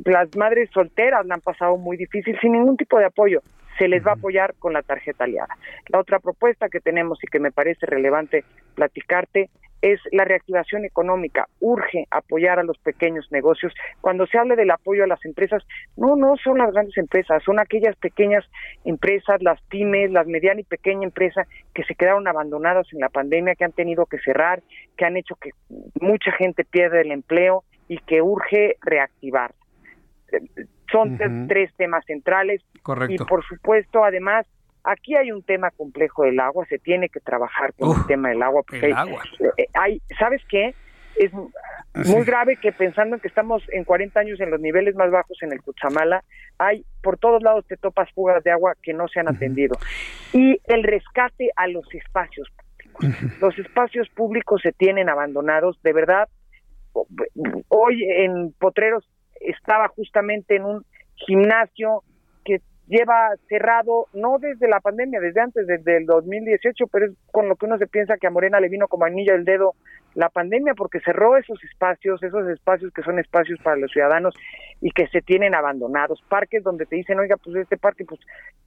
[0.05, 3.41] Las madres solteras la han pasado muy difícil, sin ningún tipo de apoyo
[3.77, 5.57] se les va a apoyar con la tarjeta aliada.
[5.89, 8.43] La otra propuesta que tenemos y que me parece relevante
[8.75, 9.49] platicarte
[9.81, 11.47] es la reactivación económica.
[11.59, 13.73] Urge apoyar a los pequeños negocios.
[13.99, 15.63] Cuando se habla del apoyo a las empresas,
[15.97, 18.45] no, no son las grandes empresas, son aquellas pequeñas
[18.85, 23.55] empresas, las pymes, las medianas y pequeña empresa que se quedaron abandonadas en la pandemia,
[23.55, 24.61] que han tenido que cerrar,
[24.97, 25.51] que han hecho que
[25.99, 29.53] mucha gente pierda el empleo y que urge reactivar.
[30.91, 32.61] Son tres temas centrales.
[33.09, 34.45] Y por supuesto, además,
[34.83, 38.41] Aquí hay un tema complejo del agua, se tiene que trabajar con el tema del
[38.41, 38.63] agua.
[38.63, 40.73] Porque eh, hay, ¿Sabes qué?
[41.15, 45.11] Es muy grave que pensando en que estamos en 40 años en los niveles más
[45.11, 46.23] bajos en el Cuchamala,
[46.57, 49.77] hay por todos lados te topas fugas de agua que no se han atendido.
[50.33, 53.39] Y el rescate a los espacios públicos.
[53.39, 56.27] Los espacios públicos se tienen abandonados, de verdad.
[57.67, 59.07] Hoy en Potreros
[59.45, 60.85] estaba justamente en un
[61.15, 62.03] gimnasio
[62.43, 67.47] que lleva cerrado, no desde la pandemia, desde antes, desde el 2018, pero es con
[67.47, 69.75] lo que uno se piensa que a Morena le vino como anillo el dedo
[70.13, 74.35] la pandemia, porque cerró esos espacios, esos espacios que son espacios para los ciudadanos
[74.81, 78.19] y que se tienen abandonados, parques donde te dicen, oiga, pues este parque, pues,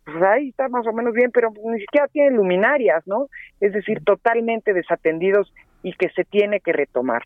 [0.05, 3.28] pues ahí está más o menos bien, pero ni siquiera tiene luminarias, ¿no?
[3.60, 5.52] Es decir, totalmente desatendidos
[5.82, 7.22] y que se tiene que retomar.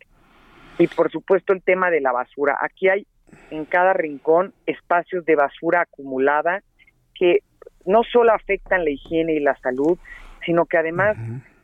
[0.77, 2.57] Y por supuesto el tema de la basura.
[2.61, 3.05] Aquí hay
[3.51, 6.61] en cada rincón espacios de basura acumulada
[7.15, 7.39] que
[7.85, 9.97] no solo afectan la higiene y la salud,
[10.45, 11.17] sino que además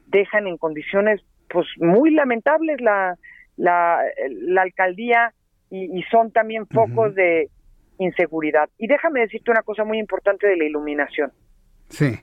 [0.07, 3.17] dejan en condiciones pues muy lamentables la,
[3.57, 5.33] la, la alcaldía
[5.69, 7.49] y, son también focos de
[7.97, 8.69] inseguridad.
[8.77, 11.31] Y déjame decirte una cosa muy importante de la iluminación.
[11.89, 12.17] Sí.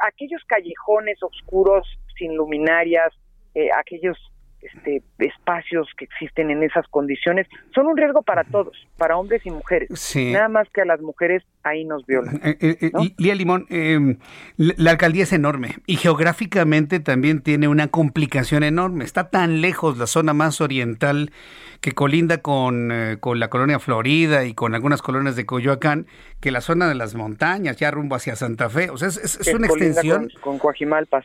[0.00, 1.86] aquellos callejones oscuros
[2.18, 3.12] sin luminarias,
[3.54, 4.18] eh, aquellos
[4.62, 9.50] este, espacios que existen en esas condiciones son un riesgo para todos, para hombres y
[9.50, 9.88] mujeres.
[10.16, 12.40] Nada más que a las mujeres ahí nos violan.
[12.42, 14.18] Eh, eh, eh Lía Limón, em,
[14.56, 19.04] la alcaldía es enorme y geográficamente también tiene una complicación enorme.
[19.04, 21.32] Está tan lejos la zona más oriental
[21.80, 26.06] que colinda con, con la colonia Florida y con algunas colonias de Coyoacán,
[26.42, 28.90] que la zona de las montañas, ya rumbo hacia Santa Fe.
[28.90, 30.28] O sea, es, una extensión.
[30.40, 30.74] Con, con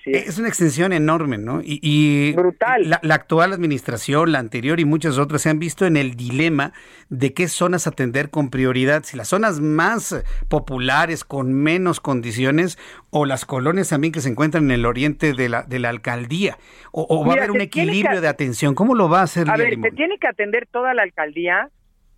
[0.06, 1.60] Es una extensión enorme, ¿no?
[1.64, 3.00] Y, Brutal.
[3.02, 6.72] La, actual administración, la anterior y muchas otras se han visto en el dilema
[7.10, 9.04] de qué zonas atender con prioridad.
[9.06, 12.78] Si las zonas más populares, con menos condiciones,
[13.10, 16.58] o las colonias también que se encuentran en el oriente de la, de la alcaldía.
[16.91, 18.74] O, va a haber un equilibrio de atención.
[18.74, 19.49] ¿Cómo lo va a hacer?
[19.49, 21.70] A ver, se tiene que atender toda la alcaldía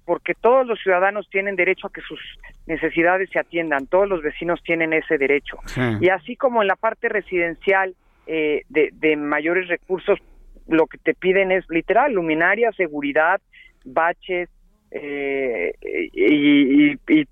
[0.10, 2.20] porque todos los ciudadanos tienen derecho a que sus
[2.66, 5.60] necesidades se atiendan, todos los vecinos tienen ese derecho.
[6.02, 7.94] Y así como en la parte residencial
[8.26, 10.18] eh, de, mayores recursos,
[10.68, 13.40] lo que te piden es literal, luminaria, seguridad,
[13.86, 14.50] baches
[14.90, 15.74] eh,
[16.12, 17.28] y, y,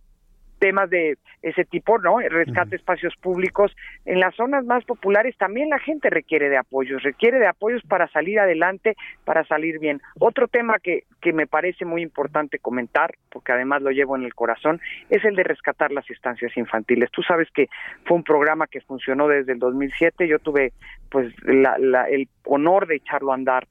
[0.59, 2.19] temas de ese tipo, ¿no?
[2.19, 3.75] Rescate espacios públicos.
[4.05, 8.07] En las zonas más populares también la gente requiere de apoyos, requiere de apoyos para
[8.09, 10.01] salir adelante, para salir bien.
[10.19, 14.33] Otro tema que, que me parece muy importante comentar, porque además lo llevo en el
[14.33, 17.11] corazón, es el de rescatar las estancias infantiles.
[17.11, 17.67] Tú sabes que
[18.05, 20.73] fue un programa que funcionó desde el 2007, yo tuve
[21.09, 23.67] pues la, la, el honor de echarlo a andar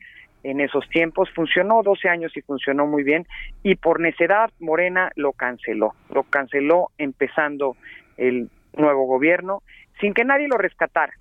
[0.46, 1.28] en esos tiempos.
[1.34, 3.26] Funcionó 12 años y funcionó muy bien
[3.62, 5.94] y por necedad Morena lo canceló.
[6.08, 7.76] Lo canceló empezando
[8.16, 9.62] el nuevo gobierno
[10.00, 11.12] sin que nadie lo rescatara.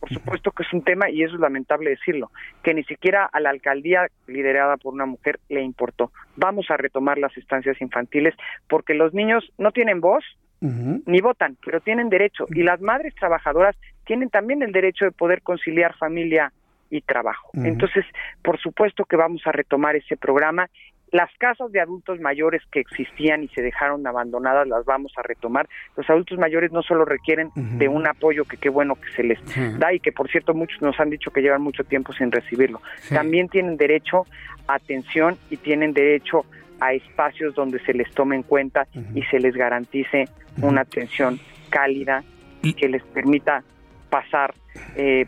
[0.00, 2.32] Por supuesto que es un tema, y eso es lamentable decirlo,
[2.64, 6.10] que ni siquiera a la alcaldía liderada por una mujer le importó.
[6.34, 8.34] Vamos a retomar las estancias infantiles
[8.68, 10.24] porque los niños no tienen voz,
[10.60, 12.46] ni votan, pero tienen derecho.
[12.50, 16.52] Y las madres trabajadoras tienen también el derecho de poder conciliar familia
[16.92, 17.50] y trabajo.
[17.54, 18.04] Entonces,
[18.42, 20.68] por supuesto que vamos a retomar ese programa.
[21.10, 25.68] Las casas de adultos mayores que existían y se dejaron abandonadas las vamos a retomar.
[25.96, 29.38] Los adultos mayores no solo requieren de un apoyo que qué bueno que se les
[29.78, 32.80] da y que por cierto muchos nos han dicho que llevan mucho tiempo sin recibirlo.
[33.08, 34.26] También tienen derecho
[34.66, 36.44] a atención y tienen derecho
[36.80, 40.26] a espacios donde se les tome en cuenta y se les garantice
[40.60, 41.40] una atención
[41.70, 42.22] cálida
[42.62, 43.62] y que les permita
[44.10, 44.54] pasar
[44.96, 45.26] eh,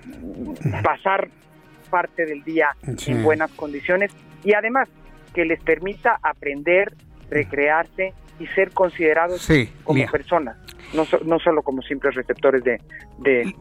[0.82, 1.28] pasar
[1.94, 2.70] parte del día
[3.06, 4.10] en buenas condiciones
[4.42, 4.88] y además
[5.32, 6.92] que les permita aprender,
[7.30, 9.48] recrearse y ser considerados
[9.84, 10.56] como personas,
[10.92, 12.80] no, no solo como simples receptores de,
[13.18, 13.54] de,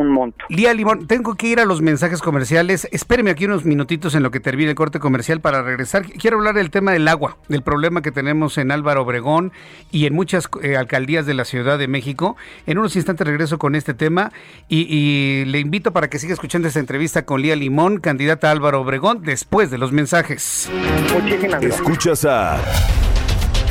[0.00, 0.44] un monto.
[0.48, 2.88] Lía Limón, tengo que ir a los mensajes comerciales.
[2.92, 6.04] Espéreme aquí unos minutitos en lo que termine el corte comercial para regresar.
[6.04, 9.52] Quiero hablar del tema del agua, del problema que tenemos en Álvaro Obregón
[9.90, 12.36] y en muchas eh, alcaldías de la Ciudad de México.
[12.66, 14.32] En unos instantes regreso con este tema
[14.68, 18.80] y, le invito para que siga escuchando esta entrevista con Lía Limón, candidata a Álvaro
[18.80, 20.70] Obregón, después de los mensajes.
[21.12, 21.74] Muchísimas gracias.
[21.76, 22.58] Escuchas a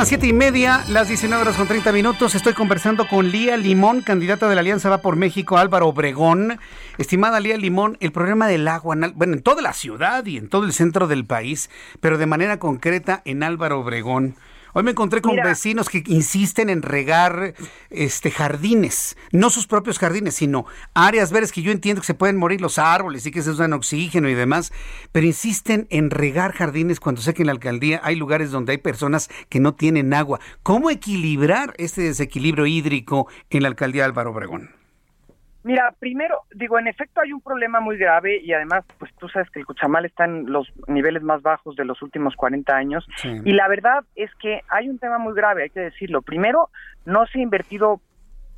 [0.00, 2.34] Las siete y media, las 19 horas con 30 minutos.
[2.34, 6.58] Estoy conversando con Lía Limón, candidata de la Alianza Va por México, Álvaro Obregón.
[6.96, 10.64] Estimada Lía Limón, el problema del agua, bueno, en toda la ciudad y en todo
[10.64, 11.68] el centro del país,
[12.00, 14.36] pero de manera concreta en Álvaro Obregón.
[14.72, 17.54] Hoy me encontré con vecinos que insisten en regar
[17.90, 20.64] este jardines, no sus propios jardines, sino
[20.94, 23.72] áreas verdes que yo entiendo que se pueden morir los árboles y que se usan
[23.72, 24.72] oxígeno y demás,
[25.10, 28.78] pero insisten en regar jardines cuando sé que en la alcaldía hay lugares donde hay
[28.78, 30.38] personas que no tienen agua.
[30.62, 34.79] ¿Cómo equilibrar este desequilibrio hídrico en la alcaldía Álvaro Obregón?
[35.62, 39.50] Mira, primero, digo, en efecto hay un problema muy grave y además, pues tú sabes
[39.50, 43.06] que el Cuchamal está en los niveles más bajos de los últimos 40 años
[43.44, 46.22] y la verdad es que hay un tema muy grave, hay que decirlo.
[46.22, 46.70] Primero,
[47.04, 48.00] no se ha invertido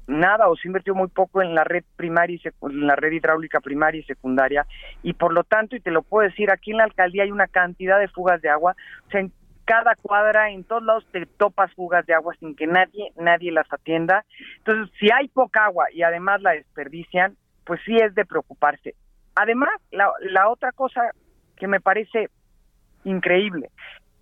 [0.07, 3.61] nada o se invirtió muy poco en la red primaria y en la red hidráulica
[3.61, 4.67] primaria y secundaria
[5.03, 7.47] y por lo tanto y te lo puedo decir aquí en la alcaldía hay una
[7.47, 8.75] cantidad de fugas de agua
[9.07, 9.33] o sea en
[9.65, 13.71] cada cuadra en todos lados te topas fugas de agua sin que nadie nadie las
[13.73, 14.25] atienda.
[14.59, 18.95] Entonces si hay poca agua y además la desperdician pues sí es de preocuparse.
[19.35, 21.11] Además la, la otra cosa
[21.57, 22.29] que me parece
[23.05, 23.71] increíble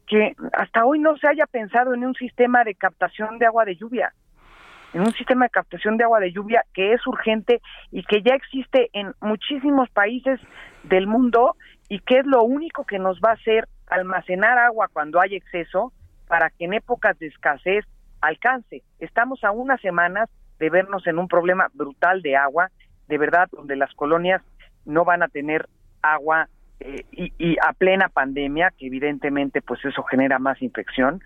[0.07, 3.77] que hasta hoy no se haya pensado en un sistema de captación de agua de
[3.77, 4.13] lluvia
[4.93, 7.61] en un sistema de captación de agua de lluvia que es urgente
[7.91, 10.41] y que ya existe en muchísimos países
[10.83, 11.57] del mundo
[11.89, 15.93] y que es lo único que nos va a hacer almacenar agua cuando hay exceso
[16.27, 17.85] para que en épocas de escasez
[18.21, 18.83] alcance.
[18.99, 22.71] Estamos a unas semanas de vernos en un problema brutal de agua,
[23.09, 24.43] de verdad, donde las colonias
[24.85, 25.69] no van a tener
[26.03, 26.49] agua
[26.81, 31.21] eh, y, y, a plena pandemia, que evidentemente pues eso genera más infección,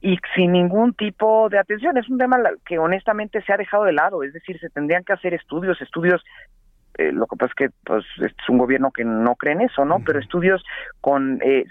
[0.00, 1.96] y sin ningún tipo de atención.
[1.96, 5.12] Es un tema que honestamente se ha dejado de lado, es decir, se tendrían que
[5.12, 6.22] hacer estudios, estudios,
[7.00, 9.86] eh, lo que pasa es que pues, es un gobierno que no cree en eso,
[9.86, 10.00] ¿no?
[10.04, 10.62] Pero estudios
[11.00, 11.64] con, eh,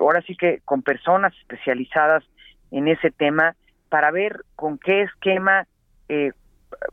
[0.00, 2.24] ahora sí que con personas especializadas
[2.70, 3.54] en ese tema
[3.90, 5.66] para ver con qué esquema
[6.08, 6.32] eh,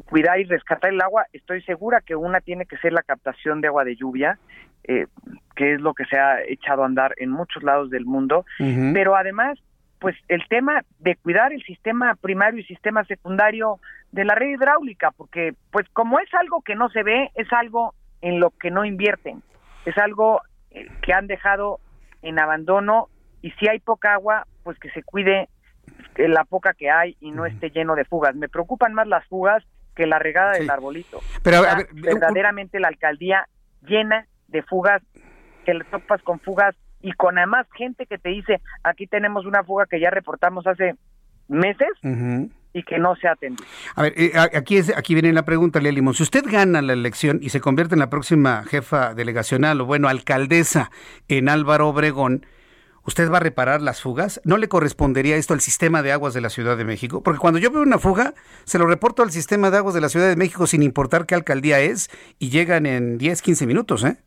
[0.10, 1.26] cuidar y rescatar el agua.
[1.32, 4.38] Estoy segura que una tiene que ser la captación de agua de lluvia,
[4.84, 5.08] eh,
[5.56, 8.46] que es lo que se ha echado a andar en muchos lados del mundo,
[8.94, 9.58] pero además
[10.00, 13.80] pues el tema de cuidar el sistema primario y sistema secundario
[14.12, 17.94] de la red hidráulica, porque pues como es algo que no se ve, es algo
[18.22, 19.42] en lo que no invierten,
[19.86, 21.80] es algo eh, que han dejado
[22.22, 23.08] en abandono
[23.42, 25.50] y si hay poca agua, pues que se cuide
[26.18, 28.36] la poca que hay y no esté lleno de fugas.
[28.36, 29.64] Me preocupan más las fugas
[29.96, 31.22] que la regada del arbolito.
[31.44, 31.64] Pero
[31.94, 33.48] verdaderamente la alcaldía
[33.82, 35.02] llena de fugas,
[35.66, 39.64] que le topas con fugas y con además gente que te dice, aquí tenemos una
[39.64, 40.96] fuga que ya reportamos hace
[41.48, 41.90] meses
[42.74, 43.68] y que no se ha atendido.
[43.96, 46.14] A ver, eh, aquí, es, aquí viene la pregunta, Lea Limón.
[46.14, 50.08] Si usted gana la elección y se convierte en la próxima jefa delegacional o, bueno,
[50.08, 50.92] alcaldesa
[51.28, 52.46] en Álvaro Obregón,
[53.04, 54.42] ¿usted va a reparar las fugas?
[54.46, 57.22] ¿No le correspondería esto al sistema de aguas de la Ciudad de México?
[57.24, 58.34] Porque cuando yo veo una fuga,
[58.64, 61.36] se lo reporto al sistema de aguas de la Ciudad de México sin importar qué
[61.36, 64.18] alcaldía es y llegan en 10, 15 minutos, ¿eh?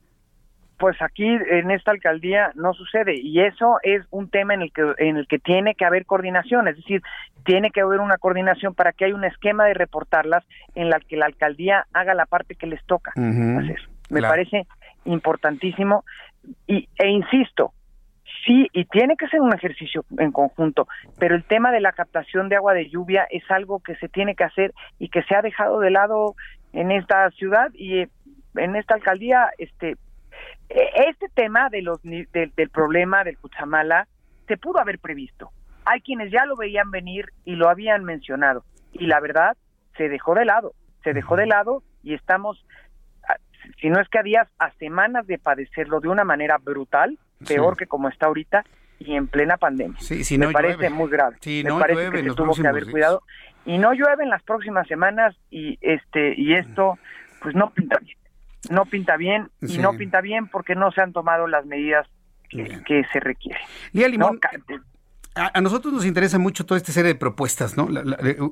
[0.79, 4.83] Pues aquí en esta alcaldía no sucede y eso es un tema en el que
[4.99, 7.03] en el que tiene que haber coordinación, es decir,
[7.45, 10.45] tiene que haber una coordinación para que haya un esquema de reportarlas
[10.75, 13.89] en la que la alcaldía haga la parte que les toca hacer.
[14.11, 14.67] Me parece
[15.05, 16.05] importantísimo
[16.67, 17.73] y e insisto,
[18.45, 20.89] sí y tiene que ser un ejercicio en conjunto,
[21.19, 24.35] pero el tema de la captación de agua de lluvia es algo que se tiene
[24.35, 26.35] que hacer y que se ha dejado de lado
[26.73, 28.07] en esta ciudad y
[28.57, 29.97] en esta alcaldía este
[30.69, 34.09] este tema de los, del problema del Cuchamala
[34.49, 35.51] se pudo haber previsto.
[35.85, 38.65] Hay quienes ya lo veían venir y lo habían mencionado.
[38.93, 39.57] Y la verdad,
[39.97, 40.73] se dejó de lado.
[41.03, 42.65] Se dejó de lado y estamos,
[43.81, 47.77] si no es que a días, a semanas de padecerlo de una manera brutal, peor
[47.77, 48.65] que como está ahorita
[48.99, 49.99] y en plena pandemia.
[50.01, 51.37] Sí, Me parece muy grave.
[51.45, 53.23] Me parece que se tuvo que haber cuidado.
[53.67, 56.99] Y no llueve en las próximas semanas y este y esto
[57.41, 58.17] pues no pinta bien
[58.71, 62.07] no pinta bien y no pinta bien porque no se han tomado las medidas
[62.49, 63.63] que, se requieren.
[65.35, 67.89] a, nosotros nos interesa mucho toda esta serie de propuestas, ¿no?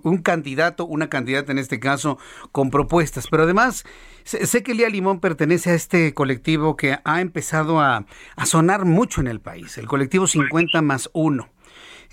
[0.03, 2.19] un candidato, una candidata en este caso,
[2.51, 3.85] con propuestas, pero además
[4.25, 8.05] sé, que Lía Limón pertenece a este colectivo que ha empezado a,
[8.45, 11.49] sonar mucho en el país, el colectivo 50 más 1.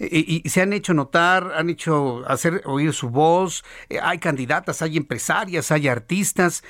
[0.02, 4.96] Y, se han hecho notar, han hecho hacer oír su voz, eh, hay candidatas, hay
[4.96, 6.64] empresarias, hay artistas.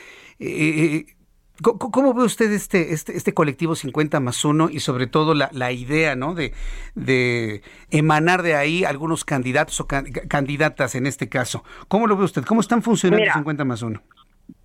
[1.61, 5.71] ¿Cómo, ve usted este, este, este colectivo 50 más 1 y sobre todo la, la
[5.71, 6.33] idea ¿no?
[6.33, 6.53] de,
[6.95, 7.61] de,
[7.91, 11.63] emanar de ahí algunos candidatos o candidatas en este caso?
[11.87, 12.43] ¿Cómo lo ve usted?
[12.43, 14.01] ¿Cómo están funcionando 50 más 1?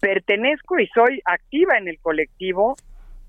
[0.00, 2.76] Pertenezco y soy activa en el colectivo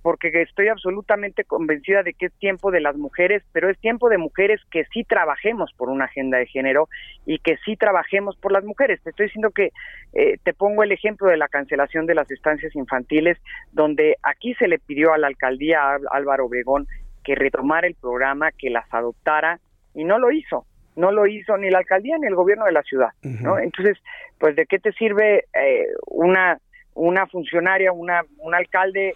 [0.06, 4.20] porque estoy absolutamente convencida de que es tiempo de las mujeres, pero es tiempo de
[4.20, 6.90] mujeres que sí trabajemos por una agenda de género
[7.26, 9.02] y que sí trabajemos por las mujeres.
[9.02, 9.72] Te estoy diciendo que
[10.14, 13.40] eh, te pongo el ejemplo de la cancelación de las estancias infantiles,
[13.72, 16.86] donde aquí se le pidió a la alcaldía Álvaro Obregón
[17.24, 19.60] que retomara el programa, que las adoptara
[19.96, 22.84] y no lo hizo no lo hizo ni la alcaldía ni el gobierno de la
[22.84, 23.58] ciudad, ¿no?
[23.60, 23.98] Entonces,
[24.38, 26.60] pues de qué te sirve eh, una
[26.94, 29.16] una funcionaria, una un alcalde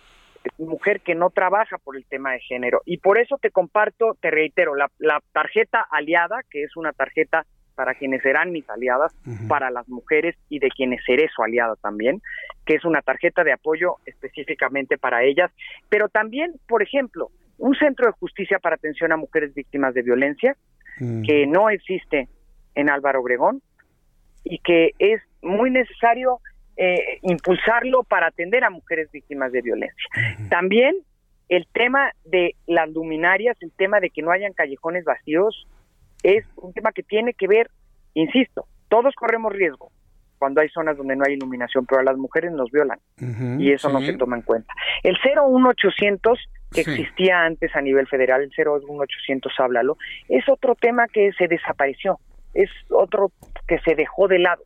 [0.57, 2.81] mujer que no trabaja por el tema de género.
[2.85, 4.89] Y por eso te comparto, te reitero, la,
[5.31, 7.45] tarjeta aliada, que es una tarjeta
[7.75, 9.15] para quienes serán mis aliadas,
[9.47, 12.21] para las mujeres y de quienes seré su aliada también,
[12.65, 15.49] que es una tarjeta de apoyo específicamente para ellas,
[15.87, 20.57] pero también, por ejemplo, un centro de justicia para atención a mujeres víctimas de violencia,
[21.25, 22.27] que no existe
[22.75, 23.61] en Álvaro Obregón
[24.43, 26.39] y que es muy necesario
[26.81, 30.07] eh, impulsarlo para atender a mujeres víctimas de violencia.
[30.49, 30.95] También
[31.49, 35.67] el tema de las luminarias, el tema de que no hayan callejones vacíos,
[36.23, 37.69] es un tema que tiene que ver,
[38.13, 39.91] insisto, todos corremos riesgo
[40.37, 42.99] cuando hay zonas donde no hay iluminación, pero a las mujeres nos violan
[43.59, 44.73] y eso no se toma en cuenta.
[45.03, 46.39] El 01800
[46.71, 49.97] que existía antes a nivel federal, el 01800 háblalo,
[50.29, 52.19] es otro tema que se desapareció,
[52.53, 53.33] es otro
[53.67, 54.63] que se dejó de lado,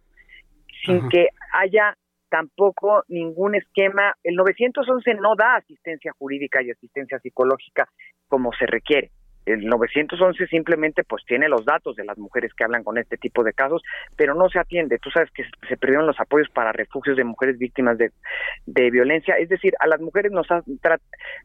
[0.86, 1.96] sin que haya
[2.34, 4.16] tampoco ningún esquema.
[4.24, 7.88] El 911 no da asistencia jurídica y asistencia psicológica
[8.28, 9.12] como se requiere.
[9.46, 13.44] El 911 simplemente pues tiene los datos de las mujeres que hablan con este tipo
[13.44, 13.84] de casos,
[14.16, 14.98] pero no se atiende.
[14.98, 18.10] Tú sabes que se perdieron los apoyos para refugios de mujeres víctimas de,
[18.66, 19.36] de violencia.
[19.36, 20.64] Es decir, a las mujeres nos, han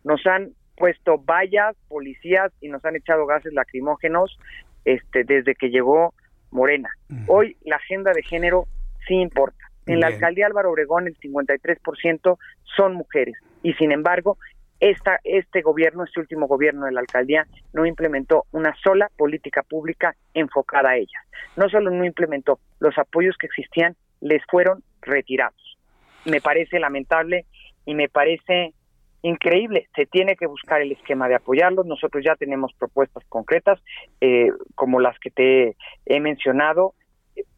[0.05, 4.39] nos han puesto vallas, policías y nos han echado gases lacrimógenos
[4.87, 6.15] este, desde que llegó
[6.51, 6.89] Morena.
[7.27, 8.65] Hoy la agenda de género
[9.07, 12.39] sí importa en la alcaldía Álvaro Obregón el 53%
[12.77, 14.39] son mujeres y sin embargo
[14.81, 20.15] esta, este gobierno, este último gobierno de la alcaldía no implementó una sola política pública
[20.35, 21.23] enfocada a ellas.
[21.57, 25.79] No solo no implementó, los apoyos que existían les fueron retirados.
[26.25, 27.47] Me parece lamentable
[27.85, 28.75] y me parece
[29.23, 29.89] increíble.
[29.97, 31.87] Se tiene que buscar el esquema de apoyarlos.
[31.87, 33.81] Nosotros ya tenemos propuestas concretas,
[34.21, 36.95] eh, como las que te he mencionado,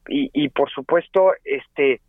[0.09, 2.01] y, y por supuesto, este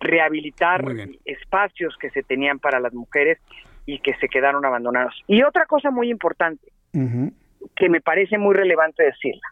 [0.00, 0.84] rehabilitar
[1.24, 3.38] espacios que se tenían para las mujeres
[3.86, 5.14] y que se quedaron abandonados.
[5.26, 9.46] Y otra cosa muy importante, que me parece muy relevante decirla,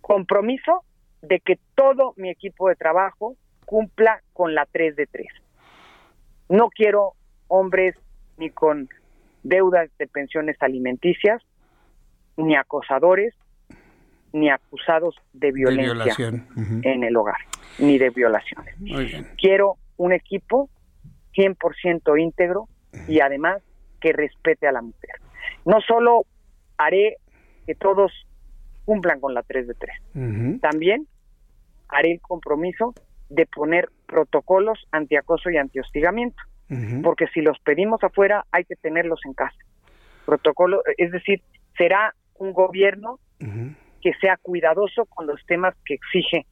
[0.00, 0.84] compromiso
[1.22, 5.26] de que todo mi equipo de trabajo cumpla con la 3 de 3.
[6.48, 7.12] No quiero
[7.48, 7.94] hombres
[8.38, 8.88] ni con
[9.42, 11.42] deudas de pensiones alimenticias,
[12.36, 13.34] ni acosadores,
[14.32, 16.14] ni acusados de violencia
[16.82, 17.38] en el hogar
[17.78, 18.74] ni de violaciones.
[19.36, 20.68] Quiero un equipo
[21.34, 22.68] 100% íntegro
[23.06, 23.62] y además
[24.00, 25.16] que respete a la mujer.
[25.64, 26.24] No solo
[26.76, 27.16] haré
[27.66, 28.12] que todos
[28.84, 31.06] cumplan con la 3 de 3, también
[31.88, 32.94] haré el compromiso
[33.28, 36.42] de poner protocolos antiacoso y antihostigamiento,
[37.02, 39.56] porque si los pedimos afuera hay que tenerlos en casa.
[40.24, 41.42] Protocolo, es decir,
[41.76, 46.46] será un gobierno que sea cuidadoso con los temas que exige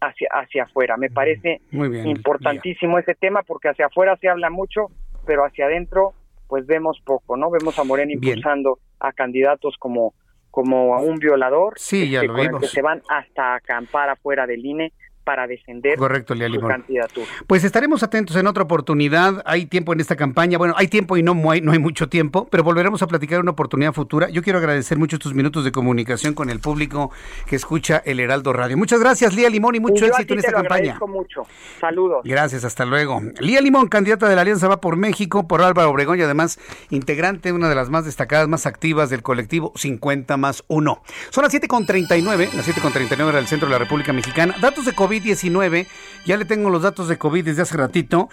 [0.00, 0.96] hacia, hacia afuera.
[0.96, 4.86] Me parece importantísimo ese tema porque hacia afuera se habla mucho,
[5.26, 6.14] pero hacia adentro
[6.48, 7.48] pues vemos poco, ¿no?
[7.50, 10.14] Vemos a Morena impulsando a candidatos como
[10.50, 14.66] como a un violador, sí, ya este, lo que se van hasta acampar afuera del
[14.66, 14.92] INE
[15.30, 17.26] para defender Correcto, su candidatura.
[17.46, 19.44] Pues estaremos atentos en otra oportunidad.
[19.46, 20.58] Hay tiempo en esta campaña.
[20.58, 23.42] Bueno, hay tiempo y no hay, no hay mucho tiempo, pero volveremos a platicar en
[23.42, 24.28] una oportunidad futura.
[24.28, 27.12] Yo quiero agradecer mucho estos minutos de comunicación con el público
[27.46, 28.76] que escucha el Heraldo Radio.
[28.76, 30.98] Muchas gracias, Lía Limón, y mucho éxito en esta campaña.
[31.06, 31.46] mucho.
[31.80, 32.22] Saludos.
[32.24, 33.22] Gracias, hasta luego.
[33.38, 36.58] Lía Limón, candidata de la Alianza Va por México, por Álvaro Obregón y además
[36.90, 41.02] integrante, una de las más destacadas, más activas del colectivo 50 más 1.
[41.30, 44.56] Son las 7.39, las 7.39 del centro de la República Mexicana.
[44.60, 45.86] Datos de COVID-19
[46.24, 48.28] ya le tengo los datos de COVID desde hace ratito.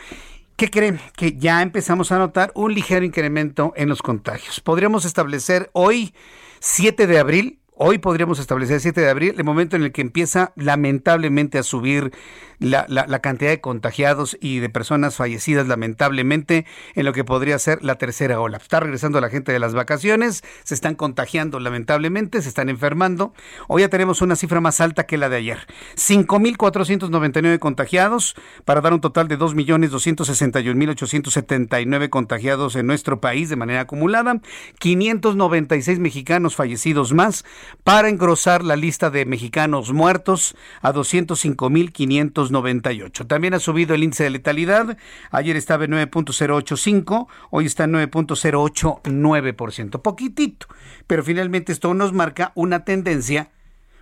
[0.55, 0.99] ¿Qué creen?
[1.15, 4.59] Que ya empezamos a notar un ligero incremento en los contagios.
[4.59, 6.13] Podríamos establecer hoy,
[6.59, 10.51] 7 de abril, Hoy podríamos establecer 7 de abril, el momento en el que empieza
[10.55, 12.11] lamentablemente a subir
[12.57, 17.83] la, la, cantidad de contagiados y de personas fallecidas, lamentablemente, en lo que podría ser
[17.83, 18.57] la tercera ola.
[18.57, 23.35] Está regresando la gente de las vacaciones, se están contagiando lamentablemente, se están enfermando.
[23.67, 25.59] Hoy ya tenemos una cifra más alta que la de ayer.
[25.95, 28.33] 5.499 contagiados
[28.65, 34.41] para dar un total de 2.261.879 contagiados en nuestro país de manera acumulada.
[34.79, 37.45] 596 mexicanos fallecidos más
[37.83, 43.25] para engrosar la lista de mexicanos muertos a 205.598.
[43.27, 44.97] También ha subido el índice de letalidad.
[45.31, 50.01] Ayer estaba en 9.085, hoy está en 9.089%.
[50.01, 50.67] Poquitito,
[51.07, 53.51] pero finalmente esto nos marca una tendencia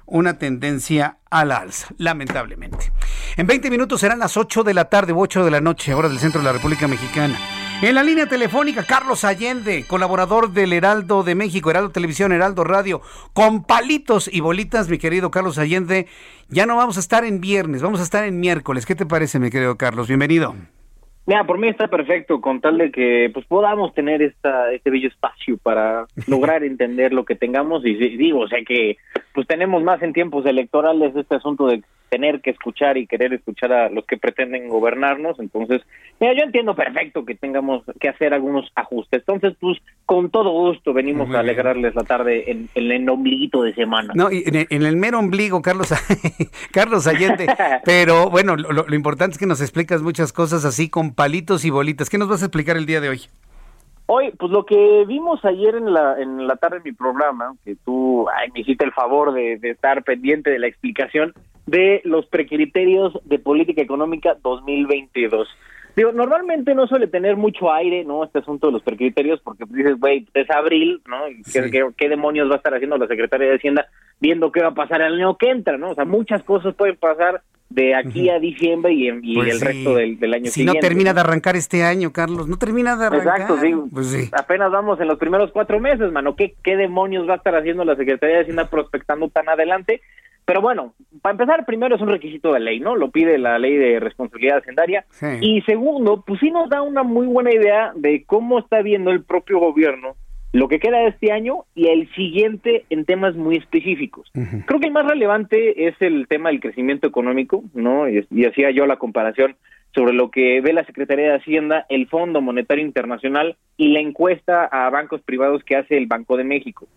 [0.08, 2.92] una tendencia al alza, lamentablemente.
[3.38, 6.10] En 20 minutos serán las 8 de la tarde u 8 de la noche, hora
[6.10, 7.40] del centro de la República Mexicana.
[7.81, 13.02] En la línea telefónica, Carlos Allende, colaborador del Heraldo de México, Heraldo Televisión, Heraldo Radio,
[13.34, 16.07] con palitos y bolitas, mi querido Carlos Allende.
[16.47, 18.85] Ya no vamos a estar en viernes, vamos a estar en miércoles.
[18.85, 20.07] ¿Qué te parece, mi querido Carlos?
[20.07, 20.56] Bienvenido.
[21.27, 25.10] Mira, por mí está perfecto, con tal de que pues podamos tener esta este bello
[25.10, 28.97] espacio para lograr entender lo que tengamos y digo, o sea que
[29.34, 31.84] pues tenemos más en tiempos electorales este asunto de
[32.16, 35.38] tener que escuchar y querer escuchar a los que pretenden gobernarnos.
[35.38, 35.82] Entonces,
[36.18, 39.20] mira, yo entiendo perfecto que tengamos que hacer algunos ajustes.
[39.28, 43.74] Entonces, pues, con todo gusto venimos a alegrarles la tarde en, en el ombliguito de
[43.74, 44.14] semana.
[44.16, 45.94] No, y en, el, en el mero ombligo, Carlos,
[46.72, 47.48] Carlos Allende.
[47.84, 51.70] Pero bueno, lo, lo importante es que nos explicas muchas cosas así con palitos y
[51.70, 52.10] bolitas.
[52.10, 53.22] ¿Qué nos vas a explicar el día de hoy?
[54.07, 57.76] Hoy, pues lo que vimos ayer en la, en la tarde en mi programa, que
[57.84, 61.34] tú ay, me hiciste el favor de, de estar pendiente de la explicación
[61.65, 65.48] de los precriterios de política económica 2022.
[65.95, 68.23] Digo, normalmente no suele tener mucho aire, ¿no?
[68.23, 71.30] Este asunto de los precriterios, porque dices, güey, es abril, ¿no?
[71.30, 73.88] ¿Y ¿Qué, qué, qué demonios va a estar haciendo la Secretaría de Hacienda
[74.19, 75.91] viendo qué va a pasar el año que entra, ¿no?
[75.91, 79.60] O sea, muchas cosas pueden pasar de aquí a diciembre y, en- y Pues el
[79.60, 79.66] sí.
[79.66, 80.78] resto del, del año Si siguiente.
[80.80, 83.42] no termina de arrancar este año, Carlos, no termina de arrancar.
[83.42, 83.74] Exacto, sí.
[83.92, 84.30] Pues sí.
[84.32, 86.36] Apenas vamos en los primeros cuatro meses, mano.
[86.36, 90.02] ¿Qué, ¿Qué demonios va a estar haciendo la Secretaría de Hacienda prospectando tan adelante?
[90.46, 90.94] Pero bueno,
[91.24, 92.96] para empezar, primero es un requisito de ley, ¿no?
[92.96, 95.04] Lo pide la ley de responsabilidad hacendaria.
[95.10, 95.26] Sí.
[95.42, 99.24] Y segundo, pues sí nos da una muy buena idea de cómo está viendo el
[99.24, 100.16] propio gobierno
[100.56, 104.32] lo que queda de este año y el siguiente en temas muy específicos.
[104.65, 108.07] Creo que el más relevante es el tema del crecimiento económico, ¿no?
[108.10, 109.56] Y, y hacía yo la comparación
[109.94, 114.65] sobre lo que ve la Secretaría de Hacienda, el Fondo Monetario Internacional y la encuesta
[114.65, 116.88] a bancos privados que hace el Banco de México.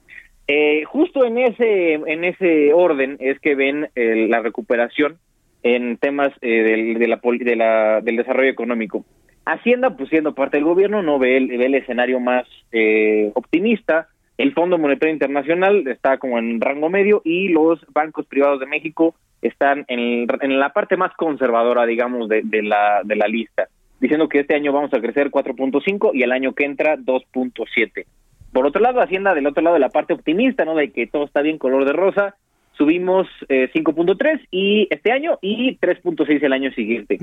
[0.46, 5.18] Eh, justo en ese en ese orden es que ven eh, la recuperación
[5.62, 9.04] en temas eh, del, de la, de la- del desarrollo económico.
[9.52, 14.08] Hacienda, pues siendo parte del gobierno, no ve el, ve el escenario más eh, optimista.
[14.36, 19.14] El Fondo Monetario Internacional está como en rango medio y los bancos privados de México
[19.40, 23.68] están en, en la parte más conservadora, digamos, de, de la, de la lista,
[24.00, 28.04] diciendo que este año vamos a crecer 4.5 y el año que entra 2.7.
[28.52, 30.74] Por otro lado, Hacienda del otro lado de la parte optimista, ¿no?
[30.74, 32.36] De que todo está bien color de rosa,
[32.78, 37.18] subimos eh, 5.3 y este año y 3.6 el año siguiente.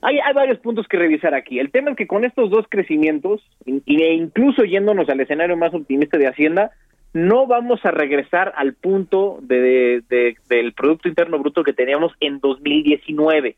[0.00, 1.58] Hay, hay varios puntos que revisar aquí.
[1.58, 5.74] El tema es que con estos dos crecimientos, in- e incluso yéndonos al escenario más
[5.74, 6.70] optimista de Hacienda,
[7.12, 12.38] no vamos a regresar al punto de, de- del Producto Interno Bruto que teníamos en
[12.40, 13.56] 2019.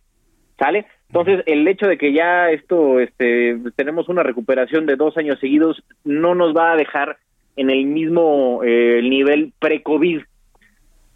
[0.59, 0.87] ¿Sale?
[1.09, 5.83] Entonces, el hecho de que ya esto, este, tenemos una recuperación de dos años seguidos,
[6.05, 7.17] no nos va a dejar
[7.57, 10.23] en el mismo eh, nivel pre-COVID.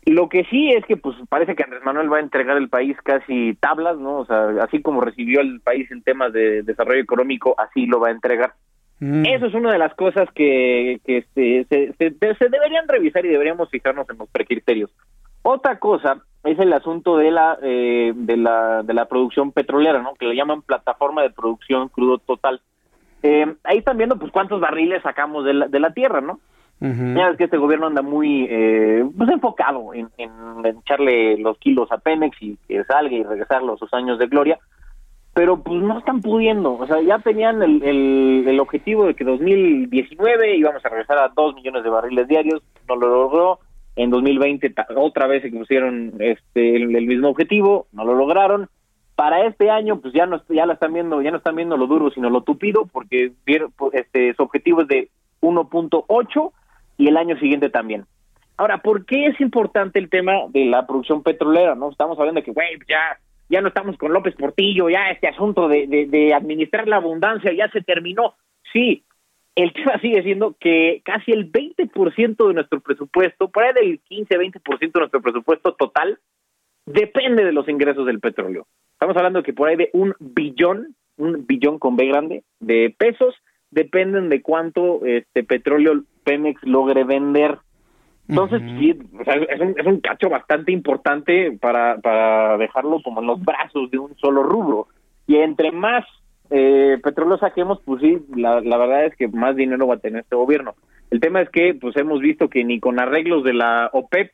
[0.07, 2.97] Lo que sí es que pues parece que Andrés Manuel va a entregar el país
[3.03, 4.19] casi tablas, ¿no?
[4.21, 8.09] O sea, así como recibió el país en temas de desarrollo económico, así lo va
[8.09, 8.55] a entregar.
[9.27, 13.29] Eso es una de las cosas que, que este, se, se- se deberían revisar y
[13.29, 14.91] deberíamos fijarnos en los precriterios.
[15.43, 20.15] Otra cosa es el asunto de la, eh, de la de la producción petrolera, ¿no?
[20.15, 22.61] Que le llaman plataforma de producción crudo total.
[23.23, 26.41] Eh, ahí están viendo pues cuántos barriles sacamos de la, de la tierra, ¿no?
[27.17, 30.09] Ya ves que este gobierno anda muy eh, pues enfocado en,
[30.65, 34.59] echarle los kilos a Pemex y que salga y regresarlo a sus años de gloria,
[35.35, 36.75] pero pues no están pudiendo.
[36.75, 41.29] O sea, ya tenían el, el, el objetivo de que 2019 íbamos a regresar a
[41.35, 43.59] 2 millones de barriles diarios, no lo logró.
[43.97, 48.69] En 2020 ta- otra vez se pusieron este, el, mismo objetivo, no lo lograron.
[49.17, 51.89] Para este año, pues ya no ya la están viendo, ya no están viendo lo
[51.89, 53.33] duro, sino lo tupido, porque
[53.77, 55.09] pues, este, su objetivo es de
[55.41, 56.53] 1.8
[56.99, 58.05] y el año siguiente también.
[58.57, 61.75] Ahora, ¿por qué es importante el tema de la producción petrolera?
[61.77, 63.19] No estamos hablando de que, güey, ya,
[63.49, 67.53] ya no estamos con López Portillo, ya este asunto de, de, de administrar la abundancia
[67.53, 68.35] ya se terminó.
[68.73, 69.05] Sí,
[69.55, 74.79] el tema sigue siendo que casi el 20% de nuestro presupuesto, por ahí del 15-20%
[74.81, 76.19] de nuestro presupuesto total,
[76.85, 78.67] depende de los ingresos del petróleo.
[78.93, 83.35] Estamos hablando que por ahí de un billón, un billón con B grande, de pesos,
[83.71, 87.59] dependen de cuánto este petróleo Pemex logre vender.
[88.29, 93.21] Entonces, sí, o sea, es, un, es un cacho bastante importante para, para dejarlo como
[93.21, 94.89] en los brazos de un solo rubro.
[95.27, 96.05] Y entre más
[96.51, 100.23] eh, petróleo saquemos, pues sí, la, la verdad es que más dinero va a tener
[100.23, 100.75] este gobierno.
[101.11, 104.31] El tema es que, pues hemos visto que ni con arreglos de la OPEP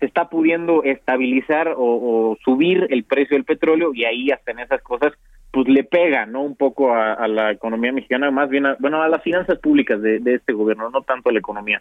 [0.00, 4.58] se está pudiendo estabilizar o, o subir el precio del petróleo y ahí hasta en
[4.58, 5.12] esas cosas
[5.56, 9.02] pues le pega no un poco a, a la economía mexicana más bien a, bueno
[9.02, 11.80] a las finanzas públicas de, de este gobierno no tanto a la economía.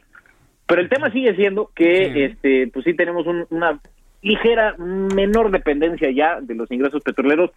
[0.65, 3.79] Pero el tema sigue siendo que este pues sí tenemos un- una
[4.21, 7.51] ligera menor dependencia ya de los ingresos petroleros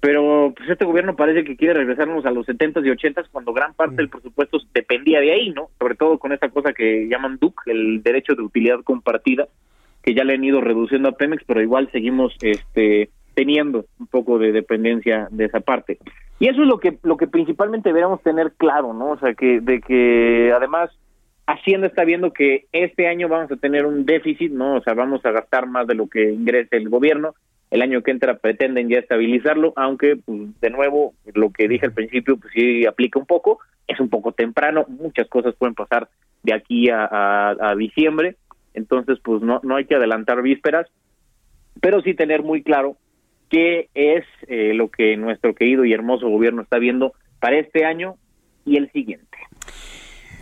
[0.00, 3.74] pero pues este gobierno parece que quiere regresarnos a los 70s y 80s cuando gran
[3.74, 5.68] parte del presupuesto dependía de ahí, ¿no?
[5.78, 9.46] Sobre todo con esta cosa que llaman DUC, el derecho de utilidad compartida,
[10.02, 13.10] que ya le han ido reduciendo a Pemex, pero igual seguimos este
[13.40, 15.96] teniendo un poco de dependencia de esa parte.
[16.38, 19.12] Y eso es lo que lo que principalmente deberíamos tener claro, ¿no?
[19.12, 20.90] O sea, que de que además
[21.46, 24.76] Hacienda está viendo que este año vamos a tener un déficit, ¿no?
[24.76, 27.34] O sea, vamos a gastar más de lo que ingrese el gobierno
[27.70, 31.92] el año que entra pretenden ya estabilizarlo, aunque pues, de nuevo lo que dije al
[31.92, 36.08] principio pues sí aplica un poco, es un poco temprano, muchas cosas pueden pasar
[36.42, 38.36] de aquí a, diciembre,
[38.74, 40.88] entonces pues no, no hay que adelantar vísperas,
[41.80, 42.96] pero sí tener muy claro
[43.50, 48.14] qué es eh, lo que nuestro querido y hermoso gobierno está viendo para este año
[48.64, 49.26] y el siguiente.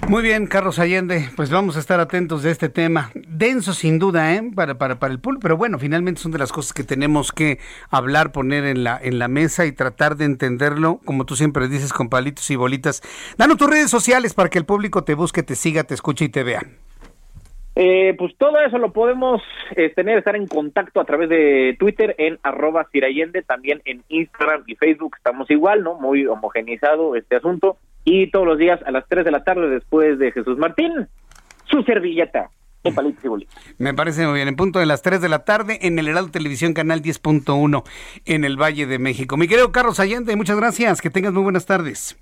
[0.06, 3.10] Muy bien, Carlos Allende, pues vamos a estar atentos de este tema.
[3.14, 4.42] Denso sin duda, ¿eh?
[4.54, 7.58] Para, para, para el pool, pero bueno, finalmente son de las cosas que tenemos que
[7.90, 11.92] hablar, poner en la, en la mesa y tratar de entenderlo, como tú siempre dices,
[11.92, 13.02] con palitos y bolitas.
[13.36, 16.28] Danos tus redes sociales para que el público te busque, te siga, te escuche y
[16.30, 16.62] te vea.
[17.80, 19.40] Eh, pues todo eso lo podemos
[19.76, 24.64] eh, tener, estar en contacto a través de Twitter en arroba Sirayende, también en Instagram
[24.66, 25.94] y Facebook estamos igual, ¿no?
[25.94, 27.76] Muy homogenizado este asunto.
[28.02, 31.06] Y todos los días a las 3 de la tarde después de Jesús Martín,
[31.66, 32.50] su servilleta.
[33.78, 34.48] Me parece muy bien.
[34.48, 37.84] En punto de las 3 de la tarde en el Heraldo Televisión, canal 10.1
[38.24, 39.36] en el Valle de México.
[39.36, 41.00] Mi querido Carlos Allende, muchas gracias.
[41.00, 42.18] Que tengas muy buenas tardes.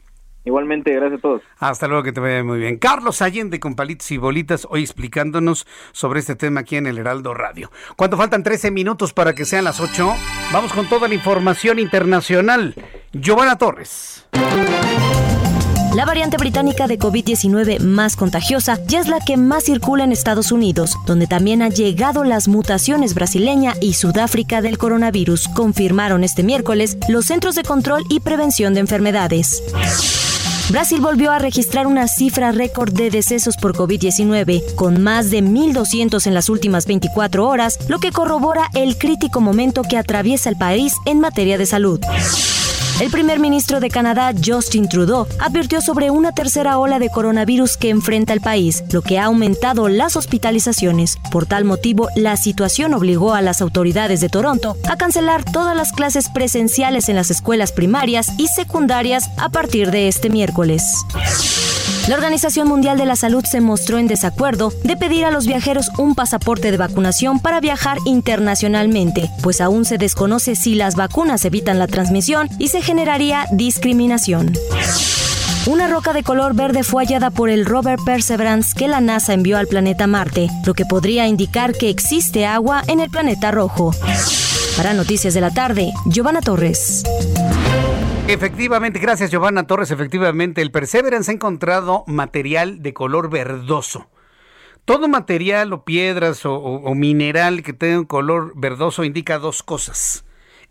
[0.47, 1.43] Igualmente, gracias a todos.
[1.59, 2.78] Hasta luego, que te vaya muy bien.
[2.78, 7.35] Carlos Allende con palitos y bolitas, hoy explicándonos sobre este tema aquí en el Heraldo
[7.35, 7.73] Radio.
[7.97, 10.14] ¿Cuánto faltan 13 minutos para que sean las 8?
[10.52, 12.77] Vamos con toda la información internacional.
[13.12, 14.24] Giovanna Torres.
[15.97, 20.52] La variante británica de COVID-19 más contagiosa ya es la que más circula en Estados
[20.52, 26.98] Unidos, donde también han llegado las mutaciones brasileña y Sudáfrica del coronavirus, confirmaron este miércoles
[27.09, 30.35] los Centros de Control y Prevención de Enfermedades.
[30.70, 36.26] Brasil volvió a registrar una cifra récord de decesos por COVID-19, con más de 1.200
[36.26, 40.94] en las últimas 24 horas, lo que corrobora el crítico momento que atraviesa el país
[41.05, 42.01] en materia de salud.
[42.98, 47.90] El primer ministro de Canadá, Justin Trudeau, advirtió sobre una tercera ola de coronavirus que
[47.90, 51.18] enfrenta el país, lo que ha aumentado las hospitalizaciones.
[51.31, 55.93] Por tal motivo, la situación obligó a las autoridades de Toronto a cancelar todas las
[55.93, 60.82] clases presenciales en las escuelas primarias y secundarias a partir de este miércoles.
[62.09, 65.91] La Organización Mundial de la Salud se mostró en desacuerdo de pedir a los viajeros
[65.99, 71.81] un pasaporte de vacunación para viajar internacionalmente, pues aún se desconoce si las vacunas evitan
[71.81, 74.53] la transmisión y se generaría discriminación.
[75.66, 79.59] Una roca de color verde fue hallada por el rover Perseverance que la NASA envió
[79.59, 83.93] al planeta Marte, lo que podría indicar que existe agua en el planeta rojo.
[84.77, 87.03] Para Noticias de la Tarde, Giovanna Torres.
[88.28, 89.93] Efectivamente, gracias Giovanna Torres.
[89.93, 94.11] Efectivamente, el Perseverance ha encontrado material de color verdoso.
[94.85, 100.24] Todo material o piedras o, mineral que tenga un color verdoso indica dos cosas.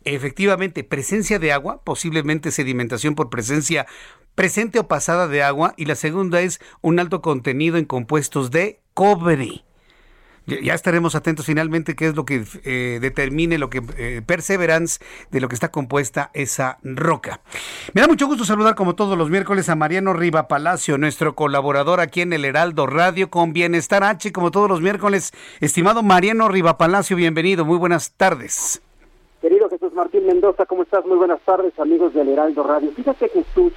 [0.04, 3.88] Efectivamente, presencia de agua, posiblemente sedimentación por presencia
[4.36, 5.74] presente o pasada de agua.
[5.78, 9.64] Y la segunda es un alto contenido en compuestos de cobre.
[10.48, 15.00] Ya estaremos atentos finalmente qué es lo que eh, determine lo que eh, Perseverance
[15.32, 17.42] de lo que está compuesta esa roca.
[17.94, 22.00] Me da mucho gusto saludar como todos los miércoles a Mariano Riva Palacio, nuestro colaborador
[22.00, 25.32] aquí en el Heraldo Radio con Bienestar H, como todos los miércoles.
[25.62, 28.82] Estimado Mariano Riva Palacio, bienvenido, muy buenas tardes.
[29.42, 31.06] Querido Jesús Martín Mendoza, ¿cómo estás?
[31.06, 32.92] Muy buenas tardes, amigos del Heraldo Radio.
[32.92, 33.74] Fíjate Jesús,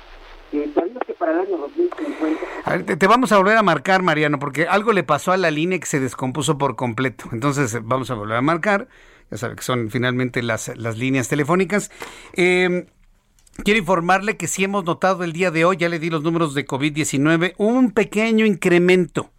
[0.53, 2.41] 2050...
[2.65, 5.51] A ver, te, vamos a volver a marcar, Mariano, porque algo le pasó a la
[5.51, 7.25] línea que se descompuso por completo.
[7.33, 8.89] Entonces vamos a volver a marcar.
[9.31, 11.91] Ya sabe que son finalmente las, las líneas telefónicas.
[12.33, 12.87] Em,
[13.62, 16.55] quiero informarle que sí hemos notado el día de hoy, ya le di los números
[16.55, 19.31] de COVID-19, un pequeño incremento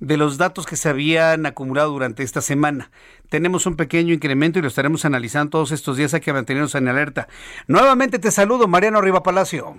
[0.00, 2.90] de los datos que se habían acumulado durante esta semana.
[3.28, 6.14] Tenemos un pequeño incremento y lo estaremos analizando todos estos días.
[6.14, 7.28] Hay que mantenernos en alerta.
[7.66, 9.76] Nuevamente te saludo, Mariano Riva Palacio.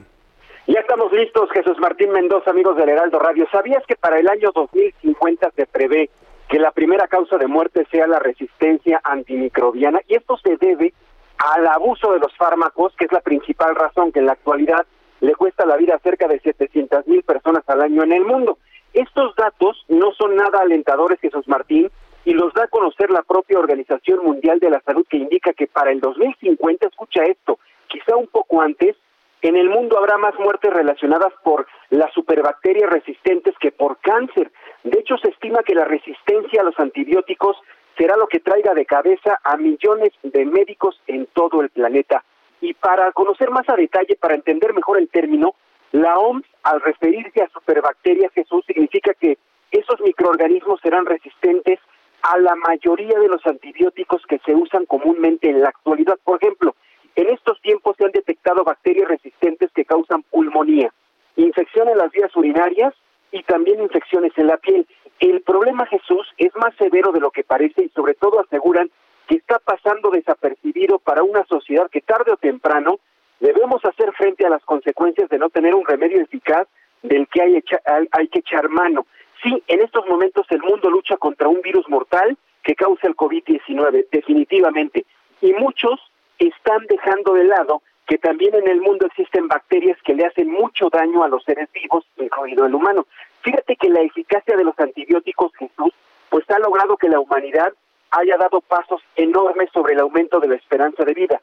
[0.67, 3.47] Ya estamos listos, Jesús Martín Mendoza, amigos del Heraldo Radio.
[3.49, 6.09] ¿Sabías que para el año 2050 se prevé
[6.49, 10.01] que la primera causa de muerte sea la resistencia antimicrobiana?
[10.09, 10.93] Y esto se debe
[11.37, 14.85] al abuso de los fármacos, que es la principal razón que en la actualidad
[15.21, 18.57] le cuesta la vida a cerca de 700 mil personas al año en el mundo.
[18.91, 21.89] Estos datos no son nada alentadores, Jesús Martín,
[22.25, 25.67] y los da a conocer la propia Organización Mundial de la Salud, que indica que
[25.67, 27.57] para el 2050, escucha esto,
[27.87, 28.97] quizá un poco antes,
[29.41, 34.51] en el mundo habrá más muertes relacionadas por las superbacterias resistentes que por cáncer.
[34.83, 37.57] De hecho, se estima que la resistencia a los antibióticos
[37.97, 42.23] será lo que traiga de cabeza a millones de médicos en todo el planeta.
[42.61, 45.53] Y para conocer más a detalle, para entender mejor el término,
[45.91, 49.37] la OMS, al referirse a superbacterias, Jesús, significa que
[49.71, 51.79] esos microorganismos serán resistentes
[52.23, 56.17] a la mayoría de los antibióticos que se usan comúnmente en la actualidad.
[56.23, 56.75] Por ejemplo,
[57.17, 60.93] en estos tiempos se han detectado bacterias resistentes que causan pulmonía,
[61.35, 62.93] infección en las vías urinarias
[63.31, 64.87] y también infecciones en la piel.
[65.19, 68.91] El problema, Jesús, es más severo de lo que parece y sobre todo aseguran
[69.27, 72.99] que está pasando desapercibido para una sociedad que tarde o temprano
[73.39, 76.67] debemos hacer frente a las consecuencias de no tener un remedio eficaz
[77.01, 77.63] del que hay,
[78.11, 79.07] hay que echar mano.
[79.41, 84.05] Sí, en estos momentos el mundo lucha contra un virus mortal que causa el COVID-19,
[84.11, 85.05] definitivamente.
[85.41, 85.99] Y muchos
[86.39, 90.89] están dejando de lado que también en el mundo existen bacterias que le hacen mucho
[90.89, 93.05] daño a los seres vivos, incluido el humano.
[93.41, 95.93] Fíjate que la eficacia de los antibióticos, Jesús,
[96.29, 97.73] pues ha logrado que la humanidad
[98.11, 101.41] haya dado pasos enormes sobre el aumento de la esperanza de vida.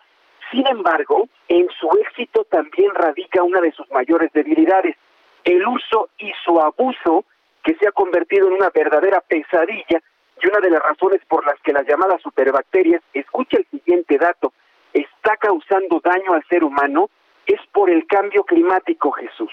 [0.50, 4.96] Sin embargo, en su éxito también radica una de sus mayores debilidades,
[5.44, 7.24] el uso y su abuso
[7.62, 10.00] que se ha convertido en una verdadera pesadilla
[10.42, 14.52] y una de las razones por las que las llamadas superbacterias, escucha el siguiente dato,
[14.94, 17.10] está causando daño al ser humano
[17.46, 19.52] es por el cambio climático, Jesús.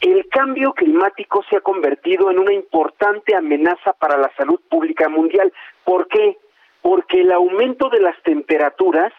[0.00, 5.52] El cambio climático se ha convertido en una importante amenaza para la salud pública mundial.
[5.84, 6.36] ¿Por qué?
[6.82, 9.12] Porque el aumento de las temperaturas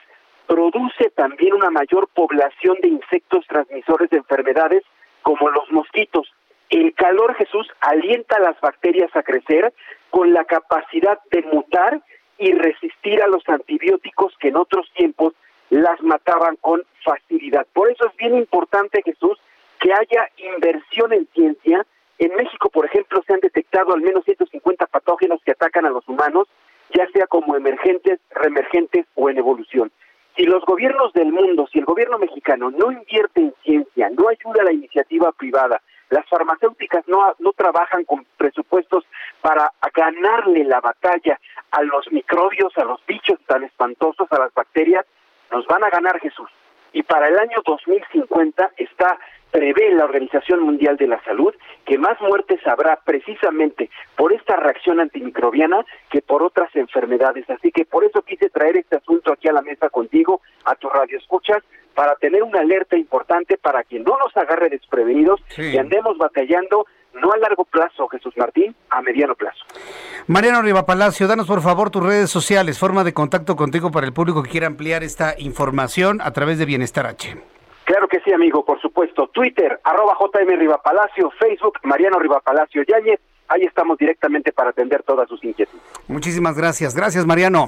[0.46, 4.84] produce también una mayor población de insectos transmisores de enfermedades
[5.22, 6.32] como los mosquitos.
[6.70, 9.74] El calor, Jesús, alienta a las bacterias a crecer
[10.10, 12.02] con la capacidad de mutar
[12.38, 15.34] y resistir a los antibióticos que en otros tiempos
[15.74, 17.66] las mataban con facilidad.
[17.74, 19.40] Por eso es bien importante, Jesús,
[19.80, 21.86] que haya inversión en ciencia.
[22.20, 26.08] En México, por ejemplo, se han detectado al menos 150 patógenos que atacan a los
[26.08, 26.48] humanos,
[26.96, 29.92] ya sea como emergentes, reemergentes o en evolución.
[30.36, 34.62] Si los gobiernos del mundo, si el gobierno mexicano no invierte en ciencia, no ayuda
[34.62, 39.06] a la iniciativa privada, las farmacéuticas no, no trabajan con presupuestos
[39.42, 41.40] para ganarle la batalla
[41.72, 45.06] a los microbios, a los bichos tan espantosos, a las bacterias,
[45.54, 46.50] nos van a ganar Jesús.
[46.92, 49.18] Y para el año 2050 está
[49.54, 51.54] prevé la Organización Mundial de la Salud
[51.86, 57.48] que más muertes habrá precisamente por esta reacción antimicrobiana que por otras enfermedades.
[57.50, 60.90] Así que por eso quise traer este asunto aquí a la mesa contigo, a tu
[60.90, 61.60] radio escuchas,
[61.94, 66.88] para tener una alerta importante para que no nos agarre desprevenidos y andemos batallando
[67.24, 69.64] no a largo plazo, Jesús Martín, a mediano plazo.
[70.28, 74.14] Mariano Riva Palacio, danos por favor tus redes sociales, forma de contacto contigo para el
[74.14, 77.38] público que quiera ampliar esta información a través de Bienestar H.
[77.86, 79.28] Claro que sí, amigo, por supuesto.
[79.28, 83.20] Twitter, arroba JM Rivapalacio, Facebook, Mariano Rivapalacio Yáñez.
[83.48, 85.84] Ahí estamos directamente para atender todas sus inquietudes.
[86.08, 86.96] Muchísimas gracias.
[86.96, 87.68] Gracias, Mariano.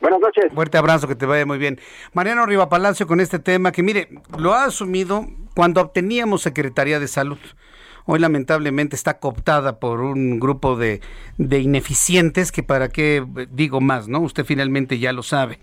[0.00, 0.52] Buenas noches.
[0.52, 1.78] Fuerte abrazo, que te vaya muy bien.
[2.12, 5.24] Mariano Rivapalacio con este tema que, mire, lo ha asumido
[5.54, 7.38] cuando obteníamos Secretaría de Salud
[8.04, 11.00] hoy lamentablemente está cooptada por un grupo de,
[11.38, 14.20] ineficientes que para qué digo más, ¿no?
[14.20, 15.58] Usted finalmente ya lo sabe.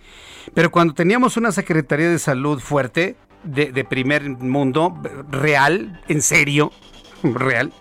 [0.53, 4.97] Pero cuando teníamos una Secretaría de Salud fuerte, de, primer mundo,
[5.31, 6.71] real, en serio,
[7.23, 7.71] real,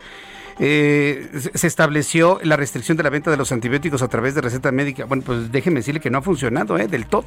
[0.60, 4.72] eh, se estableció la restricción de la venta de los antibióticos a través de receta
[4.72, 5.05] médica.
[5.05, 6.89] Bueno, pues déjeme decirle que no ha funcionado ¿eh?
[6.89, 7.24] del todo.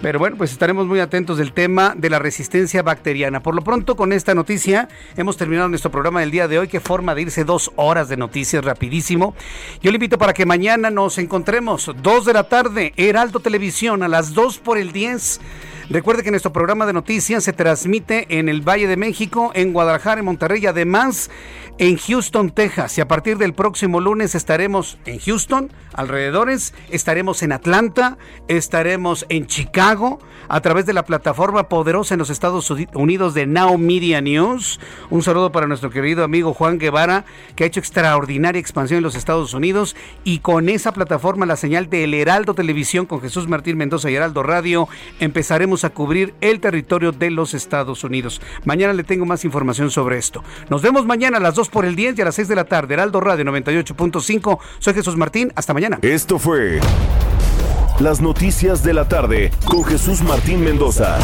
[0.00, 3.40] Pero bueno, pues estaremos muy atentos del tema de la resistencia bacteriana.
[3.40, 6.68] Por lo pronto, con esta noticia, hemos terminado nuestro programa del día de hoy.
[6.68, 9.34] Qué forma de irse dos horas de noticias rapidísimo.
[9.82, 14.08] Yo le invito para que mañana nos encontremos, dos de la tarde, Heraldo Televisión, a
[14.08, 15.40] las dos por el 10.
[15.90, 20.18] Recuerde que nuestro programa de noticias se transmite en el Valle de México, en Guadalajara,
[20.18, 21.30] en Monterrey, además
[21.78, 22.98] en Houston, Texas.
[22.98, 29.46] Y a partir del próximo lunes estaremos en Houston, alrededores, estaremos en Atlanta, estaremos en
[29.46, 34.80] Chicago, a través de la plataforma poderosa en los Estados Unidos de Now Media News.
[35.10, 37.24] Un saludo para nuestro querido amigo Juan Guevara,
[37.54, 39.94] que ha hecho extraordinaria expansión en los Estados Unidos.
[40.24, 44.16] Y con esa plataforma, la señal de El Heraldo Televisión con Jesús Martín Mendoza y
[44.16, 44.88] Heraldo Radio,
[45.20, 48.40] empezaremos a cubrir el territorio de los Estados Unidos.
[48.64, 50.42] Mañana le tengo más información sobre esto.
[50.68, 52.64] Nos vemos mañana a las 2 por el 10 y a las 6 de la
[52.64, 52.94] tarde.
[52.94, 54.58] Heraldo Radio 98.5.
[54.78, 55.52] Soy Jesús Martín.
[55.54, 55.98] Hasta mañana.
[56.02, 56.80] Esto fue
[58.00, 61.18] las noticias de la tarde con Jesús Martín Mendoza.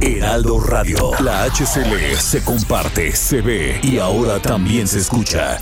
[0.00, 1.10] Heraldo Radio.
[1.20, 5.58] La HCL se comparte, se ve y ahora también se escucha.